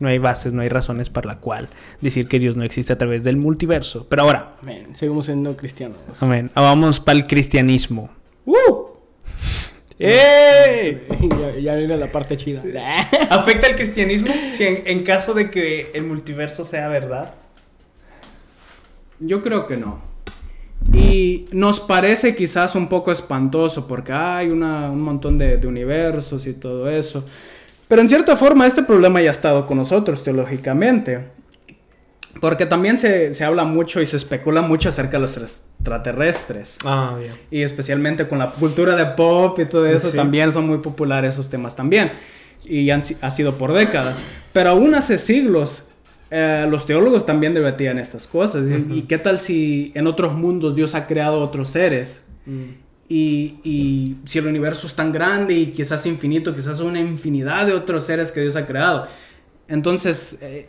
No 0.00 0.08
hay 0.08 0.18
bases, 0.18 0.52
no 0.52 0.60
hay 0.60 0.68
razones 0.68 1.08
para 1.08 1.28
la 1.28 1.36
cual 1.38 1.68
decir 2.00 2.26
que 2.26 2.38
Dios 2.40 2.56
no 2.56 2.64
existe 2.64 2.92
a 2.92 2.98
través 2.98 3.22
del 3.24 3.36
multiverso. 3.36 4.06
Pero 4.10 4.22
ahora, 4.22 4.56
Amén. 4.60 4.88
Seguimos 4.92 5.26
siendo 5.26 5.56
cristianos. 5.56 5.98
amén, 6.20 6.50
vamos 6.54 6.98
para 7.00 7.16
el 7.18 7.26
cristianismo. 7.26 8.10
¡Woo! 8.44 8.83
¡Eh! 10.06 11.06
ya, 11.54 11.60
ya 11.60 11.76
viene 11.76 11.96
la 11.96 12.10
parte 12.12 12.36
chida. 12.36 12.62
¿Afecta 13.30 13.68
el 13.68 13.76
cristianismo 13.76 14.32
si 14.50 14.64
en, 14.64 14.82
en 14.86 15.02
caso 15.04 15.34
de 15.34 15.50
que 15.50 15.90
el 15.94 16.04
multiverso 16.04 16.64
sea 16.64 16.88
verdad? 16.88 17.34
Yo 19.20 19.42
creo 19.42 19.66
que 19.66 19.76
no. 19.76 20.00
Y 20.92 21.46
nos 21.52 21.80
parece 21.80 22.34
quizás 22.36 22.74
un 22.74 22.88
poco 22.88 23.10
espantoso 23.10 23.86
porque 23.88 24.12
hay 24.12 24.48
una- 24.50 24.90
un 24.90 25.00
montón 25.00 25.38
de, 25.38 25.56
de 25.56 25.66
universos 25.66 26.46
y 26.46 26.52
todo 26.52 26.90
eso. 26.90 27.24
Pero 27.88 28.02
en 28.02 28.08
cierta 28.08 28.36
forma 28.36 28.66
este 28.66 28.82
problema 28.82 29.22
ya 29.22 29.28
ha 29.30 29.32
estado 29.32 29.66
con 29.66 29.78
nosotros 29.78 30.22
teológicamente. 30.24 31.28
Porque 32.40 32.66
también 32.66 32.98
se, 32.98 33.32
se 33.34 33.44
habla 33.44 33.64
mucho 33.64 34.00
y 34.00 34.06
se 34.06 34.16
especula 34.16 34.60
mucho 34.62 34.88
acerca 34.88 35.12
de 35.18 35.22
los 35.22 35.36
extraterrestres. 35.36 36.78
Ah, 36.84 37.16
bien. 37.18 37.32
Y 37.50 37.62
especialmente 37.62 38.26
con 38.28 38.38
la 38.38 38.50
cultura 38.50 38.96
de 38.96 39.06
pop 39.06 39.58
y 39.60 39.66
todo 39.66 39.86
eso, 39.86 40.08
Sí. 40.10 40.16
también 40.16 40.52
son 40.52 40.66
muy 40.66 40.78
populares 40.78 41.34
esos 41.34 41.48
temas 41.50 41.74
también. 41.76 42.10
y 42.66 42.88
han 42.88 43.02
ha 43.20 43.30
sido 43.30 43.58
por 43.58 43.74
décadas. 43.74 44.24
Pero 44.54 44.70
aún 44.70 44.94
hace 44.94 45.18
siglos 45.18 45.88
eh, 46.30 46.66
los 46.70 46.86
teólogos 46.86 47.26
también 47.26 47.52
debatían 47.52 47.98
estas 47.98 48.26
cosas. 48.26 48.66
Y- 48.68 48.94
¿Y 48.98 49.02
qué 49.02 49.18
tal 49.18 49.38
si 49.40 49.92
en 49.94 50.06
otros 50.06 50.32
mundos 50.32 50.74
Dios 50.74 50.94
ha 50.94 51.06
creado 51.06 51.40
otros 51.40 51.68
seres? 51.68 52.28
Y, 53.06 53.56
y 53.64 54.16
si 54.24 54.38
el 54.38 54.46
universo 54.46 54.86
es 54.86 54.94
tan 54.94 55.12
grande 55.12 55.52
y 55.54 55.66
quizás 55.72 56.06
infinito, 56.06 56.54
quizás 56.54 56.80
una 56.80 56.98
infinidad 57.00 57.66
de 57.66 57.74
otros 57.74 58.04
seres 58.04 58.32
que 58.32 58.40
Dios 58.40 58.56
ha 58.56 58.64
creado. 58.66 59.06
Entonces, 59.68 60.38
eh, 60.42 60.66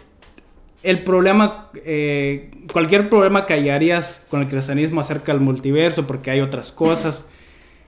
el 0.85 1.03
problema, 1.03 1.71
eh, 1.73 2.51
cualquier 2.71 3.09
problema 3.09 3.47
que 3.47 3.53
hallarías 3.55 4.27
con 4.29 4.41
el 4.41 4.47
cristianismo 4.47 5.01
acerca 5.01 5.31
del 5.31 5.41
multiverso, 5.41 6.05
porque 6.05 6.29
hay 6.29 6.41
otras 6.41 6.71
cosas 6.71 7.29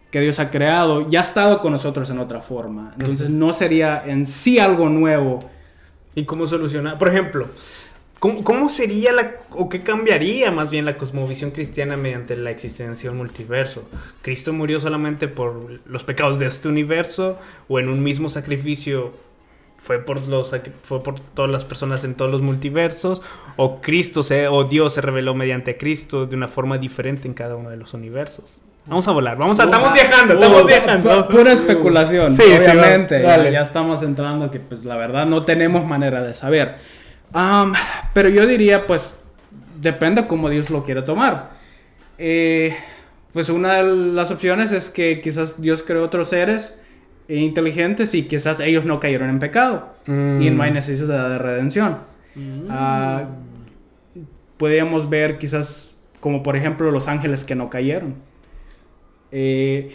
que 0.10 0.20
Dios 0.20 0.40
ha 0.40 0.50
creado, 0.50 1.08
ya 1.10 1.20
ha 1.20 1.22
estado 1.22 1.62
con 1.62 1.74
nosotros 1.74 2.10
en 2.10 2.18
otra 2.18 2.42
forma. 2.42 2.94
Entonces, 3.00 3.30
no 3.30 3.54
sería 3.54 4.04
en 4.06 4.26
sí 4.26 4.58
algo 4.58 4.90
nuevo. 4.90 5.48
¿Y 6.16 6.26
cómo 6.26 6.48
solucionar? 6.48 6.98
Por 6.98 7.10
ejemplo, 7.10 7.50
¿cómo, 8.20 8.70
sería 8.70 9.12
o 9.52 9.70
qué 9.70 9.84
cambiaría 9.84 10.50
más 10.50 10.72
bien 10.72 10.86
la 10.86 10.98
cosmovisión 10.98 11.52
cristiana 11.52 11.98
mediante 11.98 12.36
la 12.36 12.50
existencia 12.50 13.12
del 13.12 13.18
multiverso? 13.20 13.88
¿Cristo 14.24 14.54
murió 14.54 14.80
solamente 14.80 15.28
por 15.28 15.82
los 15.86 16.04
pecados 16.04 16.40
de 16.40 16.48
este 16.48 16.68
universo 16.68 17.38
o 17.68 17.80
en 17.80 17.90
un 17.90 18.02
mismo 18.02 18.32
sacrificio 18.32 19.14
fue 19.78 20.00
por, 20.00 20.28
los, 20.28 20.54
fue 20.84 21.04
por 21.04 21.20
todas 21.20 21.50
las 21.52 21.64
personas 21.66 22.04
en 22.04 22.16
todos 22.16 22.32
los 22.32 22.42
multiversos? 22.42 23.22
¿O 23.56 23.80
Cristo 23.82 24.24
se, 24.24 24.48
o 24.48 24.64
Dios 24.66 24.94
se 24.94 25.02
reveló 25.02 25.34
mediante 25.36 25.78
Cristo 25.78 26.26
de 26.26 26.36
una 26.36 26.48
forma 26.48 26.78
diferente 26.78 27.28
en 27.28 27.34
cada 27.34 27.56
uno 27.56 27.70
de 27.70 27.78
los 27.78 27.94
universos? 27.94 28.58
Vamos 28.88 29.08
a 29.08 29.12
volar, 29.12 29.38
vamos 29.38 29.60
a, 29.60 29.66
estamos 29.66 29.94
viajando, 29.94 30.34
estamos 30.36 30.66
viajando. 30.66 31.28
Pura 31.28 31.52
especulación, 31.52 32.32
Sí, 32.32 32.42
sí, 32.44 32.54
obviamente. 32.54 33.22
va- 33.22 33.32
dale. 33.38 33.52
ya 33.52 33.62
estamos 33.62 34.02
entrando 34.02 34.50
que 34.50 34.60
pues 34.62 34.86
la 34.86 34.96
verdad 34.96 35.26
no 35.26 35.42
tenemos 35.44 35.86
manera 35.86 36.22
de 36.24 36.34
saber. 36.36 36.76
Am, 37.34 37.74
pero 38.14 38.30
yo 38.30 38.48
diría 38.48 38.88
pues 38.88 39.20
depende 39.82 40.26
cómo 40.26 40.50
Dios 40.50 40.70
lo 40.70 40.84
quiere 40.84 41.02
tomar. 41.02 41.52
Eh, 42.18 42.76
pues 43.34 43.50
una 43.50 43.76
de 43.84 43.84
las 44.14 44.32
opciones 44.32 44.72
es 44.72 44.90
que 44.90 45.20
quizás 45.22 45.62
Dios 45.62 45.84
creó 45.86 46.04
otros 46.06 46.30
seres 46.30 46.82
inteligentes 47.30 48.14
y 48.14 48.24
quizás 48.24 48.60
ellos 48.60 48.86
no 48.86 49.00
cayeron 49.00 49.30
en 49.30 49.40
pecado 49.40 49.96
Mm. 50.06 50.42
y 50.42 50.50
no 50.50 50.64
hay 50.64 50.72
necesidad 50.72 51.30
de 51.30 51.38
redención. 51.38 51.98
Ah, 52.70 53.26
podríamos 54.58 55.10
ver 55.10 55.38
quizás 55.38 55.96
como 56.20 56.42
por 56.44 56.56
ejemplo 56.56 56.90
los 56.92 57.08
ángeles 57.08 57.44
que 57.44 57.56
no 57.56 57.70
cayeron. 57.70 58.16
Eh, 59.32 59.90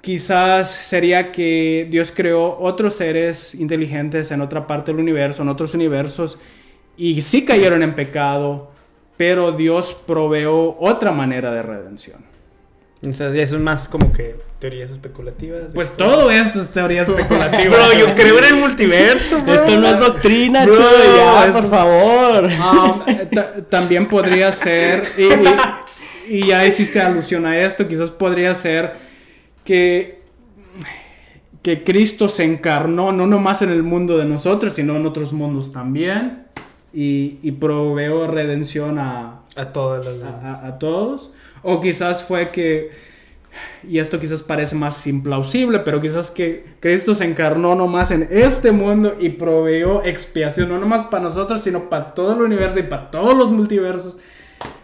quizás 0.00 0.70
sería 0.70 1.30
que 1.32 1.86
Dios 1.90 2.12
creó 2.14 2.58
otros 2.58 2.94
seres 2.94 3.54
inteligentes 3.54 4.30
en 4.30 4.40
otra 4.40 4.66
parte 4.66 4.92
del 4.92 5.00
universo, 5.00 5.42
en 5.42 5.48
otros 5.48 5.74
universos, 5.74 6.40
y 6.96 7.20
sí 7.22 7.44
cayeron 7.44 7.82
en 7.82 7.94
pecado, 7.94 8.70
pero 9.16 9.52
Dios 9.52 9.94
proveó 10.06 10.76
otra 10.80 11.12
manera 11.12 11.52
de 11.52 11.62
redención. 11.62 12.18
O 13.08 13.12
sea, 13.14 13.32
ya 13.32 13.42
es 13.42 13.52
más 13.52 13.88
como 13.88 14.12
que 14.12 14.36
teorías 14.58 14.90
especulativas. 14.90 15.68
Pues 15.74 15.96
todo 15.96 16.30
esto 16.30 16.60
es 16.60 16.68
teoría 16.68 17.00
especulativa. 17.02 17.74
Bro, 17.76 17.98
yo 17.98 18.14
creo 18.14 18.38
en 18.38 18.44
el 18.44 18.54
multiverso. 18.56 19.40
bro. 19.40 19.54
Esto 19.54 19.76
no 19.78 19.86
es 19.88 19.98
doctrina, 19.98 20.66
Bro, 20.66 20.74
Chuy, 20.76 20.84
ya, 21.16 21.46
es- 21.46 21.52
por 21.52 21.70
favor. 21.70 22.44
Um, 22.44 23.02
eh, 23.08 23.28
ta- 23.32 23.52
también 23.70 24.06
podría 24.06 24.52
ser, 24.52 25.02
y, 25.16 25.22
y- 26.32 26.40
y 26.40 26.46
ya 26.48 26.66
hiciste 26.66 27.00
alusión 27.00 27.46
a 27.46 27.58
esto, 27.58 27.88
quizás 27.88 28.10
podría 28.10 28.54
ser 28.54 28.92
que, 29.64 30.20
que 31.62 31.82
Cristo 31.82 32.28
se 32.28 32.44
encarnó 32.44 33.12
no 33.12 33.26
nomás 33.26 33.62
en 33.62 33.70
el 33.70 33.82
mundo 33.82 34.18
de 34.18 34.24
nosotros, 34.26 34.74
sino 34.74 34.96
en 34.96 35.06
otros 35.06 35.32
mundos 35.32 35.72
también, 35.72 36.44
y, 36.92 37.38
y 37.42 37.52
proveó 37.52 38.26
redención 38.26 38.98
a, 38.98 39.40
las. 39.56 40.22
a, 40.22 40.50
a- 40.52 40.66
a 40.68 40.78
todos. 40.78 41.32
O 41.62 41.80
quizás 41.80 42.22
fue 42.22 42.48
que, 42.48 42.90
y 43.86 43.98
esto 43.98 44.18
quizás 44.18 44.42
parece 44.42 44.74
más 44.74 45.06
implausible, 45.06 45.80
pero 45.80 46.00
quizás 46.00 46.30
que 46.30 46.64
Cristo 46.80 47.14
se 47.14 47.24
encarnó 47.24 47.74
nomás 47.74 48.10
en 48.10 48.28
este 48.30 48.72
mundo 48.72 49.16
y 49.18 49.30
proveyó 49.30 50.02
expiación, 50.04 50.68
no 50.68 50.78
nomás 50.78 51.02
para 51.02 51.24
nosotros, 51.24 51.60
sino 51.62 51.90
para 51.90 52.14
todo 52.14 52.34
el 52.34 52.42
universo 52.42 52.78
y 52.78 52.84
para 52.84 53.10
todos 53.10 53.36
los 53.36 53.50
multiversos 53.50 54.18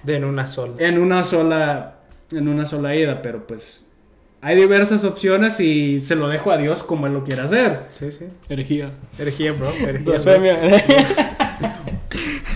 De 0.02 0.16
en 0.16 0.24
una 0.24 0.46
sola. 0.46 0.74
en 0.78 0.98
una 0.98 1.24
sola, 1.24 1.96
en 2.30 2.48
una 2.48 2.66
sola 2.66 2.94
ida. 2.94 3.22
Pero 3.22 3.46
pues 3.46 3.90
hay 4.42 4.56
diversas 4.56 5.04
opciones 5.04 5.58
y 5.60 5.98
se 6.00 6.14
lo 6.14 6.28
dejo 6.28 6.50
a 6.50 6.58
Dios 6.58 6.82
como 6.82 7.06
Él 7.06 7.14
lo 7.14 7.24
quiere 7.24 7.42
hacer. 7.42 7.80
Sí, 7.90 8.12
sí. 8.12 8.26
Herejía. 8.48 8.90
Herejía, 9.18 9.52
bro. 9.52 9.70
Herejía. 9.70 11.36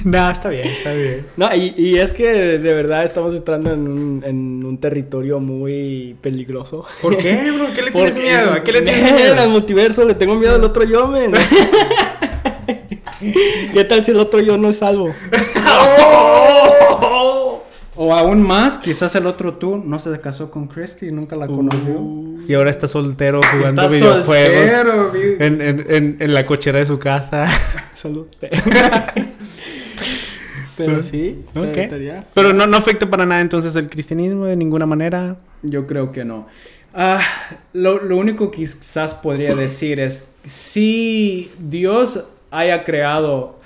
No, 0.04 0.30
está 0.30 0.48
bien, 0.48 0.66
está 0.68 0.92
bien. 0.92 1.26
No, 1.36 1.54
y, 1.54 1.74
y 1.76 1.98
es 1.98 2.12
que 2.12 2.26
de 2.30 2.74
verdad 2.74 3.04
estamos 3.04 3.34
entrando 3.34 3.72
en 3.72 3.86
un, 3.88 4.22
en 4.26 4.64
un 4.64 4.78
territorio 4.78 5.40
muy 5.40 6.16
peligroso. 6.20 6.84
¿Por 7.02 7.16
qué, 7.18 7.50
bro? 7.54 7.66
¿Qué 7.74 7.82
le 7.82 7.90
tienes 7.90 8.14
Porque- 8.14 8.28
miedo? 8.30 8.52
¿A 8.52 8.62
qué 8.62 8.72
le 8.72 8.82
tienes 8.82 9.12
miedo? 9.14 9.34
Al 9.40 9.48
multiverso 9.50 10.04
le 10.04 10.14
tengo 10.14 10.34
miedo 10.36 10.54
al 10.54 10.64
otro 10.64 10.84
yo, 10.84 11.06
men. 11.08 11.32
¿Qué 13.72 13.84
tal 13.84 14.02
si 14.02 14.12
el 14.12 14.18
otro 14.18 14.40
yo 14.40 14.56
no 14.56 14.70
es 14.70 14.78
salvo? 14.78 15.12
O 17.96 18.14
aún 18.14 18.40
más, 18.42 18.78
quizás 18.78 19.14
el 19.16 19.26
otro 19.26 19.54
tú 19.54 19.76
no 19.84 19.98
se 19.98 20.18
casó 20.20 20.50
con 20.50 20.68
Christy 20.68 21.08
y 21.08 21.12
nunca 21.12 21.36
la 21.36 21.46
conoció. 21.46 22.00
Y 22.48 22.54
ahora 22.54 22.70
está 22.70 22.88
soltero 22.88 23.40
jugando 23.52 23.82
Está 23.82 23.94
videojuegos. 23.94 24.72
soltero, 24.72 25.12
En, 25.44 25.60
en, 25.60 25.86
en, 25.90 26.16
en 26.18 26.32
la 26.34 26.46
cochera 26.46 26.78
de 26.78 26.86
su 26.86 26.98
casa. 26.98 27.46
Salud. 27.92 28.26
Pero 30.86 31.02
sí, 31.02 31.44
Ok. 31.54 31.76
estaría- 31.76 32.24
Pero 32.34 32.52
no, 32.52 32.66
no 32.66 32.76
afecta 32.76 33.08
para 33.08 33.26
nada 33.26 33.40
entonces 33.40 33.74
el 33.76 33.88
cristianismo 33.88 34.46
de 34.46 34.56
ninguna 34.56 34.86
manera. 34.86 35.36
Yo 35.62 35.86
creo 35.86 36.12
que 36.12 36.24
no. 36.24 36.46
Ah, 36.94 37.20
lo, 37.72 38.02
lo 38.02 38.16
único 38.16 38.50
que 38.50 38.58
quizás 38.58 39.14
podría 39.14 39.54
decir 39.54 40.00
es, 40.00 40.32
si 40.42 41.50
Dios 41.60 42.24
haya 42.50 42.82
creado 42.82 43.60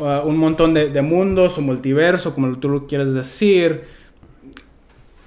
ah, 0.00 0.22
un 0.24 0.36
montón 0.38 0.72
de, 0.72 0.88
de 0.88 1.02
mundos 1.02 1.58
o 1.58 1.60
multiverso, 1.60 2.34
como 2.34 2.56
tú 2.58 2.68
lo 2.70 2.86
quieres 2.86 3.12
decir, 3.12 3.82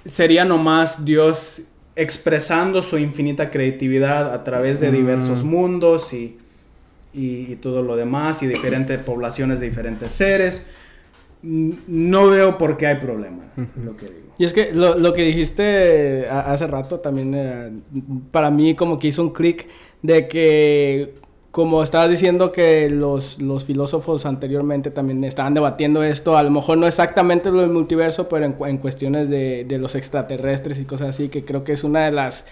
sería 0.04 0.44
nomás 0.44 1.04
Dios 1.04 1.62
expresando 1.96 2.82
su 2.82 2.98
infinita 2.98 3.50
creatividad 3.50 4.34
a 4.34 4.42
través 4.42 4.80
de 4.80 4.90
diversos 4.90 5.44
mundos 5.44 6.12
y, 6.12 6.36
y- 7.14 7.46
y 7.52 7.56
todo 7.60 7.82
lo 7.82 7.94
demás 7.94 8.42
y 8.42 8.48
diferentes 8.48 8.98
poblaciones 9.00 9.60
de 9.60 9.66
diferentes 9.68 10.10
seres. 10.10 10.66
No 11.44 12.28
veo 12.28 12.56
por 12.56 12.76
qué 12.76 12.86
hay 12.86 12.96
problema, 12.96 13.44
lo 13.84 13.96
que 13.96 14.06
digo. 14.06 14.24
Y 14.38 14.44
es 14.44 14.52
que 14.52 14.72
lo, 14.72 14.98
lo 14.98 15.12
que 15.12 15.22
dijiste 15.22 16.28
hace 16.28 16.66
rato 16.66 17.00
también 17.00 17.32
eh, 17.34 17.70
para 18.30 18.50
mí 18.50 18.74
como 18.74 18.98
que 18.98 19.08
hizo 19.08 19.22
un 19.22 19.30
clic 19.30 19.68
de 20.02 20.26
que 20.26 21.14
como 21.50 21.84
estabas 21.84 22.10
diciendo 22.10 22.50
que 22.50 22.90
los, 22.90 23.40
los 23.40 23.64
filósofos 23.64 24.26
anteriormente 24.26 24.90
también 24.90 25.22
estaban 25.22 25.54
debatiendo 25.54 26.02
esto, 26.02 26.36
a 26.36 26.42
lo 26.42 26.50
mejor 26.50 26.78
no 26.78 26.88
exactamente 26.88 27.52
lo 27.52 27.60
del 27.60 27.70
multiverso, 27.70 28.28
pero 28.28 28.44
en, 28.44 28.56
en 28.66 28.78
cuestiones 28.78 29.28
de, 29.28 29.64
de 29.64 29.78
los 29.78 29.94
extraterrestres 29.94 30.80
y 30.80 30.84
cosas 30.84 31.10
así, 31.10 31.28
que 31.28 31.44
creo 31.44 31.62
que 31.62 31.72
es 31.72 31.84
una 31.84 32.06
de 32.06 32.10
las 32.10 32.46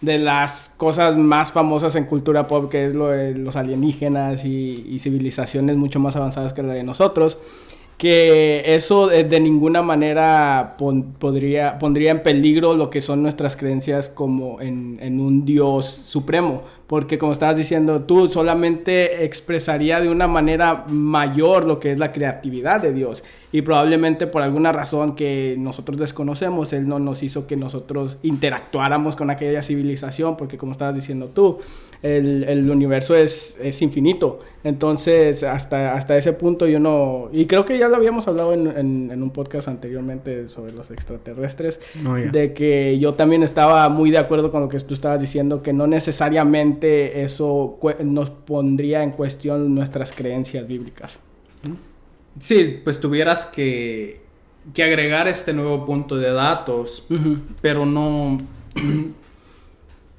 de 0.00 0.18
las 0.18 0.68
cosas 0.76 1.16
más 1.16 1.50
famosas 1.50 1.96
en 1.96 2.04
cultura 2.04 2.46
pop, 2.46 2.70
que 2.70 2.84
es 2.84 2.94
lo 2.94 3.08
de 3.08 3.34
los 3.34 3.56
alienígenas 3.56 4.44
y, 4.44 4.86
y 4.90 4.98
civilizaciones 5.00 5.74
mucho 5.76 5.98
más 5.98 6.14
avanzadas 6.14 6.52
que 6.52 6.62
la 6.62 6.74
de 6.74 6.84
nosotros 6.84 7.38
que 7.98 8.74
eso 8.74 9.06
de, 9.06 9.24
de 9.24 9.40
ninguna 9.40 9.80
manera 9.82 10.74
pon- 10.78 11.14
podría, 11.18 11.78
pondría 11.78 12.10
en 12.10 12.22
peligro 12.22 12.74
lo 12.74 12.90
que 12.90 13.00
son 13.00 13.22
nuestras 13.22 13.56
creencias 13.56 14.08
como 14.10 14.60
en, 14.60 14.98
en 15.00 15.20
un 15.20 15.44
Dios 15.44 16.00
supremo. 16.04 16.62
Porque 16.86 17.18
como 17.18 17.32
estabas 17.32 17.56
diciendo 17.56 18.02
tú, 18.02 18.28
solamente 18.28 19.24
expresaría 19.24 19.98
de 19.98 20.08
una 20.08 20.28
manera 20.28 20.84
mayor 20.88 21.64
lo 21.64 21.80
que 21.80 21.90
es 21.90 21.98
la 21.98 22.12
creatividad 22.12 22.80
de 22.80 22.92
Dios. 22.92 23.24
Y 23.50 23.62
probablemente 23.62 24.28
por 24.28 24.42
alguna 24.42 24.70
razón 24.70 25.16
que 25.16 25.56
nosotros 25.58 25.98
desconocemos, 25.98 26.72
Él 26.72 26.86
no 26.86 27.00
nos 27.00 27.24
hizo 27.24 27.48
que 27.48 27.56
nosotros 27.56 28.18
interactuáramos 28.22 29.16
con 29.16 29.30
aquella 29.30 29.64
civilización, 29.64 30.36
porque 30.36 30.58
como 30.58 30.70
estabas 30.72 30.94
diciendo 30.94 31.30
tú, 31.34 31.58
el, 32.02 32.44
el 32.44 32.70
universo 32.70 33.14
es, 33.14 33.56
es 33.62 33.82
infinito. 33.82 34.40
Entonces, 34.64 35.44
hasta, 35.44 35.94
hasta 35.94 36.16
ese 36.16 36.32
punto 36.32 36.66
yo 36.66 36.80
no... 36.80 37.28
Y 37.32 37.46
creo 37.46 37.64
que 37.64 37.78
ya 37.78 37.88
lo 37.88 37.94
habíamos 37.96 38.26
hablado 38.26 38.52
en, 38.52 38.66
en- 38.76 39.10
en 39.12 39.22
un 39.22 39.30
podcast 39.30 39.68
anteriormente 39.68 40.48
sobre 40.48 40.72
los 40.72 40.90
extraterrestres, 40.90 41.78
Oh, 42.04 42.14
de 42.14 42.52
que 42.52 42.98
yo 42.98 43.14
también 43.14 43.44
estaba 43.44 43.88
muy 43.88 44.10
de 44.10 44.18
acuerdo 44.18 44.50
con 44.50 44.62
lo 44.62 44.68
que 44.68 44.78
tú 44.80 44.94
estabas 44.94 45.20
diciendo, 45.20 45.62
que 45.62 45.72
no 45.72 45.86
necesariamente 45.86 47.22
eso 47.22 47.78
nos 48.04 48.30
pondría 48.30 49.02
en 49.04 49.12
cuestión 49.12 49.72
nuestras 49.74 50.10
creencias 50.12 50.66
bíblicas. 50.66 51.20
Sí, 52.40 52.80
pues 52.84 53.00
tuvieras 53.00 53.46
que, 53.46 54.20
que 54.74 54.82
agregar 54.82 55.28
este 55.28 55.52
nuevo 55.52 55.86
punto 55.86 56.16
de 56.16 56.32
datos, 56.32 57.06
pero 57.60 57.86
no... 57.86 58.36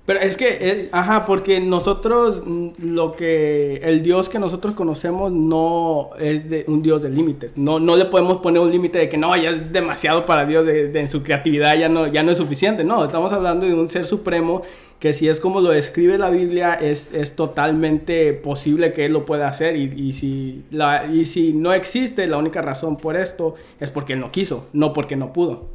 Pero 0.07 0.21
es 0.21 0.37
que, 0.37 0.57
eh, 0.61 0.89
ajá, 0.93 1.25
porque 1.25 1.59
nosotros, 1.59 2.41
mm, 2.45 2.69
lo 2.81 3.11
que, 3.11 3.81
el 3.83 4.01
Dios 4.03 4.29
que 4.29 4.39
nosotros 4.39 4.73
conocemos 4.73 5.33
no 5.33 6.11
es 6.17 6.49
de, 6.49 6.63
un 6.69 6.81
Dios 6.81 7.01
de 7.01 7.09
límites. 7.09 7.57
No, 7.57 7.79
no 7.81 7.97
le 7.97 8.05
podemos 8.05 8.37
poner 8.37 8.61
un 8.61 8.71
límite 8.71 8.99
de 8.99 9.09
que 9.09 9.17
no, 9.17 9.35
ya 9.35 9.49
es 9.49 9.73
demasiado 9.73 10.25
para 10.25 10.45
Dios, 10.45 10.65
de, 10.65 10.87
de- 10.87 10.99
en 11.01 11.09
su 11.09 11.23
creatividad 11.23 11.77
ya 11.77 11.89
no, 11.89 12.07
ya 12.07 12.23
no 12.23 12.31
es 12.31 12.37
suficiente. 12.37 12.85
No, 12.85 13.03
estamos 13.03 13.33
hablando 13.33 13.65
de 13.65 13.73
un 13.73 13.89
ser 13.89 14.05
supremo 14.05 14.61
que 14.97 15.11
si 15.11 15.27
es 15.27 15.41
como 15.41 15.59
lo 15.59 15.71
describe 15.71 16.17
la 16.17 16.29
Biblia, 16.29 16.73
es, 16.75 17.13
es 17.13 17.35
totalmente 17.35 18.31
posible 18.31 18.93
que 18.93 19.05
Él 19.07 19.11
lo 19.11 19.25
pueda 19.25 19.49
hacer. 19.49 19.75
Y, 19.75 19.91
y 19.93 20.13
si 20.13 20.63
la, 20.71 21.05
y 21.13 21.25
si 21.25 21.51
no 21.51 21.73
existe, 21.73 22.25
la 22.27 22.37
única 22.37 22.61
razón 22.61 22.95
por 22.95 23.17
esto 23.17 23.55
es 23.81 23.91
porque 23.91 24.13
Él 24.13 24.21
no 24.21 24.31
quiso, 24.31 24.67
no 24.71 24.93
porque 24.93 25.17
no 25.17 25.33
pudo. 25.33 25.65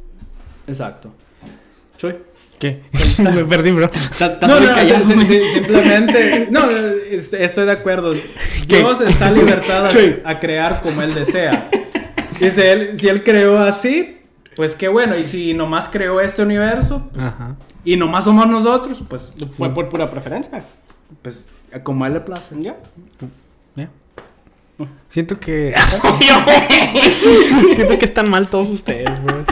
Exacto. 0.67 1.09
Chuy. 1.99 2.15
¿Qué? 2.63 2.81
me 3.17 3.43
perdí, 3.43 3.71
bro. 3.71 3.91
No, 4.47 4.59
no, 4.61 5.25
simplemente. 5.53 6.47
No, 6.49 6.69
est- 6.71 7.33
estoy 7.33 7.65
de 7.65 7.73
acuerdo. 7.73 8.13
Dios 8.67 9.01
está 9.01 9.31
libertad 9.31 9.89
a, 10.23 10.39
crear 10.39 10.79
como 10.79 11.01
Él 11.01 11.13
desea. 11.13 11.69
Dice 12.39 12.71
él, 12.71 12.97
si 12.97 13.09
Él 13.09 13.21
creó 13.25 13.57
así, 13.59 14.19
pues 14.55 14.75
qué 14.75 14.87
bueno. 14.87 15.17
Y 15.17 15.25
si 15.25 15.53
nomás 15.53 15.89
creó 15.89 16.21
este 16.21 16.41
universo, 16.41 17.09
pues, 17.13 17.25
y 17.83 17.97
nomás 17.97 18.23
somos 18.23 18.47
nosotros, 18.47 19.03
pues, 19.09 19.33
Fue 19.57 19.73
por 19.73 19.89
pura 19.89 20.09
preferencia. 20.09 20.63
pues 21.21 21.49
como 21.83 22.05
a 22.05 22.07
Él 22.07 22.13
le 22.13 22.21
place. 22.21 22.55
¿Ya? 22.59 22.77
Ya. 23.75 23.89
Siento 25.09 25.37
que. 25.37 25.75
Siento 27.75 27.99
que 27.99 28.05
están 28.05 28.29
mal 28.29 28.47
todos 28.47 28.69
ustedes, 28.69 29.21
bro. 29.21 29.43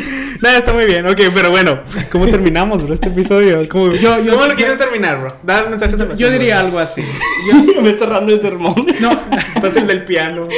Nada, 0.40 0.58
está 0.58 0.72
muy 0.72 0.84
bien. 0.84 1.06
Ok, 1.08 1.20
pero 1.34 1.50
bueno, 1.50 1.80
¿cómo 2.12 2.26
terminamos, 2.26 2.82
bro, 2.82 2.94
este 2.94 3.08
episodio? 3.08 3.66
¿Cómo, 3.68 3.92
Yo- 3.92 4.20
yo- 4.22 4.32
¿cómo 4.34 4.44
lo 4.44 4.50
yo- 4.50 4.56
quieres 4.56 4.78
terminar, 4.78 5.18
bro? 5.20 5.28
Dar 5.42 5.68
mensajes 5.70 5.98
a 6.00 6.14
Yo 6.14 6.30
diría 6.30 6.60
algo 6.60 6.78
así. 6.78 7.02
Yo 7.74 7.80
me 7.82 7.94
cerrando 7.94 8.32
el 8.32 8.40
sermón. 8.40 8.74
No, 9.00 9.10
Pasa 9.60 9.80
el 9.80 9.86
del 9.86 10.04
piano. 10.04 10.48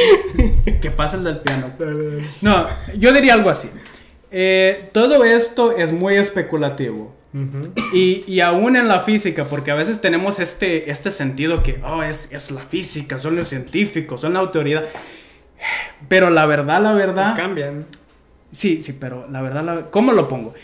que 0.80 0.90
pasa 0.90 1.16
el 1.16 1.24
del 1.24 1.38
piano. 1.38 1.66
No, 2.40 2.66
yo 2.96 3.12
diría 3.12 3.34
algo 3.34 3.50
así. 3.50 3.68
Eh, 4.30 4.90
todo 4.92 5.24
esto 5.24 5.72
es 5.76 5.92
muy 5.92 6.14
especulativo. 6.16 7.16
Y, 7.92 8.24
y 8.26 8.40
aún 8.40 8.74
en 8.76 8.88
la 8.88 9.00
física, 9.00 9.44
porque 9.44 9.70
a 9.70 9.74
veces 9.74 10.00
tenemos 10.00 10.40
este, 10.40 10.90
este 10.90 11.10
sentido 11.12 11.62
que, 11.62 11.80
oh, 11.86 12.02
es, 12.02 12.32
es 12.32 12.50
la 12.50 12.60
física, 12.62 13.18
son 13.18 13.36
los 13.36 13.48
científicos, 13.48 14.20
son 14.20 14.32
la 14.34 14.40
autoridad. 14.40 14.84
Pero 16.08 16.30
la 16.30 16.46
verdad, 16.46 16.82
la 16.82 16.92
verdad... 16.94 17.36
Cambian. 17.36 17.86
Sí, 18.50 18.80
sí, 18.80 18.96
pero 18.98 19.26
la 19.30 19.42
verdad, 19.42 19.64
la- 19.64 19.90
¿cómo 19.90 20.12
lo 20.12 20.28
pongo? 20.28 20.54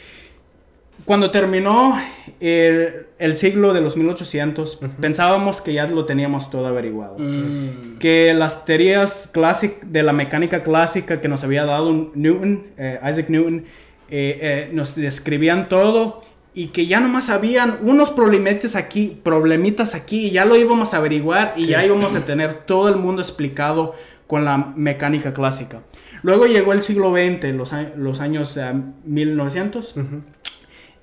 Cuando 1.05 1.31
terminó 1.31 2.01
el, 2.41 3.07
el 3.19 3.37
siglo 3.37 3.75
de 3.75 3.81
los 3.81 3.97
1800, 3.97 4.79
pensábamos 5.01 5.61
que 5.61 5.73
ya 5.75 5.87
lo 5.87 6.07
teníamos 6.07 6.51
todo 6.51 6.67
averiguado. 6.69 7.17
Mm. 7.19 7.99
Que 7.99 8.33
las 8.33 8.65
teorías 8.65 9.29
clásic- 9.33 9.81
de 9.83 10.03
la 10.03 10.13
mecánica 10.13 10.63
clásica 10.63 11.21
que 11.21 11.29
nos 11.29 11.43
había 11.45 11.65
dado 11.67 12.11
Newton, 12.15 12.63
eh, 12.79 13.01
Isaac 13.11 13.29
Newton, 13.29 13.65
eh, 14.09 14.39
eh, 14.41 14.71
nos 14.73 14.95
describían 14.95 15.69
todo 15.69 16.23
y 16.55 16.69
que 16.69 16.87
ya 16.87 17.01
nomás 17.01 17.29
habían 17.29 17.79
unos 17.83 18.11
problemitas 18.11 18.77
aquí, 18.77 19.19
problemitas 19.23 19.95
aquí 19.97 20.29
y 20.29 20.31
ya 20.31 20.45
lo 20.45 20.57
íbamos 20.57 20.95
a 20.95 20.99
averiguar 20.99 21.55
y 21.57 21.67
ya 21.67 21.85
íbamos 21.85 22.15
a 22.15 22.25
tener 22.25 22.55
todo 22.55 22.89
el 22.89 22.97
mundo 22.97 23.21
explicado 23.21 23.95
con 24.29 24.45
la 24.45 24.57
mecánica 24.77 25.35
clásica. 25.35 25.83
Luego 26.25 26.47
llegó 26.47 26.73
el 26.73 26.83
siglo 26.83 27.13
XX, 27.15 27.55
los, 27.55 27.73
a- 27.73 27.93
los 27.97 28.21
años 28.21 28.57
eh, 28.57 28.73
1900 29.05 29.95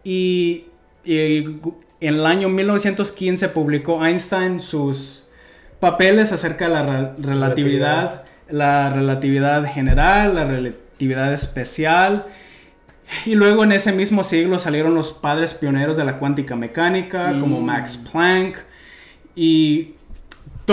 y, 0.04 0.66
en 1.06 1.62
el 2.02 2.26
año 2.26 2.50
1915 2.50 3.50
publicó 3.50 4.04
Einstein 4.06 4.60
sus 4.60 5.28
papeles 5.80 6.32
acerca 6.32 6.68
de 6.68 6.74
la 6.74 6.84
re- 6.84 7.12
relatividad, 7.20 8.24
la 8.50 8.92
relatividad 8.92 9.64
general, 9.66 10.36
la 10.36 10.46
relatividad 10.46 11.32
especial. 11.34 12.26
Y 13.26 13.36
luego 13.36 13.64
en 13.64 13.74
ese 13.74 13.92
mismo 13.92 14.24
siglo 14.24 14.58
salieron 14.58 14.96
los 14.96 15.14
padres 15.14 15.54
pioneros 15.54 15.98
de 15.98 16.06
la 16.06 16.18
cuántica 16.18 16.56
mecánica, 16.56 17.38
como 17.40 17.60
Mm. 17.62 17.66
Max 17.66 17.98
Planck. 18.12 18.58
Y 19.36 19.96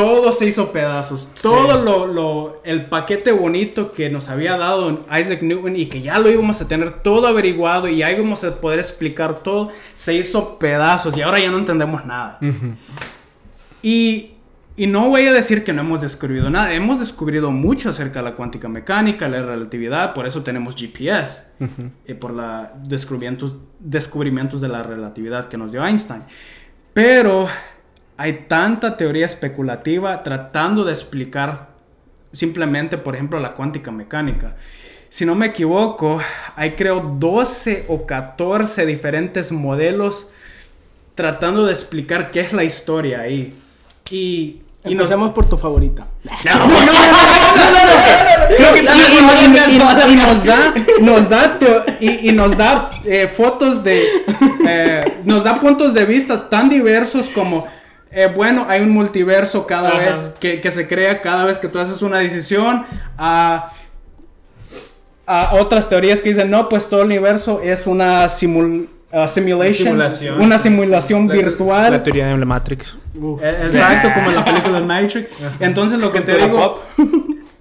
todo 0.02 0.32
se 0.32 0.46
hizo 0.46 0.70
pedazos. 0.72 1.28
Todo 1.42 1.82
lo, 1.82 2.06
lo- 2.06 2.60
el 2.64 2.86
paquete 2.86 3.32
bonito 3.32 3.92
que 3.92 4.10
nos 4.10 4.28
había 4.28 4.56
dado 4.56 5.00
Isaac 5.18 5.42
Newton 5.42 5.76
y 5.76 5.86
que 5.86 6.00
ya 6.02 6.18
lo 6.18 6.30
íbamos 6.30 6.60
a 6.60 6.68
tener 6.68 7.02
todo 7.02 7.26
averiguado 7.26 7.88
y 7.88 7.98
ya 7.98 8.10
íbamos 8.10 8.44
a 8.44 8.60
poder 8.60 8.78
explicar 8.78 9.40
todo, 9.40 9.70
se 9.94 10.14
hizo 10.14 10.58
pedazos 10.58 11.16
y 11.16 11.22
ahora 11.22 11.40
ya 11.40 11.50
no 11.50 11.58
entendemos 11.58 12.04
nada. 12.06 12.38
Y, 13.82 14.32
y 14.76 14.86
no 14.86 15.08
voy 15.08 15.26
a 15.26 15.32
decir 15.32 15.64
que 15.64 15.72
no 15.72 15.80
hemos 15.82 16.00
descubierto 16.00 16.50
nada. 16.50 16.72
Hemos 16.72 17.00
descubierto 17.00 17.50
mucho 17.50 17.90
acerca 17.90 18.20
de 18.20 18.24
la 18.30 18.34
cuántica 18.34 18.68
mecánica, 18.68 19.28
la 19.28 19.42
relatividad, 19.42 20.14
por 20.14 20.26
eso 20.26 20.42
tenemos 20.42 20.74
GPS, 20.76 21.52
y 22.06 22.14
por 22.14 22.32
los 22.32 22.66
descubrimientos, 22.84 23.54
descubrimientos 23.78 24.60
de 24.60 24.68
la 24.68 24.82
relatividad 24.82 25.48
que 25.48 25.56
nos 25.58 25.72
dio 25.72 25.84
Einstein. 25.84 26.22
Pero 26.92 27.48
hay 28.18 28.44
tanta 28.48 28.96
teoría 28.98 29.24
especulativa 29.24 30.22
tratando 30.22 30.84
de 30.84 30.92
explicar 30.92 31.68
simplemente, 32.32 32.98
por 32.98 33.14
ejemplo, 33.14 33.40
la 33.40 33.54
cuántica 33.54 33.90
mecánica. 33.90 34.56
Si 35.08 35.24
no 35.24 35.34
me 35.34 35.46
equivoco, 35.46 36.20
hay 36.56 36.72
creo 36.72 37.14
12 37.18 37.86
o 37.88 38.04
14 38.06 38.84
diferentes 38.84 39.50
modelos 39.52 40.28
tratando 41.14 41.64
de 41.64 41.72
explicar 41.72 42.30
qué 42.30 42.40
es 42.40 42.52
la 42.52 42.64
historia 42.64 43.20
ahí. 43.20 43.54
Y, 44.10 44.60
y 44.84 44.94
nos- 44.94 45.04
Empecemos 45.04 45.30
por 45.30 45.48
tu 45.48 45.56
favorita. 45.56 46.06
Y- 49.70 49.78
nos 50.16 50.44
da, 50.44 50.74
nos 51.00 51.28
da, 51.28 51.58
teo- 51.58 51.84
y, 52.00 52.32
nos 52.32 52.56
da 52.56 52.90
eh, 53.04 53.28
fotos 53.28 53.82
de, 53.84 54.04
eh, 54.66 55.20
nos 55.24 55.44
da 55.44 55.60
puntos 55.60 55.94
de 55.94 56.04
vista 56.04 56.48
tan 56.48 56.68
diversos 56.68 57.28
como, 57.30 57.66
eh, 58.10 58.30
bueno, 58.34 58.66
hay 58.68 58.80
un 58.80 58.90
multiverso 58.90 59.66
cada 59.66 59.88
Ajá. 59.90 59.98
vez 59.98 60.34
que, 60.40 60.60
que 60.60 60.70
se 60.70 60.86
crea 60.88 61.20
cada 61.20 61.44
vez 61.44 61.58
que 61.58 61.68
tú 61.68 61.78
haces 61.78 62.02
una 62.02 62.18
decisión. 62.18 62.84
A, 63.16 63.70
a 65.26 65.54
otras 65.54 65.88
teorías 65.88 66.20
que 66.22 66.30
dicen, 66.30 66.50
no, 66.50 66.68
pues 66.68 66.88
todo 66.88 67.00
el 67.00 67.06
universo 67.06 67.60
es 67.62 67.86
una 67.86 68.28
simul, 68.30 68.88
uh, 69.12 69.28
simulation, 69.28 69.88
Simulación. 69.88 70.40
una 70.40 70.58
simulación 70.58 71.28
virtual. 71.28 71.90
La 71.92 72.02
teoría 72.02 72.28
de 72.28 72.36
la 72.38 72.46
Matrix. 72.46 72.96
Eh, 73.42 73.62
Exacto, 73.66 74.08
como 74.14 74.30
en 74.30 74.36
la 74.36 74.44
película 74.44 74.80
de 74.80 74.86
Matrix. 74.86 75.28
Entonces 75.60 75.98
lo 75.98 76.10
que 76.12 76.20
te 76.22 76.36
digo, 76.36 76.82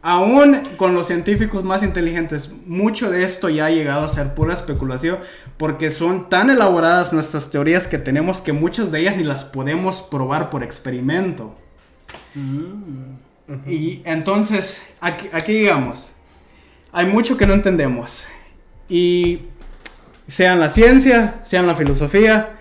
aún 0.08 0.62
con 0.78 0.93
los 0.93 1.08
científicos 1.08 1.66
más 1.66 1.84
inteligentes, 1.84 2.49
mucho 2.66 3.12
de 3.12 3.26
esto 3.26 3.49
ya 3.49 3.66
ha 3.66 3.70
llegado 3.70 4.05
a 4.05 4.10
ser 4.10 4.36
pura 4.36 4.53
especulación 4.53 5.18
porque 5.58 5.89
son 5.89 6.30
tan 6.30 6.49
elaboradas 6.49 7.12
nuestras 7.12 7.51
teorías 7.51 7.88
que 7.88 7.97
tenemos 7.97 8.39
que 8.39 8.53
muchas 8.53 8.89
de 8.89 9.01
ellas 9.01 9.18
ni 9.18 9.26
las 9.26 9.43
podemos 9.43 10.01
probar 10.01 10.49
por 10.49 10.64
experimento. 10.64 11.53
Y 13.66 14.01
entonces, 14.05 14.93
aquí, 15.01 15.28
aquí 15.34 15.51
digamos, 15.51 16.12
hay 16.93 17.08
mucho 17.08 17.36
que 17.36 17.45
no 17.45 17.53
entendemos. 17.53 18.24
Y 18.88 19.41
sea 20.26 20.53
en 20.53 20.62
la 20.62 20.70
ciencia, 20.70 21.41
sea 21.43 21.60
en 21.60 21.68
la 21.68 21.76
filosofía, 21.76 22.60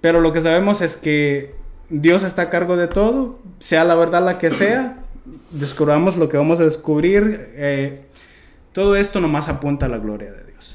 pero 0.00 0.20
lo 0.20 0.32
que 0.32 0.40
sabemos 0.40 0.80
es 0.80 0.96
que 0.96 1.54
Dios 1.90 2.24
está 2.24 2.42
a 2.42 2.50
cargo 2.50 2.76
de 2.76 2.88
todo, 2.88 3.38
sea 3.60 3.84
la 3.84 3.94
verdad 3.94 4.24
la 4.24 4.38
que 4.38 4.50
sea, 4.50 5.03
descubramos 5.50 6.16
lo 6.16 6.28
que 6.28 6.36
vamos 6.36 6.60
a 6.60 6.64
descubrir. 6.64 7.48
eh, 7.54 8.00
todo 8.72 8.96
esto 8.96 9.20
nomás 9.20 9.48
apunta 9.48 9.86
a 9.86 9.88
la 9.88 9.98
gloria 9.98 10.32
de 10.32 10.44
Dios. 10.44 10.74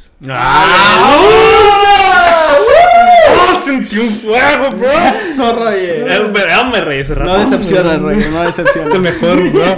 ¡Oh! 1.89 3.54
Sentí 3.64 3.97
un 4.00 4.10
fuego, 4.10 4.72
bro. 4.78 4.89
Eso, 4.91 5.54
Roger. 5.54 6.08
Eh, 6.10 6.34
ya 6.47 6.64
me 6.64 6.82
reí 6.82 7.00
ese 7.02 7.14
rato. 7.16 7.32
No 7.34 7.39
decepcionas, 7.39 8.02
Roger, 8.02 8.30
no 8.32 8.43
Es 8.47 8.58
el 8.60 8.66
decepcionas. 8.66 9.00
mejor, 9.02 9.52
bro. 9.52 9.64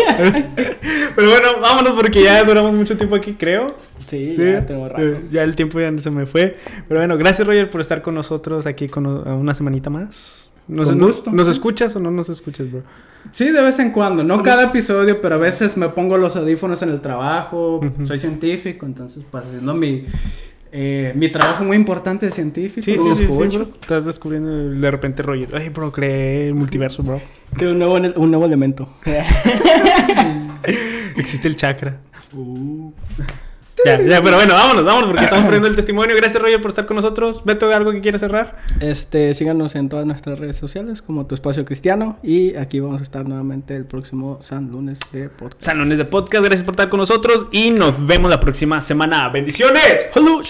Pero 1.15 1.29
bueno, 1.29 1.47
vámonos 1.61 1.93
porque 1.93 2.23
ya 2.23 2.43
duramos 2.43 2.73
mucho 2.73 2.95
tiempo 2.97 3.15
aquí, 3.15 3.33
creo. 3.33 3.75
Sí, 4.07 4.33
Sí, 4.35 4.43
ya 4.51 4.65
tengo 4.65 4.87
rato. 4.87 5.01
eh, 5.01 5.21
ya 5.31 5.43
el 5.43 5.55
tiempo 5.55 5.79
ya 5.79 5.91
se 5.97 6.09
me 6.11 6.25
fue. 6.25 6.57
Pero 6.87 6.99
bueno, 6.99 7.17
gracias 7.17 7.47
Roger 7.47 7.69
por 7.69 7.81
estar 7.81 8.01
con 8.01 8.15
nosotros 8.15 8.65
aquí 8.65 8.87
con 8.87 9.05
uh, 9.05 9.35
una 9.39 9.53
semanita 9.53 9.89
más. 9.89 10.49
¿Nos, 10.67 10.89
Con 10.89 10.97
nos- 10.99 11.07
gusto. 11.07 11.31
¿Nos 11.31 11.47
escuchas 11.47 11.95
o 11.95 11.99
no 11.99 12.11
nos 12.11 12.29
escuchas, 12.29 12.71
bro? 12.71 12.83
Sí, 13.31 13.51
de 13.51 13.61
vez 13.61 13.79
en 13.79 13.91
cuando, 13.91 14.23
no 14.23 14.41
cada 14.41 14.65
episodio, 14.65 15.21
pero 15.21 15.35
a 15.35 15.37
veces 15.37 15.77
me 15.77 15.89
pongo 15.89 16.17
los 16.17 16.35
audífonos 16.35 16.81
en 16.81 16.89
el 16.89 17.01
trabajo, 17.01 17.81
soy 18.05 18.17
científico, 18.17 18.85
entonces 18.85 19.23
pues 19.29 19.45
haciendo 19.45 19.73
mi, 19.73 20.05
eh, 20.71 21.13
mi 21.15 21.29
trabajo 21.29 21.63
muy 21.63 21.77
importante 21.77 22.25
de 22.25 22.31
científico. 22.31 22.83
Sí, 22.83 22.97
sí, 23.15 23.27
sí, 23.27 23.57
bro. 23.57 23.69
Estás 23.79 24.05
descubriendo 24.05 24.69
de 24.69 24.91
repente 24.91 25.21
Roger. 25.21 25.49
Ay, 25.53 25.69
bro, 25.69 25.91
creé 25.91 26.47
el 26.47 26.53
multiverso, 26.53 27.03
bro. 27.03 27.21
Creo 27.55 27.71
un 27.71 27.79
nuevo, 27.79 27.95
un 27.95 28.31
nuevo 28.31 28.45
elemento. 28.45 28.89
Existe 31.17 31.47
el 31.47 31.55
chakra. 31.55 31.97
Uh. 32.33 32.91
Ya, 33.85 33.99
ya, 34.01 34.21
pero 34.23 34.37
bueno, 34.37 34.53
vámonos, 34.53 34.83
vámonos, 34.83 35.09
porque 35.09 35.23
estamos 35.23 35.45
poniendo 35.45 35.67
el 35.67 35.75
testimonio. 35.81 36.15
Gracias, 36.15 36.41
Roger, 36.41 36.61
por 36.61 36.69
estar 36.69 36.85
con 36.85 36.95
nosotros. 36.95 37.43
Beto, 37.43 37.73
¿algo 37.73 37.91
que 37.91 38.01
quieras 38.01 38.21
cerrar? 38.21 38.57
Este, 38.79 39.33
síganos 39.33 39.75
en 39.75 39.89
todas 39.89 40.05
nuestras 40.05 40.39
redes 40.39 40.57
sociales 40.57 41.01
como 41.01 41.25
Tu 41.25 41.35
Espacio 41.35 41.65
Cristiano. 41.65 42.17
Y 42.23 42.55
aquí 42.55 42.79
vamos 42.79 43.01
a 43.01 43.03
estar 43.03 43.27
nuevamente 43.27 43.75
el 43.75 43.85
próximo 43.85 44.39
San 44.41 44.69
Lunes 44.71 44.99
de 45.11 45.29
Podcast. 45.29 45.63
San 45.63 45.79
Lunes 45.79 45.97
de 45.97 46.05
Podcast, 46.05 46.45
gracias 46.45 46.63
por 46.63 46.73
estar 46.73 46.89
con 46.89 46.99
nosotros 46.99 47.47
y 47.51 47.71
nos 47.71 48.05
vemos 48.05 48.29
la 48.29 48.39
próxima 48.39 48.81
semana. 48.81 49.29
¡Bendiciones! 49.29 50.07
¡Hello! 50.15 50.41